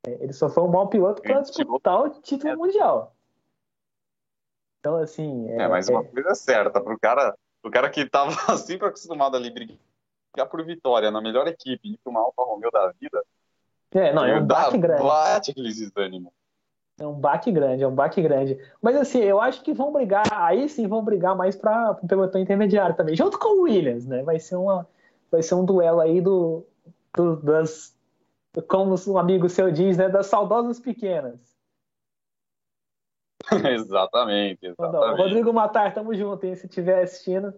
É, 0.06 0.24
ele 0.24 0.34
só 0.34 0.50
foi 0.50 0.64
um 0.64 0.70
mau 0.70 0.88
piloto 0.88 1.22
para 1.22 1.42
disputar 1.42 2.02
o 2.02 2.10
título 2.22 2.58
mundial. 2.58 3.14
Então, 4.80 4.98
assim. 4.98 5.50
É, 5.50 5.68
mas 5.68 5.90
uma 5.90 6.04
coisa 6.04 6.30
é 6.30 6.36
certa, 6.36 6.80
pro 6.80 6.98
cara, 7.00 7.36
pro 7.62 7.72
cara 7.72 7.90
que 7.90 8.02
estava 8.02 8.32
sempre 8.58 8.88
acostumado 8.88 9.36
ali 9.36 9.50
brigar 9.52 10.48
por 10.50 10.64
vitória 10.64 11.10
na 11.10 11.20
melhor 11.20 11.48
equipe 11.48 11.94
e 11.94 11.98
para 11.98 12.12
uma 12.12 12.22
Alfa 12.22 12.44
Romeo 12.44 12.72
da 12.72 12.92
vida, 13.00 13.22
é, 13.92 14.14
não, 14.14 14.26
é 14.26 14.40
um 14.40 14.46
baque 14.46 14.78
grande. 14.78 15.04
Bate 15.04 15.52
aquele 15.52 15.70
desânimo. 15.70 16.34
É 17.00 17.06
um 17.06 17.14
baque 17.14 17.52
grande, 17.52 17.84
é 17.84 17.88
um 17.88 17.94
baque 17.94 18.22
grande. 18.22 18.60
Mas 18.82 18.96
assim, 18.96 19.20
eu 19.20 19.40
acho 19.40 19.62
que 19.62 19.72
vão 19.72 19.94
brigar, 19.94 20.26
aí 20.32 20.68
sim 20.68 20.88
vão 20.88 21.04
brigar 21.04 21.36
mais 21.36 21.56
para 21.56 21.92
o 21.92 22.08
pelotão 22.08 22.42
intermediário 22.42 22.96
também, 22.96 23.16
junto 23.16 23.38
com 23.38 23.60
o 23.60 23.64
Williams, 23.64 24.06
né? 24.06 24.24
Vai 24.24 24.40
ser, 24.40 24.56
uma, 24.56 24.88
vai 25.32 25.44
ser 25.44 25.54
um 25.54 25.64
duelo 25.64 26.00
aí 26.00 26.20
do, 26.20 26.66
do 27.16 27.36
das, 27.38 27.96
como 28.68 28.96
um 29.08 29.18
amigo 29.18 29.48
seu 29.48 29.72
diz, 29.72 29.96
né? 29.96 30.10
Das 30.10 30.26
saudosas 30.26 30.80
pequenas. 30.80 31.56
exatamente, 33.72 34.66
exatamente. 34.66 35.22
Rodrigo 35.22 35.54
Matar, 35.54 35.94
tamo 35.94 36.16
junto, 36.16 36.46
hein? 36.46 36.56
Se 36.56 36.66
estiver 36.66 37.04
assistindo. 37.04 37.54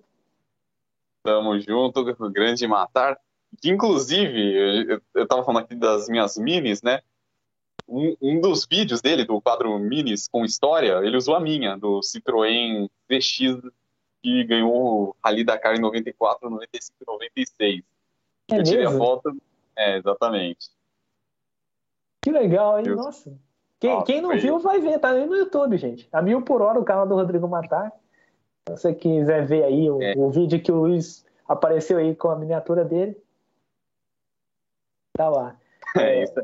Tamo 1.24 1.58
junto, 1.60 2.04
grande 2.30 2.68
Matar 2.68 3.18
inclusive, 3.64 5.00
eu 5.16 5.24
estava 5.24 5.44
falando 5.44 5.64
aqui 5.64 5.76
das 5.76 6.08
minhas 6.08 6.38
minis, 6.38 6.82
né? 6.82 7.02
Um, 7.88 8.16
um, 8.22 8.42
dos 8.42 8.68
vídeos 8.70 9.02
dele, 9.02 9.26
do 9.26 9.42
quadro 9.42 9.78
Minis 9.80 10.28
com 10.28 10.46
História, 10.46 11.00
ele 11.04 11.18
usou 11.18 11.36
a 11.36 11.40
minha, 11.40 11.76
do 11.76 12.02
Citroën 12.02 12.88
VX, 13.10 13.62
que 14.22 14.44
ganhou 14.44 14.72
o 14.72 15.16
Rally 15.24 15.44
Dakar 15.44 15.76
em 15.76 15.82
94, 15.82 16.50
95 16.50 16.98
e 17.02 17.06
96. 17.06 17.84
É 18.52 18.60
eu 18.60 18.64
tirei 18.64 18.86
a 18.86 18.92
foto. 18.92 19.36
É, 19.76 19.98
exatamente. 19.98 20.70
Que 22.22 22.32
legal, 22.32 22.80
hein? 22.80 22.86
Nossa. 22.96 23.34
Quem, 23.80 23.92
Nossa, 23.92 24.06
quem 24.06 24.22
não 24.22 24.38
viu 24.38 24.60
vai 24.60 24.80
ver, 24.80 25.00
tá 25.00 25.12
aí 25.12 25.26
no 25.26 25.36
YouTube, 25.36 25.78
gente. 25.78 26.08
A 26.12 26.22
mil 26.22 26.42
por 26.42 26.62
hora 26.62 26.80
o 26.80 26.84
carro 26.84 27.06
do 27.06 27.16
Rodrigo 27.16 27.48
Matar. 27.48 27.92
Se 28.68 28.78
você 28.78 28.94
quiser 28.94 29.46
ver 29.48 29.64
aí 29.64 29.90
o, 29.90 30.02
é. 30.02 30.14
o 30.18 30.30
vídeo 30.30 30.62
que 30.62 30.72
o 30.72 30.82
Luiz 30.82 31.26
apareceu 31.48 31.98
aí 31.98 32.14
com 32.14 32.30
a 32.30 32.36
miniatura 32.36 32.84
dele. 32.84 33.18
Tá 35.20 35.28
lá. 35.28 35.58
É, 35.98 36.20
é 36.20 36.24
isso. 36.24 36.42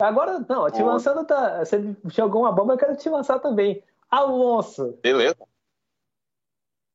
Agora, 0.00 0.44
não, 0.48 0.68
te 0.68 0.82
lançando, 0.82 1.24
tá, 1.24 1.64
você 1.64 1.96
jogou 2.06 2.42
uma 2.42 2.50
bomba, 2.50 2.74
eu 2.74 2.76
quero 2.76 2.96
te 2.96 3.08
lançar 3.08 3.38
também. 3.38 3.84
Alonso. 4.10 4.98
Beleza. 5.00 5.36
O 5.40 5.46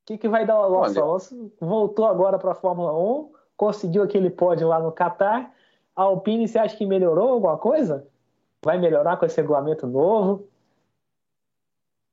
que, 0.06 0.18
que 0.18 0.28
vai 0.28 0.46
dar 0.46 0.60
o 0.60 0.64
Alonso? 0.64 0.92
Olha. 0.92 1.02
Alonso 1.02 1.54
voltou 1.58 2.06
agora 2.06 2.38
para 2.38 2.52
a 2.52 2.56
Fórmula 2.56 2.92
1, 2.94 3.32
conseguiu 3.56 4.04
aquele 4.04 4.30
pódio 4.30 4.68
lá 4.68 4.82
no 4.82 4.92
Qatar. 4.92 5.54
A 5.96 6.04
Alpine, 6.04 6.50
você 6.50 6.60
acha 6.60 6.76
que 6.76 6.86
melhorou 6.86 7.30
alguma 7.30 7.58
coisa? 7.58 8.06
Vai 8.62 8.78
melhorar 8.78 9.16
com 9.16 9.26
esse 9.26 9.38
regulamento 9.38 9.88
novo? 9.88 10.50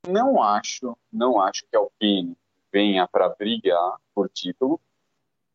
Não 0.07 0.41
acho, 0.41 0.97
não 1.13 1.41
acho 1.41 1.67
que 1.69 1.77
a 1.77 1.81
Alpine 1.81 2.37
venha 2.73 3.09
para 3.09 3.29
brigar 3.31 3.97
por 4.15 4.29
título, 4.29 4.81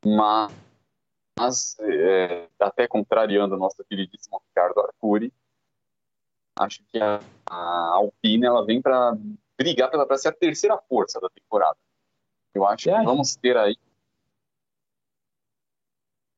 mas 0.05 0.51
mas 1.37 1.77
é, 1.79 2.47
até 2.59 2.87
contrariando 2.87 3.55
o 3.55 3.57
nosso 3.59 3.83
queridíssimo 3.83 4.41
Ricardo 4.47 4.79
Arcuri, 4.81 5.33
acho 6.55 6.83
que 6.91 6.99
a, 6.99 7.19
a 7.49 7.95
Alpine 7.95 8.45
ela 8.45 8.65
vem 8.65 8.81
para 8.81 9.17
brigar 9.57 9.89
para 9.89 10.17
ser 10.17 10.29
a 10.29 10.33
terceira 10.33 10.77
força 10.77 11.19
da 11.19 11.29
temporada. 11.29 11.77
Eu 12.53 12.65
acho 12.65 12.83
que 12.83 13.03
vamos 13.03 13.35
ter 13.35 13.57
aí. 13.57 13.75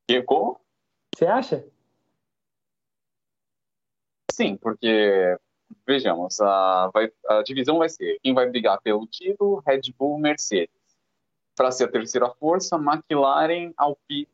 E 0.08 0.22
como? 0.22 0.60
Você 1.14 1.26
acha? 1.26 1.68
Sim, 4.32 4.58
porque 4.58 5.38
vejamos, 5.86 6.40
a, 6.42 6.90
vai, 6.94 7.12
a 7.28 7.42
divisão 7.42 7.80
vai 7.80 7.90
ser 7.90 8.20
quem 8.22 8.34
vai 8.34 8.48
brigar 8.50 8.80
pelo 8.82 9.08
título, 9.08 9.64
Red 9.66 9.82
Bull, 9.98 10.20
Mercedes. 10.20 10.76
Para 11.56 11.72
ser 11.72 11.86
a 11.86 11.92
terceira 11.92 12.30
força, 12.36 12.76
McLaren, 12.76 13.74
Alpine 13.78 14.28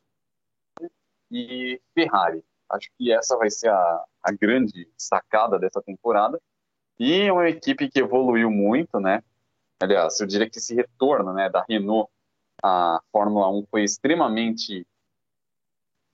e 1.31 1.81
Ferrari. 1.93 2.43
Acho 2.69 2.89
que 2.97 3.11
essa 3.11 3.37
vai 3.37 3.49
ser 3.49 3.69
a, 3.69 4.05
a 4.23 4.31
grande 4.31 4.87
sacada 4.97 5.57
dessa 5.57 5.81
temporada. 5.81 6.39
E 6.99 7.21
é 7.21 7.33
uma 7.33 7.49
equipe 7.49 7.89
que 7.89 7.99
evoluiu 7.99 8.51
muito, 8.51 8.99
né? 8.99 9.23
Aliás, 9.81 10.19
eu 10.19 10.27
diria 10.27 10.49
que 10.49 10.59
esse 10.59 10.75
retorno 10.75 11.33
né, 11.33 11.49
da 11.49 11.65
Renault 11.67 12.11
à 12.61 13.01
Fórmula 13.11 13.49
1 13.49 13.65
foi 13.71 13.83
extremamente 13.83 14.85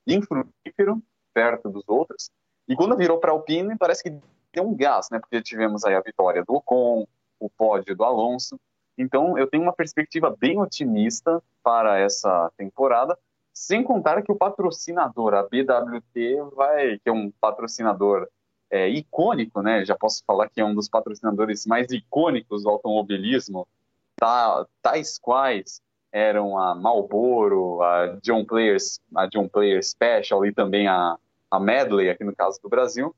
infrutífero 0.06 1.02
perto 1.34 1.68
dos 1.68 1.84
outros. 1.86 2.30
E 2.66 2.74
quando 2.74 2.96
virou 2.96 3.18
para 3.18 3.30
a 3.30 3.34
Alpine, 3.34 3.76
parece 3.76 4.02
que 4.02 4.18
deu 4.52 4.66
um 4.66 4.74
gás, 4.74 5.08
né? 5.10 5.18
Porque 5.18 5.42
tivemos 5.42 5.84
aí 5.84 5.94
a 5.94 6.00
vitória 6.00 6.42
do 6.44 6.54
Ocon, 6.54 7.06
o 7.38 7.50
pódio 7.50 7.94
do 7.94 8.04
Alonso. 8.04 8.58
Então, 8.96 9.38
eu 9.38 9.46
tenho 9.46 9.62
uma 9.62 9.72
perspectiva 9.72 10.34
bem 10.38 10.58
otimista 10.58 11.42
para 11.62 11.98
essa 11.98 12.50
temporada, 12.56 13.16
sem 13.58 13.82
contar 13.82 14.22
que 14.22 14.30
o 14.30 14.36
patrocinador, 14.36 15.34
a 15.34 15.42
BWT, 15.42 16.54
vai, 16.54 16.96
que 17.00 17.08
é 17.08 17.12
um 17.12 17.28
patrocinador 17.40 18.28
é, 18.70 18.88
icônico, 18.88 19.60
né? 19.60 19.84
Já 19.84 19.96
posso 19.96 20.22
falar 20.24 20.48
que 20.48 20.60
é 20.60 20.64
um 20.64 20.76
dos 20.76 20.88
patrocinadores 20.88 21.66
mais 21.66 21.90
icônicos 21.90 22.62
do 22.62 22.70
automobilismo, 22.70 23.66
tá, 24.14 24.64
tais 24.80 25.18
quais 25.18 25.82
eram 26.12 26.56
a 26.56 26.72
Marlboro, 26.76 27.82
a 27.82 28.18
John 28.22 28.44
Players, 28.44 29.00
a 29.12 29.26
John 29.26 29.48
Player 29.48 29.84
Special 29.84 30.46
e 30.46 30.54
também 30.54 30.86
a, 30.86 31.18
a 31.50 31.58
Medley, 31.58 32.10
aqui 32.10 32.22
no 32.22 32.36
caso 32.36 32.60
do 32.62 32.68
Brasil. 32.68 33.12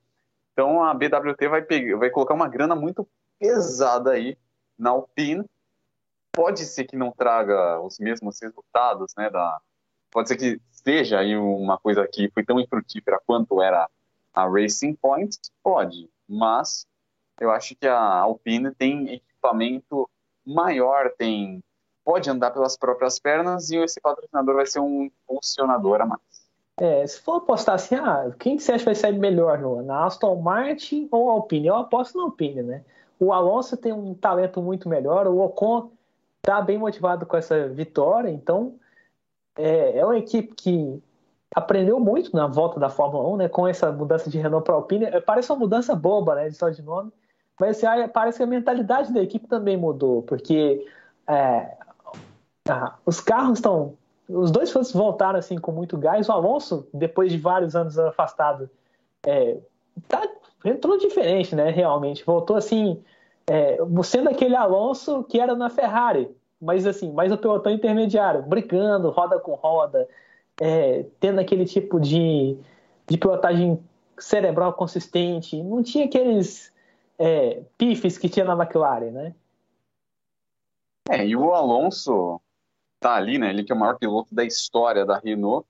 Então 0.55 0.83
a 0.83 0.95
BWT 0.95 1.49
vai, 1.49 1.61
pegar, 1.61 1.99
vai 1.99 2.09
colocar 2.09 2.33
uma 2.33 2.49
grana 2.49 2.75
muito 2.75 3.07
pesada 3.39 4.13
aí 4.13 4.39
na 4.79 4.91
Alpine. 4.91 5.45
Pode 6.33 6.65
ser 6.65 6.85
que 6.85 6.97
não 6.97 7.13
traga 7.13 7.79
os 7.83 7.99
mesmos 7.99 8.41
resultados, 8.41 9.13
né? 9.15 9.29
Da, 9.29 9.61
pode 10.11 10.29
ser 10.29 10.37
que 10.37 10.61
seja 10.71 11.19
aí 11.19 11.37
uma 11.37 11.79
coisa 11.79 12.07
que 12.07 12.31
foi 12.31 12.45
tão 12.45 12.61
infrutífera 12.61 13.21
quanto 13.27 13.63
era 13.63 13.89
a 14.33 14.49
Racing 14.49 14.95
Point, 14.95 15.37
pode, 15.63 16.09
mas 16.29 16.87
eu 17.41 17.51
acho 17.51 17.75
que 17.75 17.87
a 17.87 17.99
Alpine 17.99 18.75
tem 18.75 19.15
equipamento 19.15 20.09
maior, 20.47 21.11
tem 21.17 21.63
pode 22.05 22.29
andar 22.31 22.51
pelas 22.51 22.77
próprias 22.77 23.19
pernas 23.19 23.71
e 23.71 23.77
esse 23.77 24.01
patrocinador 24.01 24.57
vai 24.57 24.67
ser 24.67 24.81
um 24.81 25.05
impulsionador 25.05 26.01
a 26.01 26.07
mais. 26.07 26.21
É, 26.79 27.07
se 27.07 27.21
for 27.21 27.37
apostar 27.37 27.75
assim, 27.75 27.95
ah, 27.95 28.33
quem 28.39 28.57
que 28.57 28.63
você 28.63 28.73
acha 28.73 28.81
que 28.81 28.87
vai 28.87 28.95
sair 28.95 29.19
melhor, 29.19 29.59
no, 29.59 29.83
na 29.83 30.07
Aston 30.07 30.35
Martin 30.37 31.09
ou 31.11 31.31
Alpine? 31.31 31.69
Eu 31.69 31.77
aposto 31.77 32.17
na 32.17 32.25
Alpine, 32.25 32.63
né? 32.63 32.85
O 33.19 33.35
Alonso 33.35 33.77
tem 33.77 33.93
um 33.93 34.15
talento 34.15 34.63
muito 34.63 34.89
melhor, 34.89 35.27
o 35.27 35.41
Ocon 35.41 35.91
está 36.39 36.61
bem 36.63 36.79
motivado 36.79 37.27
com 37.27 37.37
essa 37.37 37.69
vitória, 37.69 38.31
então 38.31 38.75
é, 39.61 39.99
é 39.99 40.05
uma 40.05 40.19
equipe 40.19 40.55
que 40.55 41.03
aprendeu 41.55 41.99
muito 41.99 42.35
na 42.35 42.47
volta 42.47 42.79
da 42.79 42.89
Fórmula 42.89 43.29
1, 43.31 43.37
né, 43.37 43.49
com 43.49 43.67
essa 43.67 43.91
mudança 43.91 44.31
de 44.31 44.39
Renault 44.39 44.65
para 44.65 44.75
Alpine. 44.75 45.07
É, 45.07 45.21
parece 45.21 45.51
uma 45.53 45.59
mudança 45.59 45.95
boba, 45.95 46.35
né, 46.35 46.51
só 46.51 46.69
de 46.69 46.83
nome, 46.83 47.13
mas 47.59 47.85
assim, 47.85 48.09
parece 48.09 48.39
que 48.39 48.45
a 48.45 48.47
mentalidade 48.47 49.13
da 49.13 49.23
equipe 49.23 49.47
também 49.47 49.77
mudou, 49.77 50.23
porque 50.23 50.87
é, 51.29 51.77
os 53.05 53.21
carros 53.21 53.59
estão. 53.59 53.95
Os 54.29 54.51
dois 54.51 54.71
pilotos 54.71 54.93
voltaram 54.93 55.39
assim 55.39 55.59
com 55.59 55.73
muito 55.73 55.99
gás. 55.99 56.29
O 56.29 56.33
Alonso, 56.33 56.87
depois 56.95 57.33
de 57.33 57.39
vários 57.39 57.75
anos 57.75 57.99
afastado, 57.99 58.71
é, 59.27 59.59
tá, 60.07 60.23
entrou 60.65 60.97
diferente, 60.97 61.55
né? 61.55 61.71
Realmente. 61.71 62.25
Voltou 62.25 62.57
assim, 62.57 63.03
é, 63.47 63.79
sendo 64.05 64.29
aquele 64.29 64.55
Alonso 64.55 65.25
que 65.25 65.41
era 65.41 65.57
na 65.57 65.69
Ferrari, 65.69 66.31
mas 66.61 66.87
assim, 66.87 67.13
mais 67.13 67.33
o 67.33 67.39
pelotão 67.39 67.73
intermediário, 67.73 68.43
brigando, 68.43 69.11
roda 69.11 69.39
com 69.39 69.55
roda, 69.55 70.09
é, 70.61 71.07
tendo 71.19 71.41
aquele 71.41 71.65
tipo 71.65 71.99
de, 71.99 72.57
de 73.07 73.17
pilotagem 73.17 73.83
cerebral 74.19 74.75
consistente. 74.75 75.63
Não 75.63 75.83
tinha 75.83 76.05
aqueles 76.05 76.73
é, 77.19 77.63
pifes 77.79 78.19
que 78.19 78.29
tinha 78.29 78.45
na 78.45 78.53
McLaren, 78.53 79.11
né? 79.11 79.35
É, 81.09 81.27
e 81.27 81.35
o 81.35 81.53
Alonso 81.53 82.41
tá 83.01 83.15
ali, 83.15 83.39
né? 83.39 83.51
Ele 83.51 83.65
que 83.65 83.73
é 83.73 83.75
o 83.75 83.79
maior 83.79 83.99
piloto 83.99 84.35
da 84.35 84.45
história 84.45 85.07
da 85.07 85.19
Renault. 85.19 85.67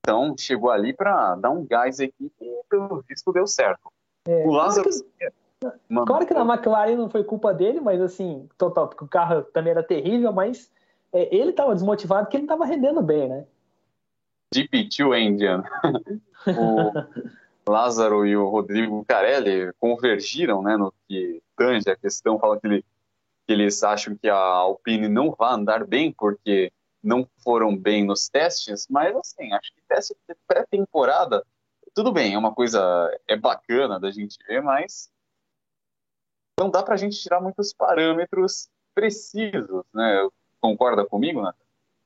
Então, 0.00 0.34
chegou 0.38 0.70
ali 0.70 0.92
para 0.92 1.34
dar 1.34 1.50
um 1.50 1.66
gás 1.66 2.00
à 2.00 2.04
equipe 2.04 2.34
e, 2.40 2.62
pelo 2.68 3.04
visto, 3.08 3.32
deu 3.32 3.46
certo. 3.46 3.92
É, 4.26 4.46
o 4.46 4.50
Lázaro... 4.50 4.88
Claro 4.88 5.45
que, 5.60 6.04
claro 6.06 6.26
que 6.26 6.34
na 6.34 6.54
McLaren 6.54 6.96
não 6.96 7.08
foi 7.08 7.24
culpa 7.24 7.54
dele, 7.54 7.80
mas 7.80 8.00
assim, 8.00 8.48
total, 8.58 8.88
porque 8.88 9.04
o 9.04 9.08
carro 9.08 9.42
também 9.42 9.70
era 9.70 9.82
terrível, 9.82 10.32
mas 10.32 10.70
é, 11.12 11.34
ele 11.34 11.50
estava 11.50 11.74
desmotivado 11.74 12.24
porque 12.24 12.36
ele 12.36 12.46
não 12.46 12.54
estava 12.54 12.70
rendendo 12.70 13.02
bem, 13.02 13.28
né? 13.28 13.46
GP2 14.54 15.18
Engine. 15.18 15.62
o 17.66 17.70
Lázaro 17.70 18.26
e 18.26 18.36
o 18.36 18.48
Rodrigo 18.48 19.04
Carelli 19.04 19.72
convergiram 19.80 20.62
né, 20.62 20.76
no 20.76 20.92
que 21.08 21.42
tange 21.56 21.90
a 21.90 21.96
questão, 21.96 22.38
fala 22.38 22.60
que 22.60 22.66
ele 22.66 22.84
que 23.46 23.52
eles 23.52 23.84
acham 23.84 24.16
que 24.16 24.28
a 24.28 24.36
Alpine 24.36 25.08
não 25.08 25.30
vai 25.30 25.54
andar 25.54 25.86
bem 25.86 26.10
porque 26.10 26.72
não 27.00 27.28
foram 27.44 27.76
bem 27.76 28.04
nos 28.04 28.28
testes, 28.28 28.88
mas 28.90 29.14
assim, 29.14 29.52
acho 29.52 29.72
que 29.72 29.80
teste 29.88 30.16
pré-temporada, 30.48 31.44
tudo 31.94 32.10
bem, 32.10 32.34
é 32.34 32.38
uma 32.38 32.52
coisa, 32.52 33.08
é 33.28 33.36
bacana 33.36 34.00
da 34.00 34.10
gente 34.10 34.36
ver, 34.48 34.60
mas 34.60 35.08
não 36.58 36.70
dá 36.70 36.82
para 36.82 36.94
a 36.94 36.96
gente 36.96 37.20
tirar 37.20 37.40
muitos 37.40 37.72
parâmetros 37.72 38.68
precisos, 38.94 39.84
né? 39.92 40.28
Concorda 40.60 41.04
comigo, 41.04 41.42
Nathan? 41.42 41.58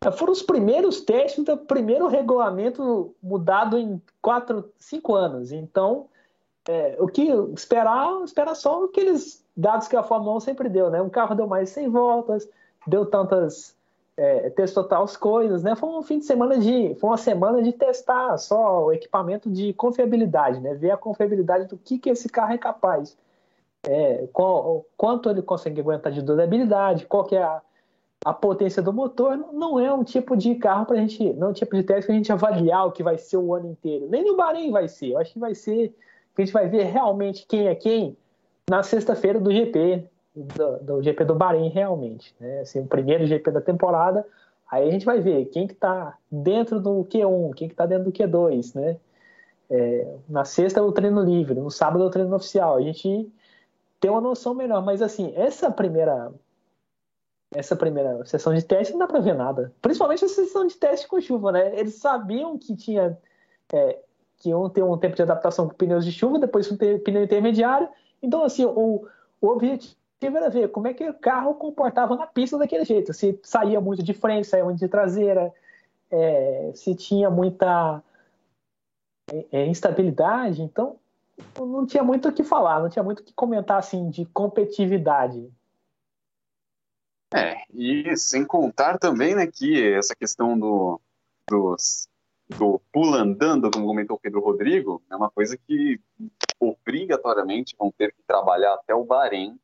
É, 0.05 0.11
foram 0.11 0.33
os 0.33 0.43
primeiros 0.43 1.03
testes 1.03 1.45
do 1.45 1.57
primeiro 1.57 2.09
regulamento 2.09 3.15
mudado 3.23 3.79
em 3.79 4.01
quatro, 4.21 4.73
cinco 4.79 5.15
anos. 5.15 5.53
Então, 5.53 6.09
é, 6.69 6.97
o 6.99 7.07
que 7.07 7.23
esperar, 7.55 8.23
esperar 8.25 8.55
só 8.55 8.85
aqueles 8.85 9.45
dados 9.57 9.89
que 9.89 9.97
a 9.97 10.03
Fórmula 10.03 10.37
1 10.37 10.41
sempre 10.41 10.69
deu, 10.69 10.91
né? 10.91 11.01
Um 11.01 11.11
carro 11.11 11.35
deu 11.35 11.47
mais 11.47 11.69
de 11.69 11.75
100 11.75 11.89
voltas, 11.91 12.49
deu 12.87 13.07
tantas 13.07 13.77
é, 14.17 14.51
testou 14.51 14.85
tais 14.85 15.17
coisas, 15.17 15.63
né? 15.63 15.75
Foi 15.75 15.89
um 15.89 16.03
fim 16.03 16.19
de 16.19 16.27
semana 16.27 16.59
de, 16.59 16.95
foi 16.97 17.11
uma 17.11 17.17
semana 17.17 17.63
de 17.63 17.73
testar 17.73 18.37
só 18.37 18.85
o 18.85 18.93
equipamento 18.93 19.51
de 19.51 19.73
confiabilidade, 19.73 20.61
né? 20.61 20.75
Ver 20.75 20.91
a 20.91 20.97
confiabilidade 20.97 21.67
do 21.67 21.79
que 21.79 21.99
que 21.99 22.11
esse 22.11 22.29
carro 22.29 22.53
é 22.53 22.59
capaz, 22.59 23.17
é, 23.87 24.29
qual, 24.33 24.85
quanto 24.97 25.31
ele 25.31 25.43
consegue 25.43 25.81
aguentar 25.81 26.13
de 26.13 26.23
durabilidade, 26.23 27.07
qual 27.07 27.25
que 27.25 27.37
é 27.37 27.43
a, 27.43 27.61
a 28.25 28.33
potência 28.33 28.83
do 28.83 28.93
motor. 28.93 29.37
Não 29.53 29.81
é 29.81 29.93
um 29.93 30.05
tipo 30.05 30.37
de 30.37 30.55
carro 30.57 30.87
para 30.87 30.97
a 30.97 31.01
gente, 31.01 31.33
não 31.35 31.49
é 31.49 31.51
um 31.51 31.55
tipo 31.55 31.75
de 31.77 31.83
teste 31.83 32.07
para 32.07 32.15
a 32.15 32.17
gente 32.17 32.33
avaliar 32.33 32.87
o 32.87 32.93
que 32.93 33.03
vai 33.03 33.19
ser 33.19 33.39
o 33.39 33.55
ano 33.55 33.71
inteiro. 33.71 34.09
Nem 34.09 34.25
no 34.25 34.37
Bahrein 34.37 34.71
vai 34.71 34.89
ser. 34.89 35.13
Eu 35.13 35.19
acho 35.19 35.33
que 35.33 35.39
vai 35.39 35.55
ser 35.55 35.95
a 36.41 36.45
gente 36.45 36.53
vai 36.53 36.69
ver 36.69 36.85
realmente 36.85 37.47
quem 37.47 37.69
é 37.69 37.75
quem 37.75 38.17
na 38.69 38.83
sexta-feira 38.83 39.39
do 39.39 39.53
GP, 39.53 40.09
do, 40.35 40.79
do, 40.79 41.03
GP 41.03 41.25
do 41.25 41.35
Bahrein, 41.35 41.69
realmente. 41.69 42.35
Né? 42.41 42.61
Assim, 42.61 42.81
o 42.81 42.87
primeiro 42.87 43.27
GP 43.27 43.51
da 43.51 43.61
temporada, 43.61 44.25
aí 44.71 44.89
a 44.89 44.91
gente 44.91 45.05
vai 45.05 45.21
ver 45.21 45.47
quem 45.47 45.67
que 45.67 45.75
está 45.75 46.17
dentro 46.31 46.81
do 46.81 47.05
Q1, 47.05 47.55
quem 47.55 47.69
que 47.69 47.75
está 47.75 47.87
dentro 47.87 48.05
do 48.05 48.13
Q2, 48.13 48.75
né? 48.75 48.97
É, 49.73 50.15
na 50.29 50.45
sexta 50.45 50.81
é 50.81 50.83
o 50.83 50.91
treino 50.91 51.23
livre, 51.23 51.61
no 51.61 51.71
sábado 51.71 52.03
é 52.03 52.07
o 52.07 52.11
treino 52.11 52.35
oficial. 52.35 52.77
A 52.77 52.81
gente 52.81 53.31
tem 54.01 54.11
uma 54.11 54.21
noção 54.21 54.55
melhor, 54.55 54.83
mas 54.83 55.03
assim, 55.03 55.33
essa 55.37 55.71
primeira 55.71 56.33
essa 57.53 57.75
primeira 57.75 58.25
sessão 58.25 58.55
de 58.55 58.63
teste 58.63 58.93
não 58.93 59.01
dá 59.01 59.09
para 59.09 59.19
ver 59.19 59.35
nada. 59.35 59.73
Principalmente 59.83 60.25
a 60.25 60.29
sessão 60.29 60.67
de 60.67 60.77
teste 60.77 61.09
com 61.09 61.21
chuva, 61.21 61.51
né? 61.51 61.79
Eles 61.79 61.97
sabiam 61.97 62.57
que 62.57 62.77
tinha 62.77 63.19
é, 63.73 63.99
que 64.37 64.51
iam 64.51 64.69
ter 64.71 64.83
um 64.83 64.97
tempo 64.97 65.17
de 65.17 65.23
adaptação 65.23 65.69
com 65.69 65.75
pneus 65.75 66.05
de 66.05 66.13
chuva, 66.13 66.39
depois 66.39 66.71
um 66.71 66.77
pneu 66.77 67.25
intermediário. 67.25 67.89
Então, 68.23 68.45
assim, 68.45 68.65
o, 68.65 69.07
o 69.41 69.49
objetivo 69.49 69.99
era 70.37 70.49
ver 70.49 70.69
como 70.69 70.87
é 70.87 70.95
que 70.95 71.09
o 71.09 71.15
carro 71.15 71.55
comportava 71.55 72.15
na 72.15 72.27
pista 72.27 72.57
daquele 72.57 72.85
jeito. 72.85 73.13
Se 73.13 73.39
saía 73.43 73.81
muito 73.81 74.03
de 74.03 74.15
frente, 74.15 74.47
saía 74.47 74.65
muito 74.65 74.79
de 74.79 74.89
traseira, 74.89 75.53
é, 76.09 76.71
se 76.75 76.95
tinha 76.95 77.29
muita 77.29 78.01
é, 79.33 79.47
é 79.51 79.67
instabilidade. 79.67 80.63
Então, 80.63 81.00
não 81.59 81.87
tinha 81.87 82.03
muito 82.03 82.29
o 82.29 82.33
que 82.33 82.45
falar, 82.45 82.81
não 82.81 82.89
tinha 82.89 83.03
muito 83.03 83.21
o 83.21 83.25
que 83.25 83.33
comentar 83.33 83.79
assim 83.79 84.11
de 84.11 84.25
competitividade. 84.27 85.51
É, 87.33 87.63
e 87.73 88.17
sem 88.17 88.45
contar 88.45 88.99
também 88.99 89.35
né, 89.35 89.47
que 89.47 89.93
essa 89.93 90.17
questão 90.17 90.59
do, 90.59 91.01
dos 91.49 92.09
do 92.49 92.81
pula 92.93 93.19
andando, 93.19 93.71
como 93.71 93.87
comentou 93.87 94.17
o 94.17 94.21
Pedro 94.21 94.41
Rodrigo, 94.41 95.01
é 95.09 95.15
uma 95.15 95.31
coisa 95.31 95.57
que 95.57 96.01
obrigatoriamente 96.59 97.77
vão 97.79 97.93
ter 97.93 98.13
que 98.13 98.23
trabalhar 98.27 98.75
até 98.75 98.95
o 98.95 99.05
Bahrein 99.05 99.59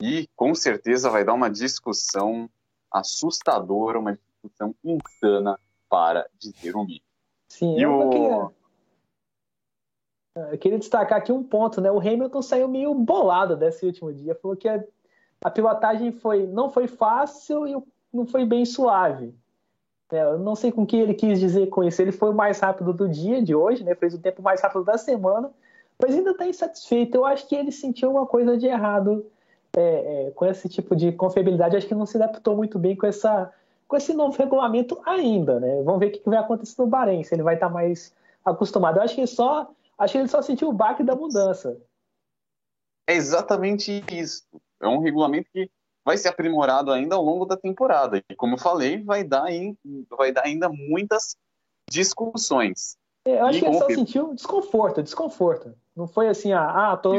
e 0.00 0.28
com 0.34 0.54
certeza 0.54 1.08
vai 1.08 1.24
dar 1.24 1.34
uma 1.34 1.48
discussão 1.48 2.50
assustadora, 2.92 3.98
uma 3.98 4.12
discussão 4.12 4.74
insana 4.84 5.58
para 5.88 6.28
dizer 6.38 6.74
o 6.74 6.80
mínimo. 6.80 7.06
Sim, 7.48 7.78
e 7.78 7.82
eu, 7.82 7.98
o... 7.98 8.10
queria... 8.10 8.65
eu 10.52 10.58
queria 10.58 10.78
destacar 10.78 11.18
aqui 11.18 11.32
um 11.32 11.42
ponto, 11.42 11.80
né? 11.80 11.90
O 11.90 11.98
Hamilton 11.98 12.42
saiu 12.42 12.68
meio 12.68 12.92
bolado 12.94 13.56
desse 13.56 13.86
último 13.86 14.12
dia, 14.12 14.34
falou 14.34 14.56
que 14.56 14.68
a, 14.68 14.82
a 15.42 15.50
pilotagem 15.50 16.12
foi, 16.12 16.46
não 16.46 16.70
foi 16.70 16.86
fácil 16.86 17.66
e 17.66 17.76
não 18.12 18.26
foi 18.26 18.44
bem 18.44 18.64
suave. 18.64 19.34
É, 20.12 20.22
eu 20.22 20.38
não 20.38 20.54
sei 20.54 20.70
com 20.70 20.82
o 20.82 20.86
que 20.86 20.96
ele 20.96 21.14
quis 21.14 21.40
dizer 21.40 21.68
com 21.68 21.82
isso. 21.82 22.00
Ele 22.00 22.12
foi 22.12 22.30
o 22.30 22.34
mais 22.34 22.60
rápido 22.60 22.92
do 22.92 23.08
dia 23.08 23.42
de 23.42 23.54
hoje, 23.54 23.82
né? 23.82 23.94
Fez 23.94 24.14
o 24.14 24.18
tempo 24.18 24.42
mais 24.42 24.60
rápido 24.60 24.84
da 24.84 24.98
semana, 24.98 25.50
mas 26.00 26.14
ainda 26.14 26.30
está 26.30 26.46
insatisfeito. 26.46 27.16
Eu 27.16 27.24
acho 27.24 27.48
que 27.48 27.56
ele 27.56 27.72
sentiu 27.72 28.10
uma 28.10 28.26
coisa 28.26 28.56
de 28.56 28.66
errado 28.66 29.26
é, 29.76 30.26
é, 30.26 30.30
com 30.32 30.44
esse 30.46 30.68
tipo 30.68 30.94
de 30.94 31.12
confiabilidade. 31.12 31.76
Acho 31.76 31.88
que 31.88 31.94
não 31.94 32.06
se 32.06 32.16
adaptou 32.16 32.54
muito 32.54 32.78
bem 32.78 32.94
com 32.94 33.06
essa 33.06 33.52
com 33.88 33.96
esse 33.96 34.12
novo 34.12 34.36
regulamento 34.36 35.00
ainda, 35.06 35.60
né? 35.60 35.80
Vamos 35.84 36.00
ver 36.00 36.06
o 36.06 36.10
que 36.10 36.22
vai 36.28 36.38
acontecer 36.38 36.74
no 36.82 36.88
Bahrein, 36.88 37.22
se 37.22 37.34
ele 37.34 37.44
vai 37.44 37.54
estar 37.54 37.68
tá 37.68 37.72
mais 37.72 38.12
acostumado. 38.44 38.98
Eu 38.98 39.02
acho 39.02 39.14
que 39.14 39.24
só 39.28 39.70
acho 39.98 40.12
que 40.12 40.18
ele 40.18 40.28
só 40.28 40.42
sentiu 40.42 40.68
o 40.68 40.72
baque 40.72 41.02
da 41.02 41.14
mudança. 41.14 41.80
É 43.08 43.14
exatamente 43.14 44.04
isso. 44.10 44.44
É 44.80 44.88
um 44.88 45.00
regulamento 45.00 45.48
que 45.52 45.70
vai 46.04 46.16
ser 46.16 46.28
aprimorado 46.28 46.92
ainda 46.92 47.14
ao 47.14 47.22
longo 47.22 47.44
da 47.44 47.56
temporada. 47.56 48.22
E 48.30 48.34
como 48.34 48.54
eu 48.54 48.58
falei, 48.58 49.02
vai 49.02 49.24
dar, 49.24 49.46
vai 50.10 50.32
dar 50.32 50.44
ainda 50.44 50.68
muitas 50.68 51.36
discussões. 51.90 52.96
É, 53.24 53.40
eu 53.40 53.46
acho 53.46 53.58
e 53.58 53.60
que 53.60 53.66
ele 53.66 53.78
só 53.78 53.86
sentiu 53.86 54.34
desconforto, 54.34 55.02
desconforto. 55.02 55.74
Não 55.94 56.06
foi 56.06 56.28
assim, 56.28 56.52
ah, 56.52 56.92
ah 56.92 56.96
tô, 56.96 57.12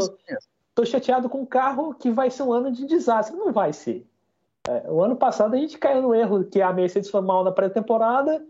tô 0.73 0.85
chateado 0.85 1.29
com 1.29 1.41
o 1.41 1.47
carro 1.47 1.93
que 1.93 2.11
vai 2.11 2.29
ser 2.29 2.43
um 2.43 2.53
ano 2.53 2.71
de 2.71 2.85
desastre. 2.85 3.35
Não 3.35 3.51
vai 3.51 3.73
ser. 3.73 4.07
É, 4.67 4.89
o 4.89 5.01
ano 5.01 5.15
passado 5.15 5.55
a 5.55 5.57
gente 5.57 5.77
caiu 5.77 6.01
no 6.01 6.13
erro 6.13 6.43
que 6.43 6.61
a 6.61 6.71
Mercedes 6.71 7.09
foi 7.09 7.21
mal 7.21 7.43
na 7.43 7.51
pré-temporada 7.51 8.45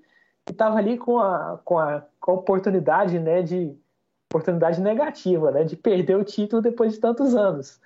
e 0.47 0.51
estava 0.51 0.77
ali 0.77 0.97
com 0.97 1.19
a, 1.19 1.59
com, 1.63 1.77
a, 1.77 2.03
com 2.19 2.31
a 2.31 2.33
oportunidade, 2.35 3.19
né, 3.19 3.41
de 3.41 3.75
oportunidade 4.29 4.81
negativa, 4.81 5.51
né, 5.51 5.63
de 5.63 5.75
perder 5.75 6.17
o 6.17 6.23
título 6.23 6.61
depois 6.61 6.93
de 6.93 6.99
tantos 6.99 7.35
anos. 7.35 7.79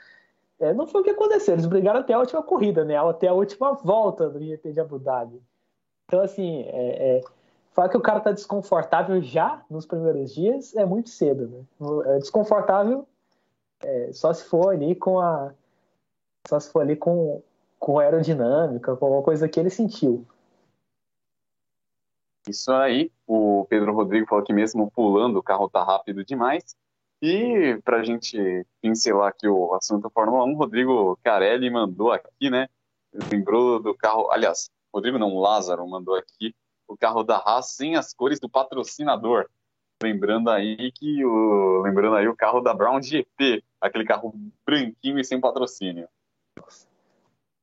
É, 0.60 0.74
não 0.74 0.88
foi 0.88 1.02
o 1.02 1.04
que 1.04 1.10
aconteceu, 1.10 1.56
eles 1.56 1.66
brigaram 1.66 2.00
até 2.00 2.14
a 2.14 2.20
última 2.20 2.44
corrida, 2.44 2.84
né, 2.84 2.98
até 2.98 3.28
a 3.28 3.34
última 3.34 3.74
volta 3.74 4.30
do 4.30 4.40
GP 4.40 4.74
de 4.74 4.80
Abu 4.80 5.00
Dhabi. 5.00 5.42
Então, 6.06 6.22
assim, 6.22 6.64
é, 6.68 7.18
é, 7.18 7.22
falar 7.72 7.90
que 7.90 7.98
o 7.98 8.02
cara 8.02 8.18
está 8.18 8.32
desconfortável 8.32 9.22
já 9.22 9.64
nos 9.70 9.86
primeiros 9.86 10.34
dias 10.34 10.76
é 10.76 10.86
muito 10.86 11.10
cedo, 11.10 11.48
né? 11.48 12.14
É 12.16 12.18
desconfortável 12.18 13.08
é, 13.84 14.12
só 14.12 14.34
se 14.34 14.44
for 14.44 14.74
ali 14.74 14.94
com 14.94 15.20
a 15.20 15.54
só 16.48 16.60
se 16.60 16.70
for 16.72 16.82
ali 16.82 16.96
com, 16.96 17.42
com 17.80 18.00
aerodinâmica, 18.00 18.96
com 18.96 19.06
alguma 19.06 19.24
coisa 19.24 19.48
que 19.48 19.60
ele 19.60 19.70
sentiu. 19.70 20.26
Isso 22.52 22.70
aí, 22.74 23.10
o 23.26 23.66
Pedro 23.70 23.94
Rodrigo 23.94 24.28
falou 24.28 24.44
que 24.44 24.52
mesmo 24.52 24.92
pulando 24.92 25.38
o 25.38 25.44
carro 25.44 25.70
tá 25.70 25.82
rápido 25.82 26.26
demais. 26.26 26.76
E 27.22 27.80
para 27.86 27.98
a 27.98 28.04
gente 28.04 28.38
pincelar 28.82 29.30
aqui 29.30 29.48
o 29.48 29.74
assunto 29.74 30.04
da 30.04 30.10
Fórmula 30.10 30.44
1, 30.44 30.54
Rodrigo 30.56 31.18
Carelli 31.24 31.70
mandou 31.70 32.12
aqui, 32.12 32.50
né? 32.50 32.68
Lembrou 33.32 33.82
do 33.82 33.96
carro, 33.96 34.30
aliás, 34.32 34.70
Rodrigo 34.94 35.18
não, 35.18 35.38
Lázaro 35.38 35.88
mandou 35.88 36.14
aqui 36.16 36.54
o 36.90 36.98
carro 36.98 37.24
da 37.24 37.38
Haas 37.38 37.72
sem 37.72 37.96
as 37.96 38.14
cores 38.14 38.38
do 38.38 38.50
patrocinador. 38.50 39.48
Lembrando 40.04 40.50
aí 40.50 40.92
que 40.92 41.24
o 41.24 41.82
lembrando 41.84 42.18
aí 42.18 42.28
o 42.28 42.36
carro 42.36 42.60
da 42.60 42.74
Brown 42.74 43.02
GP, 43.02 43.64
aquele 43.80 44.04
carro 44.04 44.34
branquinho 44.66 45.20
e 45.20 45.24
sem 45.24 45.40
patrocínio. 45.40 46.10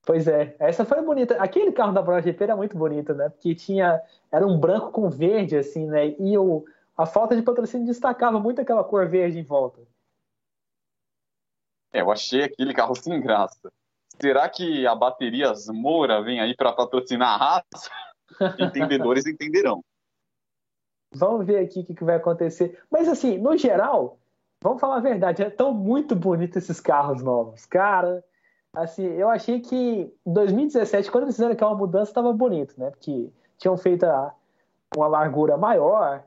Pois 0.09 0.27
é, 0.27 0.57
essa 0.59 0.87
foi 0.87 1.03
bonita. 1.03 1.37
Aquele 1.37 1.71
carro 1.71 1.93
da 1.93 2.01
Brown 2.01 2.23
GP 2.23 2.43
era 2.43 2.57
muito 2.57 2.75
bonito, 2.75 3.13
né? 3.13 3.29
Porque 3.29 3.55
tinha 3.55 4.01
era 4.33 4.47
um 4.47 4.59
branco 4.59 4.91
com 4.91 5.11
verde 5.11 5.55
assim, 5.55 5.87
né? 5.87 6.17
E 6.19 6.39
o, 6.39 6.65
a 6.97 7.05
falta 7.05 7.37
de 7.37 7.43
patrocínio 7.43 7.87
destacava 7.87 8.41
muito 8.41 8.59
aquela 8.59 8.83
cor 8.83 9.07
verde 9.07 9.39
em 9.39 9.43
volta. 9.43 9.83
É, 11.93 12.01
eu 12.01 12.11
achei 12.11 12.43
aquele 12.43 12.73
carro 12.73 12.95
sem 12.95 13.21
graça. 13.21 13.71
Será 14.19 14.49
que 14.49 14.87
a 14.87 14.95
baterias 14.95 15.67
Moura 15.69 16.23
vem 16.23 16.41
aí 16.41 16.57
para 16.57 16.73
patrocinar 16.73 17.29
a 17.29 17.57
Haas? 17.57 17.91
Entendedores 18.59 19.27
entenderão. 19.27 19.85
Vamos 21.13 21.45
ver 21.45 21.59
aqui 21.59 21.81
o 21.81 21.85
que, 21.85 21.95
que 21.95 22.05
vai 22.05 22.17
acontecer. 22.17 22.83
Mas 22.91 23.09
assim, 23.09 23.37
no 23.37 23.59
geral, 23.59 24.19
vamos 24.59 24.81
falar 24.81 24.97
a 24.97 25.01
verdade, 25.01 25.43
é 25.43 25.51
tão 25.51 25.75
muito 25.75 26.17
bonito 26.17 26.57
esses 26.57 26.81
carros 26.81 27.23
novos. 27.23 27.67
Cara, 27.67 28.25
assim, 28.73 29.05
eu 29.05 29.29
achei 29.29 29.61
que 29.61 29.77
em 30.27 30.33
2017, 30.33 31.11
quando 31.11 31.25
eles 31.25 31.37
fizeram 31.37 31.53
aquela 31.53 31.75
mudança, 31.75 32.11
estava 32.11 32.33
bonito, 32.33 32.79
né? 32.79 32.91
Porque 32.91 33.31
tinham 33.57 33.77
feito 33.77 34.07
uma 34.97 35.07
largura 35.07 35.57
maior, 35.57 36.25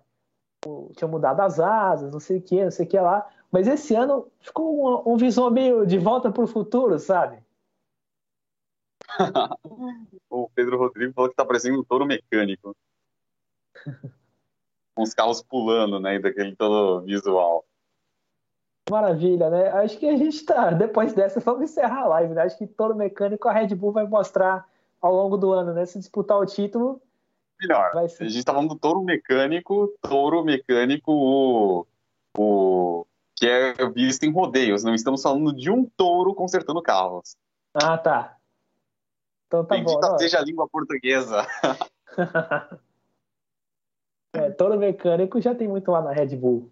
tinham 0.96 1.10
mudado 1.10 1.40
as 1.42 1.60
asas, 1.60 2.12
não 2.12 2.20
sei 2.20 2.38
o 2.38 2.42
que, 2.42 2.64
não 2.64 2.72
sei 2.72 2.86
o 2.86 2.90
que 2.90 3.00
lá. 3.00 3.28
Mas 3.52 3.68
esse 3.68 3.96
ano 3.96 4.32
ficou 4.40 5.06
um, 5.08 5.14
um 5.14 5.18
visual 5.18 5.52
meio 5.52 5.86
de 5.86 5.98
volta 5.98 6.32
para 6.32 6.44
o 6.44 6.48
futuro, 6.48 6.98
sabe? 7.00 7.44
o 10.30 10.50
Pedro 10.56 10.78
Rodrigo 10.78 11.14
falou 11.14 11.30
que 11.30 11.36
tá 11.36 11.46
parecendo 11.46 11.80
um 11.80 11.84
touro 11.84 12.06
mecânico. 12.06 12.76
Com 14.96 15.04
os 15.04 15.14
carros 15.14 15.42
pulando, 15.42 16.00
né? 16.00 16.20
Daquele 16.20 16.56
todo 16.56 17.02
visual. 17.02 17.66
Maravilha, 18.90 19.50
né? 19.50 19.70
Acho 19.70 19.98
que 19.98 20.08
a 20.08 20.18
gente 20.18 20.44
tá. 20.46 20.72
Depois 20.72 21.14
dessa, 21.14 21.40
vamos 21.40 21.64
encerrar 21.64 22.02
a 22.02 22.08
live, 22.08 22.34
né? 22.34 22.44
Acho 22.44 22.58
que 22.58 22.68
touro 22.68 22.96
mecânico 22.96 23.48
a 23.48 23.54
Red 23.54 23.76
Bull 23.76 23.92
vai 23.92 24.08
mostrar 24.08 24.68
ao 25.02 25.14
longo 25.14 25.38
do 25.38 25.52
ano, 25.52 25.74
né? 25.74 25.86
Se 25.86 26.00
disputar 26.00 26.38
o 26.38 26.46
título. 26.46 27.02
Melhor. 27.60 27.92
A 27.96 28.08
gente 28.08 28.44
tá 28.44 28.54
falando 28.54 28.70
do 28.70 28.80
touro 28.80 29.04
mecânico, 29.04 29.94
touro 30.02 30.44
mecânico, 30.44 31.12
o, 31.12 31.86
o 32.36 33.06
que 33.36 33.48
é 33.48 33.74
visto 33.90 34.24
em 34.24 34.32
rodeios. 34.32 34.84
Não 34.84 34.96
estamos 34.96 35.22
falando 35.22 35.54
de 35.54 35.70
um 35.70 35.86
touro 35.86 36.34
consertando 36.34 36.82
carros. 36.82 37.36
Ah, 37.74 37.98
tá. 37.98 38.36
Então 39.48 39.64
tá 39.64 39.76
Bendita 39.76 40.10
bom. 40.10 40.18
seja 40.18 40.40
a 40.40 40.44
língua 40.44 40.68
portuguesa. 40.68 41.46
é, 44.34 44.50
todo 44.52 44.78
mecânico 44.78 45.40
já 45.40 45.54
tem 45.54 45.68
muito 45.68 45.92
lá 45.92 46.02
na 46.02 46.12
Red 46.12 46.36
Bull. 46.36 46.72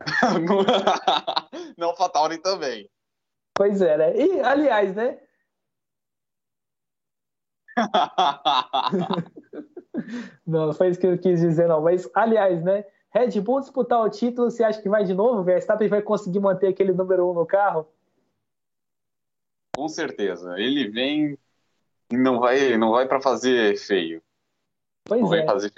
Não 1.76 1.94
Fatauri 1.94 2.38
também. 2.38 2.88
Pois 3.54 3.82
é, 3.82 3.96
né? 3.96 4.16
E, 4.16 4.40
aliás, 4.40 4.94
né? 4.94 5.18
não, 10.46 10.66
não 10.66 10.72
foi 10.72 10.88
isso 10.88 11.00
que 11.00 11.06
eu 11.06 11.18
quis 11.18 11.40
dizer, 11.40 11.68
não. 11.68 11.82
Mas, 11.82 12.08
aliás, 12.14 12.62
né? 12.62 12.84
Red 13.12 13.40
Bull 13.40 13.60
disputar 13.60 14.00
o 14.00 14.10
título, 14.10 14.50
você 14.50 14.62
acha 14.62 14.80
que 14.80 14.88
vai 14.88 15.04
de 15.04 15.14
novo? 15.14 15.42
Verstappen 15.42 15.88
vai 15.88 16.00
conseguir 16.00 16.40
manter 16.40 16.68
aquele 16.68 16.92
número 16.92 17.30
um 17.30 17.34
no 17.34 17.44
carro? 17.44 17.88
Com 19.74 19.88
certeza. 19.88 20.58
Ele 20.58 20.88
vem 20.88 21.36
e 22.10 22.16
não 22.16 22.38
vai, 22.38 22.76
não 22.76 22.92
vai 22.92 23.06
para 23.06 23.20
fazer 23.20 23.76
feio. 23.78 24.22
Pois 25.04 25.20
não 25.20 25.34
é. 25.34 25.38
vai 25.38 25.46
fazer 25.46 25.72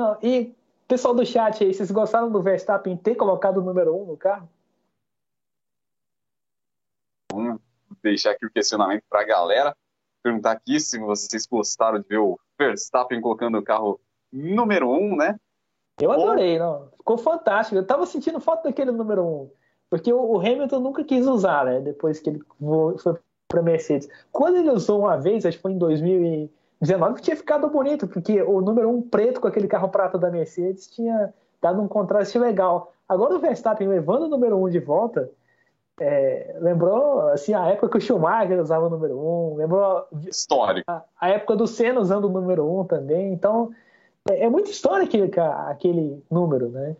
não, 0.00 0.18
E 0.22 0.54
pessoal 0.92 1.14
do 1.14 1.24
chat 1.24 1.64
aí, 1.64 1.72
vocês 1.72 1.90
gostaram 1.90 2.30
do 2.30 2.42
Verstappen 2.42 2.94
ter 2.98 3.14
colocado 3.14 3.56
o 3.56 3.62
número 3.62 3.96
1 3.96 4.02
um 4.02 4.06
no 4.08 4.16
carro? 4.18 4.46
Vamos 7.32 7.62
deixar 8.02 8.32
aqui 8.32 8.44
o 8.44 8.50
questionamento 8.50 9.02
para 9.08 9.22
a 9.22 9.24
galera. 9.24 9.76
Perguntar 10.22 10.52
aqui 10.52 10.78
se 10.78 10.98
vocês 10.98 11.46
gostaram 11.46 11.98
de 11.98 12.06
ver 12.06 12.18
o 12.18 12.38
Verstappen 12.58 13.22
colocando 13.22 13.56
o 13.56 13.62
carro 13.62 13.98
número 14.30 14.90
1, 14.90 14.94
um, 14.94 15.16
né? 15.16 15.40
Eu 15.98 16.12
adorei, 16.12 16.58
não. 16.58 16.90
Ficou 16.98 17.16
fantástico. 17.16 17.76
Eu 17.76 17.86
tava 17.86 18.04
sentindo 18.04 18.38
falta 18.38 18.64
daquele 18.64 18.92
número 18.92 19.22
1. 19.22 19.26
Um. 19.26 19.50
Porque 19.88 20.12
o 20.12 20.38
Hamilton 20.38 20.78
nunca 20.78 21.02
quis 21.04 21.26
usar, 21.26 21.64
né? 21.64 21.80
Depois 21.80 22.20
que 22.20 22.28
ele 22.28 22.42
foi 22.98 23.18
para 23.48 23.62
Mercedes. 23.62 24.10
Quando 24.30 24.58
ele 24.58 24.70
usou 24.70 25.00
uma 25.00 25.16
vez, 25.16 25.46
acho 25.46 25.56
que 25.56 25.62
foi 25.62 25.72
em 25.72 25.78
2019, 26.82 27.22
tinha 27.22 27.36
ficado 27.36 27.68
bonito, 27.68 28.08
porque 28.08 28.42
o 28.42 28.60
número 28.60 28.90
um 28.90 29.00
preto 29.00 29.40
com 29.40 29.46
aquele 29.46 29.68
carro 29.68 29.88
prata 29.88 30.18
da 30.18 30.30
Mercedes 30.30 30.88
tinha 30.88 31.32
dado 31.60 31.80
um 31.80 31.86
contraste 31.86 32.36
legal. 32.38 32.92
Agora 33.08 33.36
o 33.36 33.38
Verstappen 33.38 33.86
levando 33.86 34.24
o 34.24 34.28
número 34.28 34.56
um 34.60 34.68
de 34.68 34.80
volta, 34.80 35.30
é, 36.00 36.56
lembrou 36.60 37.28
assim, 37.28 37.54
a 37.54 37.66
época 37.68 37.90
que 37.90 37.98
o 37.98 38.00
Schumacher 38.00 38.60
usava 38.60 38.86
o 38.86 38.90
número 38.90 39.16
um, 39.16 39.54
lembrou 39.54 40.06
histórico. 40.26 40.90
A, 40.90 41.04
a, 41.20 41.28
época 41.30 41.54
do 41.54 41.68
Senna 41.68 42.00
usando 42.00 42.24
o 42.24 42.30
número 42.30 42.68
um 42.68 42.84
também. 42.84 43.32
Então 43.32 43.70
é, 44.28 44.44
é 44.44 44.48
muito 44.48 44.70
histórico 44.70 45.16
aquele, 45.16 45.30
aquele 45.68 46.24
número, 46.28 46.68
né? 46.70 46.96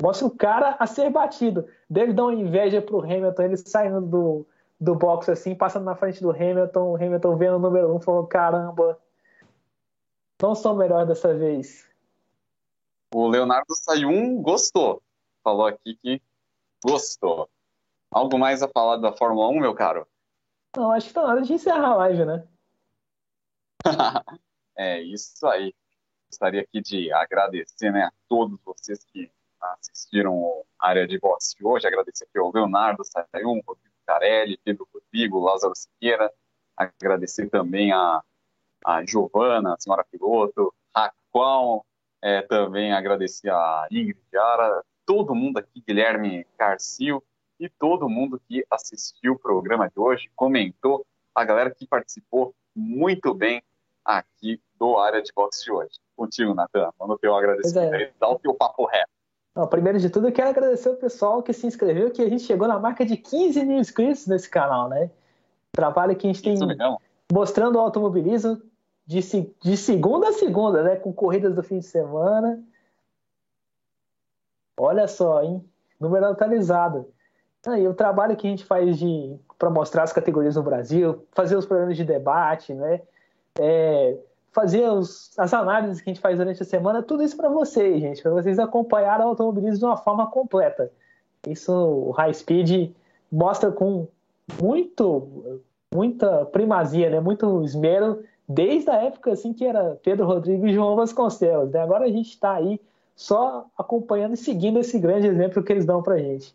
Mostra 0.00 0.26
o 0.26 0.30
cara 0.30 0.76
a 0.78 0.86
ser 0.86 1.10
batido. 1.10 1.66
Deve 1.88 2.14
dar 2.14 2.24
uma 2.24 2.34
inveja 2.34 2.80
pro 2.80 3.00
Hamilton, 3.00 3.42
ele 3.42 3.56
saindo 3.56 4.00
do, 4.00 4.46
do 4.80 4.94
box 4.94 5.30
assim, 5.30 5.54
passando 5.54 5.84
na 5.84 5.94
frente 5.94 6.22
do 6.22 6.30
Hamilton, 6.30 6.92
o 6.92 6.96
Hamilton 6.96 7.36
vendo 7.36 7.56
o 7.56 7.58
número 7.58 7.94
um, 7.94 8.00
falou: 8.00 8.26
caramba, 8.26 8.98
não 10.40 10.54
sou 10.54 10.74
melhor 10.74 11.06
dessa 11.06 11.34
vez. 11.34 11.86
O 13.14 13.26
Leonardo 13.28 13.74
Sayun 13.74 14.42
gostou. 14.42 15.02
Falou 15.42 15.66
aqui 15.66 15.96
que 15.96 16.20
gostou. 16.84 17.48
Algo 18.10 18.38
mais 18.38 18.62
a 18.62 18.68
falar 18.68 18.96
da 18.96 19.12
Fórmula 19.12 19.48
1, 19.48 19.60
meu 19.60 19.74
caro? 19.74 20.06
Não, 20.76 20.92
acho 20.92 21.08
que 21.08 21.14
tá 21.14 21.22
na 21.22 21.28
hora 21.28 21.42
de 21.42 21.52
encerrar 21.52 21.88
a 21.88 21.96
live, 21.96 22.24
né? 22.24 22.48
é 24.76 25.00
isso 25.00 25.46
aí. 25.46 25.74
Gostaria 26.28 26.60
aqui 26.62 26.80
de 26.80 27.12
agradecer 27.12 27.92
né, 27.92 28.02
a 28.02 28.12
todos 28.28 28.60
vocês 28.64 29.04
que 29.04 29.30
assistiram 29.60 30.64
a 30.78 30.88
área 30.88 31.06
de 31.06 31.18
voz 31.18 31.54
de 31.56 31.64
hoje. 31.64 31.86
Agradecer 31.86 32.24
aqui 32.24 32.38
ao 32.38 32.52
Leonardo 32.52 33.02
Sayum, 33.04 33.62
Rodrigo 33.66 33.94
Carelli, 34.06 34.58
Pedro 34.62 34.86
Rodrigo, 34.92 35.40
Lázaro 35.40 35.74
Siqueira. 35.74 36.30
Agradecer 36.76 37.48
também 37.48 37.92
a, 37.92 38.22
a 38.86 39.04
Giovana, 39.04 39.74
a 39.74 39.76
senhora 39.80 40.06
piloto, 40.10 40.72
Raquel. 40.94 41.84
É, 42.22 42.40
também 42.42 42.92
agradecer 42.92 43.50
a 43.50 43.86
Ingrid 43.90 44.16
Ara, 44.34 44.82
todo 45.04 45.34
mundo 45.34 45.58
aqui, 45.58 45.82
Guilherme 45.86 46.46
Carcio 46.56 47.22
e 47.58 47.68
todo 47.68 48.08
mundo 48.08 48.40
que 48.48 48.64
assistiu 48.70 49.34
o 49.34 49.38
programa 49.38 49.88
de 49.88 49.98
hoje, 49.98 50.30
comentou, 50.34 51.04
a 51.34 51.44
galera 51.44 51.70
que 51.70 51.86
participou 51.86 52.54
muito 52.74 53.34
bem 53.34 53.62
aqui 54.04 54.60
do 54.78 54.98
área 54.98 55.22
de 55.22 55.32
boxe 55.34 55.64
de 55.64 55.72
hoje. 55.72 55.98
Contigo, 56.16 56.54
Natan, 56.54 56.90
manda 56.98 57.14
o 57.14 57.18
teu 57.18 57.34
agradecimento 57.34 57.94
é. 57.94 58.12
dá 58.18 58.28
o 58.28 58.38
teu 58.38 58.54
papo 58.54 58.86
reto. 58.86 59.10
Não, 59.54 59.66
primeiro 59.66 59.98
de 59.98 60.10
tudo, 60.10 60.28
eu 60.28 60.32
quero 60.32 60.50
agradecer 60.50 60.88
o 60.88 60.96
pessoal 60.96 61.42
que 61.42 61.52
se 61.52 61.66
inscreveu, 61.66 62.10
que 62.10 62.22
a 62.22 62.28
gente 62.28 62.42
chegou 62.42 62.68
na 62.68 62.78
marca 62.78 63.04
de 63.04 63.16
15 63.16 63.64
mil 63.64 63.78
inscritos 63.78 64.26
nesse 64.26 64.48
canal, 64.48 64.88
né? 64.88 65.10
Trabalho 65.72 66.16
que 66.16 66.26
a 66.26 66.32
gente 66.32 66.42
tem 66.42 66.58
mostrando 67.32 67.76
o 67.76 67.80
automobilismo 67.80 68.60
de, 69.06 69.20
de 69.62 69.76
segunda 69.76 70.28
a 70.28 70.32
segunda, 70.32 70.82
né? 70.82 70.96
Com 70.96 71.12
corridas 71.12 71.54
do 71.54 71.62
fim 71.62 71.78
de 71.78 71.86
semana. 71.86 72.62
Olha 74.76 75.06
só, 75.06 75.42
hein? 75.42 75.64
Número 75.98 76.26
atualizado. 76.26 77.08
E 77.78 77.88
o 77.88 77.94
trabalho 77.94 78.36
que 78.36 78.46
a 78.46 78.50
gente 78.50 78.64
faz 78.64 78.98
de 78.98 79.36
para 79.58 79.70
mostrar 79.70 80.02
as 80.02 80.12
categorias 80.12 80.56
no 80.56 80.62
Brasil, 80.62 81.26
fazer 81.32 81.56
os 81.56 81.64
programas 81.64 81.96
de 81.96 82.04
debate, 82.04 82.74
né? 82.74 83.00
É, 83.58 84.18
fazer 84.52 84.88
os, 84.88 85.36
as 85.38 85.52
análises 85.54 86.00
que 86.00 86.10
a 86.10 86.12
gente 86.12 86.20
faz 86.20 86.36
durante 86.36 86.62
a 86.62 86.66
semana, 86.66 87.02
tudo 87.02 87.22
isso 87.22 87.36
para 87.36 87.48
vocês, 87.48 88.00
gente, 88.00 88.22
para 88.22 88.32
vocês 88.32 88.58
acompanharem 88.58 89.24
o 89.24 89.30
automobilismo 89.30 89.78
de 89.78 89.84
uma 89.84 89.96
forma 89.96 90.30
completa. 90.30 90.90
Isso 91.46 91.72
o 91.72 92.10
High 92.10 92.34
Speed 92.34 92.92
mostra 93.32 93.72
com 93.72 94.06
muito 94.60 95.60
muita 95.94 96.44
primazia, 96.46 97.08
né? 97.08 97.20
Muito 97.20 97.62
esmero 97.64 98.22
desde 98.48 98.90
a 98.90 98.94
época 98.94 99.32
assim 99.32 99.52
que 99.52 99.64
era 99.64 99.98
Pedro 100.02 100.26
Rodrigues 100.26 100.70
e 100.70 100.74
João 100.74 100.96
Vasconcelos. 100.96 101.70
Né? 101.70 101.80
Agora 101.80 102.04
a 102.04 102.10
gente 102.10 102.30
está 102.30 102.54
aí 102.54 102.80
só 103.14 103.66
acompanhando 103.76 104.34
e 104.34 104.36
seguindo 104.36 104.78
esse 104.78 104.98
grande 104.98 105.26
exemplo 105.26 105.62
que 105.62 105.72
eles 105.72 105.84
dão 105.84 106.02
para 106.02 106.18
gente. 106.18 106.54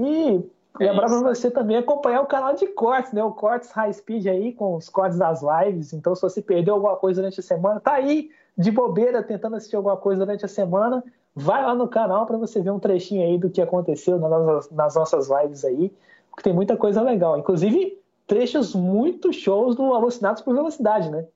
E 0.00 0.42
é 0.80 0.86
lembrar 0.86 1.06
para 1.06 1.20
você 1.20 1.50
também 1.50 1.76
acompanhar 1.76 2.22
o 2.22 2.26
canal 2.26 2.54
de 2.54 2.66
cortes, 2.68 3.12
né? 3.12 3.22
O 3.22 3.32
Cortes 3.32 3.70
High 3.70 3.92
Speed 3.92 4.26
aí, 4.26 4.52
com 4.52 4.76
os 4.76 4.88
cortes 4.88 5.18
das 5.18 5.42
lives. 5.42 5.92
Então, 5.92 6.14
se 6.14 6.22
você 6.22 6.40
perdeu 6.40 6.74
alguma 6.74 6.96
coisa 6.96 7.20
durante 7.20 7.40
a 7.40 7.42
semana, 7.42 7.78
tá 7.78 7.92
aí 7.92 8.30
de 8.56 8.70
bobeira 8.70 9.22
tentando 9.22 9.56
assistir 9.56 9.76
alguma 9.76 9.96
coisa 9.96 10.24
durante 10.24 10.44
a 10.44 10.48
semana, 10.48 11.04
vai 11.34 11.62
lá 11.62 11.74
no 11.74 11.88
canal 11.88 12.26
para 12.26 12.36
você 12.36 12.60
ver 12.60 12.70
um 12.70 12.78
trechinho 12.78 13.22
aí 13.22 13.38
do 13.38 13.50
que 13.50 13.60
aconteceu 13.60 14.18
nas, 14.18 14.70
nas 14.70 14.94
nossas 14.94 15.28
lives 15.28 15.64
aí, 15.64 15.92
porque 16.30 16.42
tem 16.42 16.52
muita 16.52 16.76
coisa 16.76 17.02
legal. 17.02 17.38
Inclusive, 17.38 17.98
trechos 18.32 18.74
muito 18.74 19.30
shows 19.30 19.76
do 19.76 19.92
Alucinados 19.92 20.40
por 20.40 20.54
Velocidade, 20.54 21.10
né? 21.10 21.28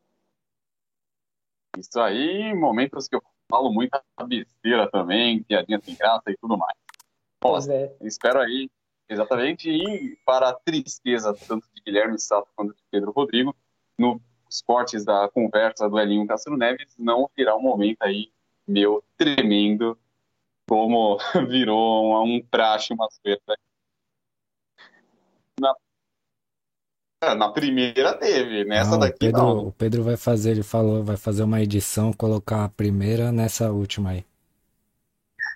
Isso 1.77 2.01
aí, 2.01 2.55
momentos 2.55 3.07
que 3.07 3.15
eu 3.15 3.23
falo 3.51 3.71
muita 3.71 4.03
besteira 4.27 4.91
também, 4.91 5.43
piadinha 5.43 5.79
sem 5.79 5.95
graça 5.95 6.31
e 6.31 6.37
tudo 6.39 6.57
mais. 6.57 6.75
Pois 7.39 7.69
é. 7.69 7.95
Espero 8.01 8.41
aí, 8.41 8.71
exatamente, 9.11 9.69
e 9.69 10.17
para 10.25 10.49
a 10.49 10.55
tristeza 10.55 11.35
tanto 11.47 11.69
de 11.75 11.83
Guilherme 11.83 12.19
Sato 12.19 12.49
quanto 12.57 12.75
de 12.75 12.83
Pedro 12.91 13.11
Rodrigo, 13.11 13.55
nos 13.99 14.63
cortes 14.65 15.05
da 15.05 15.29
conversa 15.29 15.91
do 15.91 16.01
Elinho 16.01 16.27
Castro 16.27 16.57
Neves, 16.57 16.97
não 16.99 17.31
virá 17.37 17.55
um 17.55 17.63
momento 17.63 17.99
aí 18.01 18.33
meu 18.67 19.05
tremendo, 19.19 19.99
como 20.67 21.19
virou 21.47 22.07
um, 22.07 22.37
um 22.37 22.43
praxe, 22.43 22.95
uma 22.95 23.07
zoeira. 23.11 23.43
Na, 25.61 25.75
na 27.35 27.49
primeira 27.49 28.15
teve, 28.15 28.65
nessa 28.65 28.93
não, 28.93 28.99
daqui 28.99 29.19
Pedro, 29.19 29.43
não. 29.43 29.67
O 29.69 29.73
Pedro 29.73 30.03
vai 30.03 30.17
fazer, 30.17 30.53
ele 30.53 30.63
falou, 30.63 31.03
vai 31.03 31.17
fazer 31.17 31.43
uma 31.43 31.61
edição, 31.61 32.13
colocar 32.13 32.65
a 32.65 32.69
primeira 32.69 33.33
nessa 33.33 33.71
última 33.71 34.11
aí. 34.11 34.25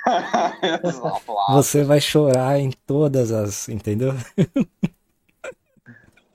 Você 1.53 1.85
vai 1.85 2.01
chorar 2.01 2.59
em 2.59 2.71
todas 2.87 3.31
as, 3.31 3.69
entendeu? 3.69 4.13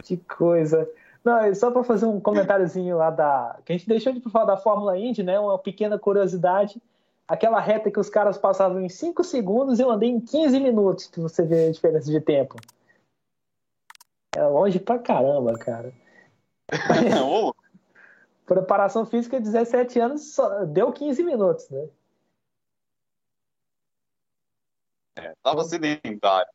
que 0.04 0.18
coisa. 0.18 0.88
Não, 1.24 1.40
é 1.40 1.54
só 1.56 1.72
para 1.72 1.84
fazer 1.84 2.06
um 2.06 2.20
comentáriozinho 2.20 2.98
lá 2.98 3.10
da. 3.10 3.58
Que 3.66 3.74
a 3.74 3.78
gente 3.78 3.88
deixou 3.88 4.14
de 4.14 4.22
falar 4.30 4.46
da 4.46 4.58
Fórmula 4.58 4.98
Indy, 4.98 5.24
né? 5.24 5.40
Uma 5.40 5.58
pequena 5.58 5.98
curiosidade. 5.98 6.80
Aquela 7.28 7.60
reta 7.60 7.90
que 7.90 8.00
os 8.00 8.08
caras 8.08 8.38
passavam 8.38 8.80
em 8.80 8.88
5 8.88 9.24
segundos, 9.24 9.80
eu 9.80 9.90
andei 9.90 10.10
em 10.10 10.20
15 10.20 10.60
minutos, 10.60 11.08
que 11.08 11.20
você 11.20 11.42
vê 11.42 11.68
a 11.68 11.72
diferença 11.72 12.12
de 12.12 12.22
tempo. 12.22 12.56
É 14.36 14.44
longe 14.44 14.80
pra 14.80 15.00
caramba, 15.00 15.58
cara. 15.58 15.94
Preparação 18.46 19.06
física 19.06 19.40
17 19.40 20.00
anos 20.00 20.34
só 20.34 20.66
deu 20.66 20.92
15 20.92 21.24
minutos, 21.24 21.70
né? 21.70 21.88
É, 25.16 25.34
tava 25.42 25.64
sedentário. 25.64 26.52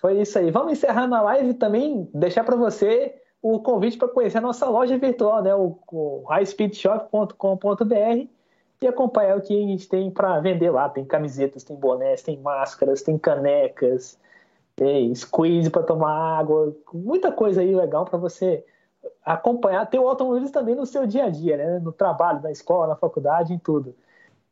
Foi 0.00 0.20
isso 0.20 0.38
aí. 0.38 0.50
Vamos 0.50 0.72
encerrar 0.72 1.06
na 1.06 1.20
live 1.20 1.54
também, 1.54 2.08
deixar 2.14 2.42
para 2.42 2.56
você 2.56 3.22
o 3.42 3.60
convite 3.60 3.98
para 3.98 4.08
conhecer 4.08 4.38
a 4.38 4.42
nossa 4.42 4.68
loja 4.68 4.96
virtual, 4.96 5.42
né? 5.42 5.54
o, 5.54 5.78
o 5.92 6.24
highspeedshop.com.br 6.28 8.28
e 8.82 8.86
acompanhar 8.86 9.36
o 9.36 9.42
que 9.42 9.54
a 9.54 9.66
gente 9.66 9.86
tem 9.86 10.10
para 10.10 10.40
vender 10.40 10.70
lá. 10.70 10.88
Tem 10.88 11.04
camisetas, 11.04 11.62
tem 11.62 11.76
bonés, 11.76 12.22
tem 12.22 12.38
máscaras, 12.38 13.02
tem 13.02 13.18
canecas, 13.18 14.18
tem 14.74 15.14
squeeze 15.14 15.70
para 15.70 15.82
tomar 15.82 16.38
água, 16.38 16.74
muita 16.92 17.30
coisa 17.30 17.60
aí 17.60 17.74
legal 17.74 18.04
para 18.04 18.18
você 18.18 18.64
acompanhar, 19.24 19.86
ter 19.86 19.98
o 19.98 20.08
automobilismo 20.08 20.52
também 20.52 20.74
no 20.74 20.86
seu 20.86 21.06
dia 21.06 21.24
a 21.24 21.30
dia, 21.30 21.56
né? 21.56 21.78
no 21.78 21.92
trabalho, 21.92 22.42
na 22.42 22.50
escola, 22.50 22.88
na 22.88 22.96
faculdade, 22.96 23.52
em 23.52 23.58
tudo. 23.58 23.94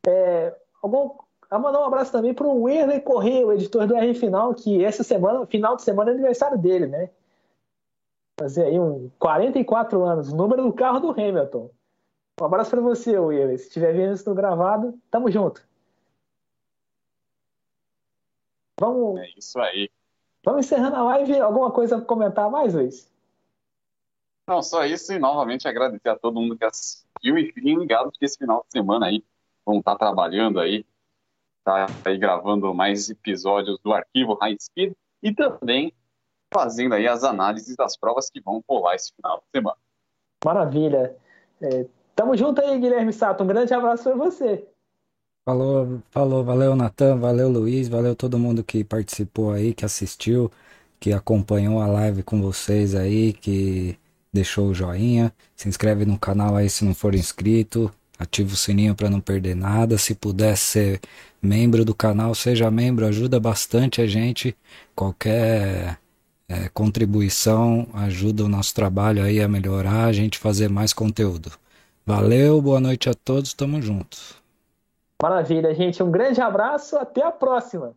É, 0.07 0.55
algum, 0.83 1.17
a 1.51 1.59
mandar 1.59 1.81
um 1.81 1.87
abraço 1.87 2.13
também 2.13 2.35
para 2.35 2.47
o 2.47 2.63
Werley 2.63 3.01
Correia, 3.01 3.47
o 3.47 3.53
editor 3.53 3.87
do 3.87 3.97
R 3.97 4.15
Final, 4.15 4.55
que 4.55 4.85
essa 4.85 5.03
semana, 5.03 5.47
final 5.47 5.77
de 5.77 5.83
semana, 5.83 6.11
é 6.11 6.15
aniversário 6.15 6.59
dele, 6.59 6.87
né? 6.87 7.11
Fazer 8.39 8.65
aí 8.65 8.79
um 8.79 9.11
44 9.19 10.03
anos, 10.05 10.33
número 10.33 10.63
do 10.63 10.73
carro 10.73 11.01
do 11.01 11.11
Hamilton. 11.11 11.71
Um 12.41 12.45
abraço 12.45 12.71
para 12.71 12.81
você, 12.81 13.19
Werley. 13.19 13.59
Se 13.59 13.67
estiver 13.67 13.93
vendo 13.93 14.15
isso 14.15 14.29
no 14.29 14.35
gravado, 14.35 14.97
tamo 15.11 15.31
junto. 15.31 15.67
Vamos. 18.79 19.21
É 19.21 19.29
isso 19.37 19.59
aí. 19.59 19.91
Vamos 20.49 20.65
encerrando 20.65 20.97
a 20.97 21.03
live. 21.03 21.39
Alguma 21.41 21.71
coisa 21.71 21.99
para 21.99 22.07
comentar 22.07 22.51
mais, 22.51 22.73
Luiz? 22.73 23.13
Não, 24.49 24.63
só 24.63 24.83
isso 24.87 25.13
e 25.13 25.19
novamente 25.19 25.69
agradecer 25.69 26.09
a 26.09 26.17
todo 26.17 26.41
mundo 26.41 26.57
que 26.57 26.65
assistiu 26.65 27.37
e 27.37 27.53
fiquem 27.53 27.79
ligados 27.79 28.17
que 28.17 28.25
esse 28.25 28.39
final 28.39 28.65
de 28.65 28.71
semana 28.71 29.09
aí 29.09 29.23
vão 29.63 29.81
estar 29.81 29.95
trabalhando 29.97 30.59
aí 30.59 30.87
tá 31.63 31.87
aí 32.03 32.17
gravando 32.17 32.73
mais 32.73 33.11
episódios 33.11 33.79
do 33.85 33.93
arquivo 33.93 34.39
High 34.41 34.57
Speed 34.59 34.95
e 35.23 35.35
também 35.35 35.93
fazendo 36.51 36.95
aí 36.95 37.07
as 37.07 37.25
análises 37.25 37.77
das 37.77 37.95
provas 37.95 38.31
que 38.31 38.41
vão 38.41 38.65
rolar 38.67 38.95
esse 38.95 39.13
final 39.15 39.37
de 39.37 39.51
semana. 39.55 39.77
Maravilha. 40.43 41.15
É, 41.61 41.85
tamo 42.17 42.35
junto 42.35 42.63
aí, 42.63 42.81
Guilherme 42.81 43.13
Sato. 43.13 43.45
Um 43.45 43.47
grande 43.47 43.75
abraço 43.75 44.05
para 44.05 44.15
você. 44.15 44.67
Falou, 45.49 46.03
falou, 46.11 46.45
valeu 46.45 46.77
Natan, 46.77 47.17
valeu 47.17 47.49
Luiz, 47.49 47.89
valeu 47.89 48.15
todo 48.15 48.39
mundo 48.39 48.63
que 48.63 48.85
participou 48.85 49.51
aí, 49.51 49.73
que 49.73 49.83
assistiu, 49.83 50.53
que 51.01 51.11
acompanhou 51.11 51.81
a 51.81 51.87
live 51.87 52.23
com 52.23 52.43
vocês 52.43 52.95
aí, 52.95 53.33
que 53.33 53.99
deixou 54.31 54.69
o 54.69 54.75
joinha, 54.75 55.33
se 55.57 55.67
inscreve 55.67 56.05
no 56.05 56.19
canal 56.19 56.55
aí 56.55 56.69
se 56.69 56.85
não 56.85 56.95
for 56.95 57.15
inscrito, 57.15 57.91
ativa 58.19 58.53
o 58.53 58.57
sininho 58.57 58.95
para 58.95 59.09
não 59.09 59.23
perder 59.23 59.57
nada. 59.57 59.97
Se 59.97 60.15
puder 60.15 60.55
ser 60.55 61.01
membro 61.41 61.83
do 61.83 61.95
canal, 61.95 62.35
seja 62.35 62.71
membro, 62.71 63.07
ajuda 63.07 63.41
bastante 63.41 64.03
a 64.03 64.07
gente. 64.07 64.55
Qualquer 64.95 65.99
é, 66.47 66.69
contribuição 66.75 67.89
ajuda 67.95 68.45
o 68.45 68.49
nosso 68.51 68.75
trabalho 68.75 69.23
aí 69.23 69.41
a 69.41 69.49
melhorar, 69.49 70.05
a 70.05 70.13
gente 70.13 70.39
fazer 70.39 70.69
mais 70.69 70.93
conteúdo. 70.93 71.51
Valeu, 72.05 72.61
boa 72.61 72.81
noite 72.81 73.09
a 73.09 73.15
todos, 73.15 73.55
tamo 73.55 73.81
junto. 73.81 74.38
Maravilha, 75.21 75.75
gente. 75.75 76.03
Um 76.03 76.11
grande 76.11 76.41
abraço, 76.41 76.97
até 76.97 77.23
a 77.23 77.33
próxima. 77.33 77.97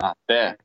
Até. 0.00 0.58